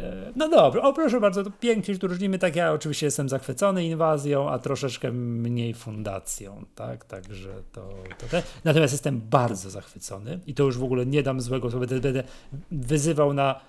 [0.04, 3.86] E, no dobra, o proszę bardzo, to pięknie tu różnimy, tak ja oczywiście jestem zachwycony
[3.86, 8.44] inwazją, a troszeczkę mniej fundacją, tak, także to, to te.
[8.64, 12.24] Natomiast jestem bardzo zachwycony i to już w ogóle nie dam złego słowa, będę,
[12.72, 13.60] wyzywał na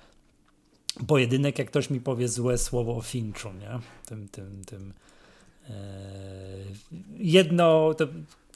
[1.07, 4.93] pojedynek, jak ktoś mi powie złe słowo o Finchu, nie, tym, tym, tym
[7.19, 8.07] jedno, to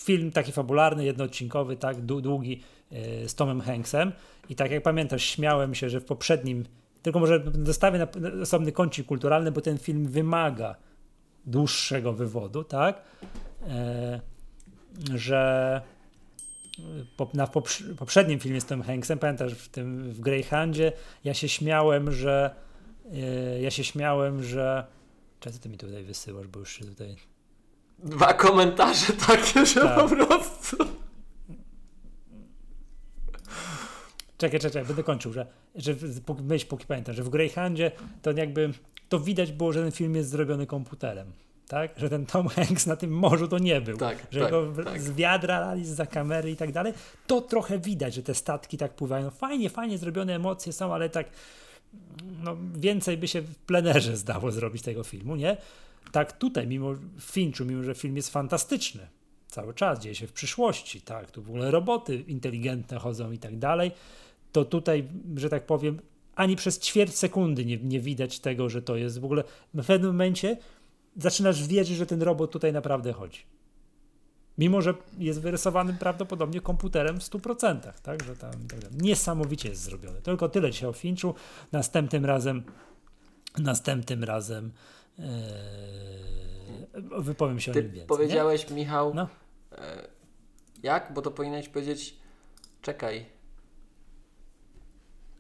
[0.00, 2.62] film taki fabularny, jednoodcinkowy, tak, dłu- długi,
[2.92, 4.12] e, z Tomem Hanksem.
[4.48, 6.64] I tak jak pamiętasz, śmiałem się, że w poprzednim,
[7.02, 8.06] tylko może dostawię na
[8.42, 10.74] osobny kącik kulturalny, bo ten film wymaga
[11.46, 13.02] dłuższego wywodu, tak,
[13.68, 14.20] e,
[15.14, 15.80] że
[17.34, 20.92] na poprz- poprzednim filmie z Tomem Hanksem, pamiętasz, w tym w Greyhoundzie,
[21.24, 22.54] ja się śmiałem, że
[23.12, 24.84] e, ja się śmiałem, że
[25.40, 27.16] Czego ty mi tutaj wysyłasz, bo już się tutaj
[27.98, 29.98] Dwa komentarze takie, że Tak.
[29.98, 30.76] po prostu.
[34.38, 35.94] Czekaj, czekaj, będę kończył, że, że
[36.42, 37.92] myśl, póki pamiętam, że w Greyhoundzie
[38.22, 38.72] to jakby
[39.08, 41.32] to widać było, że ten film jest zrobiony komputerem.
[41.68, 41.90] Tak?
[41.96, 43.96] Że ten Tom Hanks na tym morzu to nie był.
[43.96, 45.00] Tak, że tak, go tak.
[45.00, 46.92] z wiadra lali za kamery i tak dalej.
[47.26, 49.30] To trochę widać, że te statki tak pływają.
[49.30, 51.26] Fajnie, fajnie zrobione emocje są, ale tak
[52.42, 55.56] no, więcej by się w plenerze zdało zrobić tego filmu, nie?
[56.12, 59.08] Tak tutaj, mimo w Finchu, mimo że film jest fantastyczny,
[59.46, 63.58] cały czas dzieje się w przyszłości, tak, tu w ogóle roboty inteligentne chodzą i tak
[63.58, 63.90] dalej,
[64.52, 66.00] to tutaj, że tak powiem,
[66.34, 69.44] ani przez ćwierć sekundy nie, nie widać tego, że to jest w ogóle,
[69.74, 70.56] w pewnym momencie
[71.16, 73.40] zaczynasz wierzyć, że ten robot tutaj naprawdę chodzi.
[74.58, 78.96] Mimo, że jest wyrysowany prawdopodobnie komputerem w 100%, tak, że tam tak dalej.
[79.00, 80.20] niesamowicie jest zrobiony.
[80.22, 81.34] Tylko tyle dzisiaj o Finchu.
[81.72, 82.62] Następnym razem
[83.58, 84.72] następnym razem
[85.18, 85.24] ee,
[87.20, 88.00] wypowiem się o nim Ty więcej.
[88.02, 88.06] nie?
[88.06, 89.28] powiedziałeś, Michał, No.
[89.72, 90.08] e,
[90.82, 91.12] Jak?
[91.14, 92.16] Bo to powinieneś powiedzieć,
[92.82, 93.26] czekaj.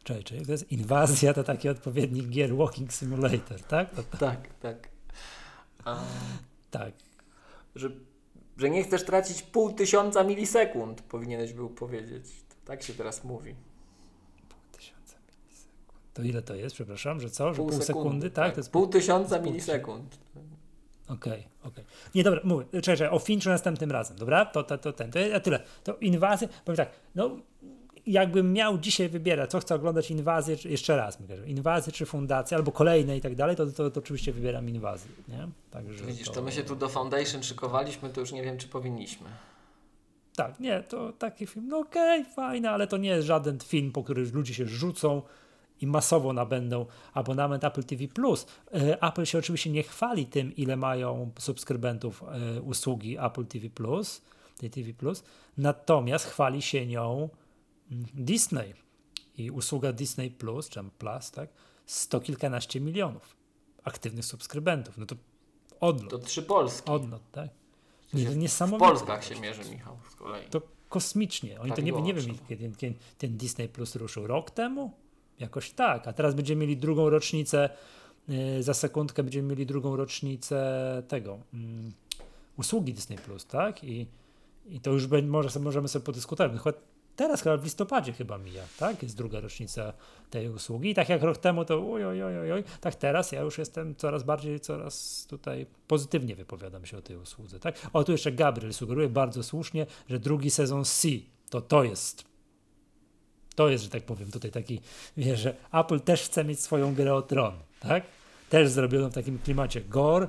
[0.04, 3.94] Czekaj, czekaj, to jest inwazja, to taki odpowiednik gier Walking Simulator, tak?
[3.94, 4.88] To, to, Tak, tak.
[5.84, 6.00] A,
[6.70, 6.92] tak.
[7.74, 7.90] że,
[8.58, 12.24] że nie chcesz tracić pół tysiąca milisekund, powinieneś był powiedzieć.
[12.48, 13.54] To tak się teraz mówi.
[14.72, 16.14] Tysiące milisekund.
[16.14, 17.54] To ile to jest, przepraszam, że co?
[17.54, 18.54] Że pół, sekundy, sekundy, tak?
[18.54, 20.18] To jest Pół tysiąca pół- milisekund.
[21.08, 21.84] Okej, okej.
[22.14, 24.44] Nie, dobra, mówię, czekaj, czekaj, o Finchu następnym razem, dobra?
[24.46, 25.62] To, to, to ten, to ja tyle.
[25.84, 27.30] To inwazja, powiem tak, no
[28.08, 32.72] jakbym miał dzisiaj wybierać, co chcę oglądać, inwazję, czy, jeszcze raz, inwazję czy fundację, albo
[32.72, 35.48] kolejne i tak dalej, to, to, to oczywiście wybieram inwazję, nie?
[35.70, 39.28] Także Widzisz, to my się tu do Foundation szykowaliśmy, to już nie wiem, czy powinniśmy.
[40.36, 44.04] Tak, nie, to taki film, no okej, fajny, ale to nie jest żaden film, po
[44.04, 45.22] który ludzie się rzucą
[45.80, 48.04] i masowo nabędą abonament Apple TV+.
[48.04, 53.68] E, Apple się oczywiście nie chwali tym, ile mają subskrybentów e, usługi Apple TV+,
[54.58, 54.92] tej TV+,
[55.58, 57.28] natomiast chwali się nią
[58.14, 58.74] Disney
[59.36, 60.30] i usługa Disney+,
[60.68, 61.50] czy tam Plus, tak,
[61.86, 63.36] sto kilkanaście milionów
[63.84, 64.98] aktywnych subskrybentów.
[64.98, 65.16] No to
[65.80, 66.90] odlot, To trzy Polski.
[66.90, 67.48] odlot, tak?
[68.14, 68.88] Nie, to W niesamowite.
[68.88, 70.48] Polskach się mierzy, Michał, z kolei.
[70.50, 71.60] To kosmicznie.
[71.60, 74.26] Oni Tak to nie, nie wiem, kiedy ten, ten Disney Plus ruszył.
[74.26, 74.90] Rok temu?
[75.38, 76.08] Jakoś tak.
[76.08, 77.70] A teraz będziemy mieli drugą rocznicę.
[78.28, 81.92] Yy, za sekundkę będziemy mieli drugą rocznicę tego mm,
[82.58, 83.84] usługi Disney Plus, tak?
[83.84, 84.06] I,
[84.66, 86.62] i to już be, może możemy sobie podyskutować.
[86.62, 86.78] Chyba
[87.18, 89.02] teraz chyba w listopadzie chyba mija, tak?
[89.02, 89.92] Jest druga rocznica
[90.30, 90.90] tej usługi.
[90.90, 93.58] I tak jak rok temu to oj, oj, oj, oj, oj, tak teraz ja już
[93.58, 97.74] jestem coraz bardziej, coraz tutaj pozytywnie wypowiadam się o tej usłudze, tak?
[97.92, 101.08] O, tu jeszcze Gabriel sugeruje bardzo słusznie, że drugi sezon C
[101.50, 102.28] to to jest
[103.54, 104.80] to jest, że tak powiem, tutaj taki,
[105.34, 108.04] że Apple też chce mieć swoją grę o tron, tak?
[108.50, 110.28] Też zrobiono w takim klimacie gore,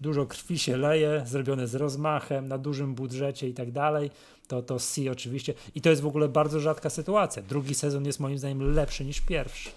[0.00, 4.10] dużo krwi się leje, zrobione z rozmachem, na dużym budżecie i tak dalej.
[4.48, 5.54] To, to C oczywiście.
[5.74, 7.42] I to jest w ogóle bardzo rzadka sytuacja.
[7.42, 9.70] Drugi sezon jest moim zdaniem lepszy niż pierwszy.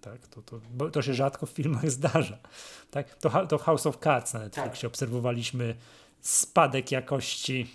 [0.00, 2.38] Tak, to, to, bo to się rzadko w filmach zdarza.
[2.90, 3.14] Tak?
[3.14, 5.74] To, to House of Cards na Netflixie obserwowaliśmy
[6.20, 7.66] spadek jakości.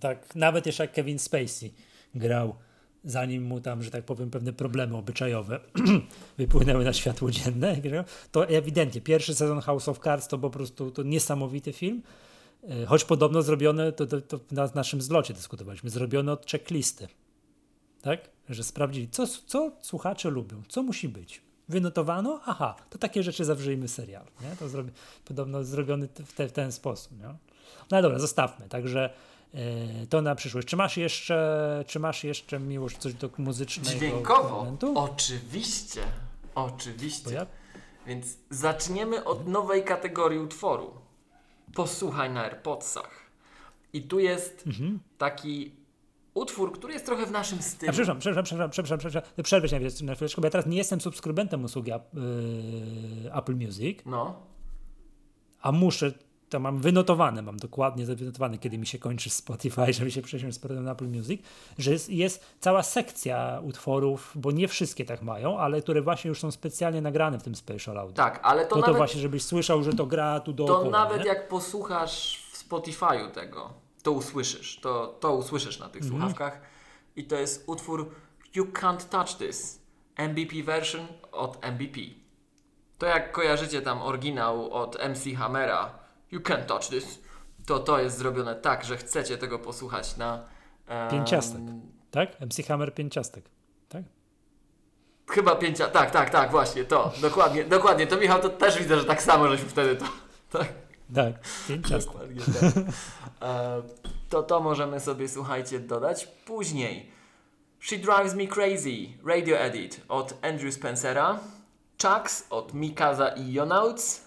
[0.00, 1.72] Tak, nawet jeszcze jak Kevin Spacey
[2.14, 2.56] grał,
[3.04, 5.60] zanim mu tam, że tak powiem, pewne problemy obyczajowe
[6.38, 7.76] wypłynęły na światło dzienne,
[8.32, 12.02] to ewidentnie pierwszy sezon House of Cards to po prostu to niesamowity film.
[12.68, 17.08] E, Choć podobno zrobione, to, to, to na naszym zlocie dyskutowaliśmy, zrobione od checklisty.
[18.02, 18.30] Tak?
[18.48, 21.42] Że sprawdzili, co, co słuchacze lubią, co musi być.
[21.68, 24.24] Wynotowano, aha, to takie rzeczy zawrzyjmy serial.
[24.40, 24.56] Nie?
[24.56, 24.90] To zrobi,
[25.24, 27.18] podobno zrobiony w, te, w ten sposób.
[27.18, 27.34] Nie?
[27.90, 28.68] No dobra, zostawmy.
[28.68, 29.10] Także
[30.08, 30.68] to na przyszłość.
[30.68, 34.56] Czy masz jeszcze, czy masz jeszcze miłość coś do muzycznego Dźwiękowo?
[34.60, 34.94] elementu?
[34.98, 36.00] Oczywiście.
[36.54, 37.32] Oczywiście.
[37.34, 37.46] ja
[38.06, 40.90] Więc zaczniemy od nowej kategorii utworu.
[41.74, 43.10] Posłuchaj na AirPodsach.
[43.92, 44.98] I tu jest Mhm.
[45.18, 45.72] taki
[46.34, 47.92] utwór, który jest trochę w naszym A stylu.
[47.92, 49.44] przepraszam, przepraszam, przepraszam, przepraszam, przepraszam.
[49.44, 54.36] przerwę się na chwileczkę, bo ja teraz nie jestem subskrybentem usługi yy, Apple Music, No.
[55.60, 56.12] a muszę,
[56.52, 60.58] to mam wynotowane, mam dokładnie wynotowane, kiedy mi się kończy Spotify, żeby się przesiąść z
[60.58, 61.42] powrotem na Apple Music,
[61.78, 66.40] że jest, jest cała sekcja utworów, bo nie wszystkie tak mają, ale które właśnie już
[66.40, 68.14] są specjalnie nagrane w tym Spatial Audio.
[68.14, 70.84] Tak, ale to To, to nawet, właśnie, żebyś słyszał, że to gra tu dookoła.
[70.84, 71.26] to nawet nie?
[71.28, 73.70] jak posłuchasz w Spotify'u tego,
[74.02, 74.80] to usłyszysz.
[74.80, 76.20] To, to usłyszysz na tych Mhm.
[76.20, 76.60] słuchawkach.
[77.16, 78.10] I to jest utwór
[78.54, 79.82] You Can't Touch This.
[80.18, 82.00] MVP version od MVP.
[82.98, 86.01] To jak kojarzycie tam oryginał od MC Hammera
[86.32, 87.18] You Can't Touch This.
[87.66, 90.44] To to jest zrobione tak, że chcecie tego posłuchać na...
[90.86, 91.60] em, Pięciastek.
[92.10, 92.40] Tak?
[92.40, 93.44] MC Hammer pięciastek.
[93.88, 94.02] Tak?
[95.30, 95.88] Chyba pięcia...
[95.88, 97.12] Tak, tak, tak, właśnie to.
[97.20, 98.06] Dokładnie, dokładnie.
[98.06, 100.04] To Michał, to też widzę, że tak samo żeśmy wtedy to...
[100.50, 100.68] Tak.
[101.14, 101.32] Tak,
[101.68, 102.12] pięciastek.
[102.12, 102.84] Dokładnie tak.
[104.28, 107.12] To to możemy sobie, słuchajcie, dodać później.
[107.80, 108.96] She Drives Me Crazy,
[109.26, 111.38] Radio Edit od Andrew Spencera.
[112.02, 114.24] Chucks od Mikaza i Jonauts.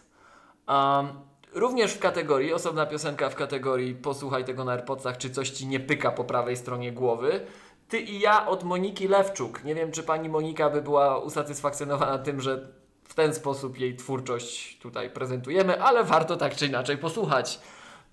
[0.68, 1.07] Um,
[1.56, 5.80] również w kategorii, osobna piosenka w kategorii posłuchaj tego na AirPodsach, czy coś Ci nie
[5.80, 7.45] pyka po prawej stronie głowy.
[7.88, 9.64] Ty i ja od Moniki Lewczuk.
[9.64, 12.68] Nie wiem, czy pani Monika by była usatysfakcjonowana tym, że
[13.03, 17.60] w ten sposób jej twórczość tutaj prezentujemy, ale warto tak czy inaczej posłuchać.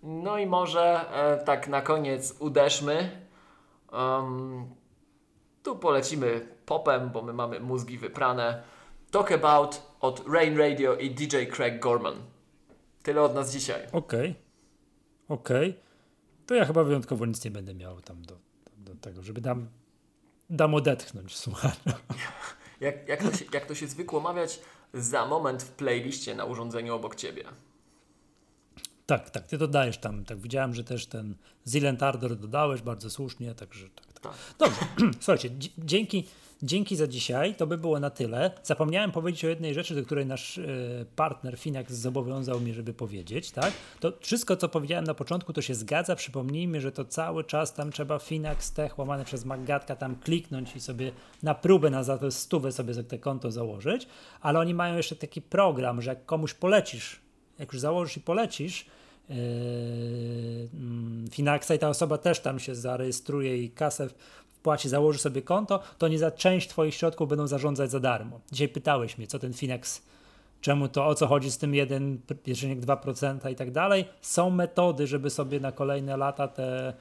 [0.03, 3.27] No i może e, tak na koniec uderzmy.
[3.93, 4.67] Um,
[5.63, 8.63] tu polecimy popem, bo my mamy mózgi wyprane.
[9.11, 12.15] Talk About od Rain Radio i DJ Craig Gorman.
[13.03, 13.87] Tyle od nas dzisiaj.
[13.93, 14.35] Okej.
[15.29, 15.75] Okej.
[16.47, 18.39] To ja chyba wyjątkowo nic nie będę miał tam do,
[18.77, 19.69] do tego, żeby dam,
[20.51, 21.93] dam odetchnąć słuchaczom.
[22.81, 24.61] Jak, jak, to się, jak to się zwykło mawiać,
[24.95, 27.45] za moment w playliście na urządzeniu obok Ciebie.
[29.07, 31.35] Tak, tak, ty dodajesz tam, tak widziałem, że też ten
[31.67, 34.12] Zilent Ardor dodałeś bardzo słusznie, także tak.
[34.23, 34.33] Tak.
[34.59, 34.81] Dobrze,
[35.21, 36.25] słuchajcie, dzięki,
[36.63, 38.51] dzięki za dzisiaj, to by było na tyle.
[38.63, 43.51] Zapomniałem powiedzieć o jednej rzeczy, do której nasz y, partner Finax zobowiązał mnie, żeby powiedzieć,
[43.51, 43.73] tak?
[44.01, 46.17] To wszystko, co powiedziałem na początku, to się zgadza.
[46.17, 50.81] Przypomnijmy, że to cały czas tam trzeba Finax Tech łamane przez Magatka tam kliknąć i
[50.81, 51.13] sobie
[51.43, 54.07] na próbę na za to stówę sobie te konto założyć,
[54.41, 57.21] ale oni mają jeszcze taki program, że jak komuś polecisz,
[57.59, 58.87] jak już założysz i polecisz,
[61.31, 64.09] Finaxa i ta osoba też tam się zarejestruje i kasę
[64.63, 68.41] wpłaci, założy sobie konto, to nie za część Twoich środków będą zarządzać za darmo.
[68.53, 70.03] Dzisiaj pytałeś mnie, co ten Finax,
[70.61, 74.05] czemu to, o co chodzi z tym 1,2% i tak dalej.
[74.21, 76.95] Są metody, żeby sobie na kolejne lata te,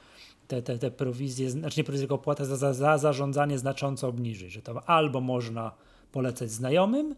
[0.48, 4.52] te, te, te prowizje, znaczy nie prowizje, tylko opłatę za, za, za zarządzanie znacząco obniżyć,
[4.52, 5.72] że to albo można
[6.12, 7.14] polecać znajomym,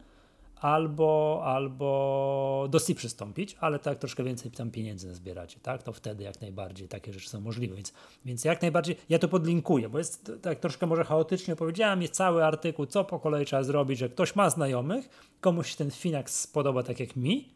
[0.61, 5.83] albo, albo do SI przystąpić, ale tak troszkę więcej tam pieniędzy zbieracie, tak?
[5.83, 7.93] To wtedy jak najbardziej takie rzeczy są możliwe, więc,
[8.25, 12.45] więc jak najbardziej ja to podlinkuję, bo jest tak troszkę może chaotycznie powiedziałem, jest cały
[12.45, 15.09] artykuł, co po kolei trzeba zrobić, że ktoś ma znajomych,
[15.41, 17.55] komuś się ten Finax spodoba tak jak mi,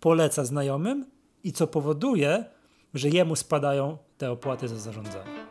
[0.00, 1.06] poleca znajomym
[1.44, 2.44] i co powoduje,
[2.94, 5.46] że jemu spadają te opłaty za zarządzanie.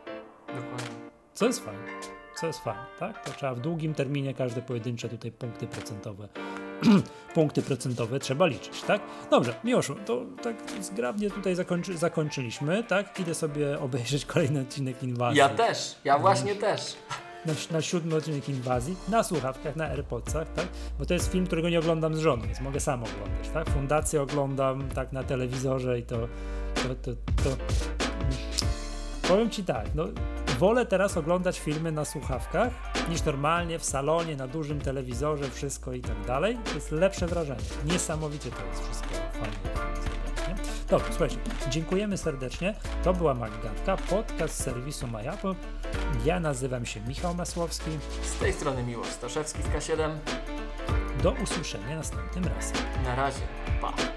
[0.46, 1.10] Dokładnie.
[1.34, 1.86] Co jest fajne.
[2.40, 3.24] Co jest fajne, tak?
[3.24, 6.28] To trzeba w długim terminie każde pojedyncze tutaj punkty procentowe
[7.34, 9.00] punkty procentowe trzeba liczyć, tak?
[9.30, 13.20] Dobrze, Miłoszu, to tak zgrabnie tutaj zakończy, zakończyliśmy, tak?
[13.20, 15.38] Idę sobie obejrzeć kolejny odcinek Inwazji.
[15.38, 16.96] Ja też, ja właśnie też.
[17.46, 20.66] Na, na siódmy odcinek Inwazji, na słuchawkach, na AirPodsach, tak?
[20.98, 23.70] Bo to jest film, którego nie oglądam z żoną, więc mogę sam oglądać, tak?
[23.70, 26.28] Fundację oglądam, tak, na telewizorze i to,
[26.74, 27.12] to, to,
[27.44, 27.56] to...
[29.28, 30.04] Powiem Ci tak, no
[30.58, 32.72] wolę teraz oglądać filmy na słuchawkach
[33.08, 36.58] niż normalnie w salonie, na dużym telewizorze, wszystko i tak dalej.
[36.64, 37.62] To jest lepsze wrażenie.
[37.84, 39.84] Niesamowicie to jest wszystko fajnie.
[40.90, 41.36] Dobrze, słuchajcie,
[41.70, 42.74] dziękujemy serdecznie.
[43.04, 45.54] To była Maggatka, podcast serwisu MyApple.
[46.24, 47.90] Ja nazywam się Michał Masłowski.
[48.22, 50.10] Z tej strony Miłosz Staszewski z K7.
[51.22, 52.76] Do usłyszenia następnym razem.
[53.04, 53.42] Na razie,
[53.80, 54.13] pa.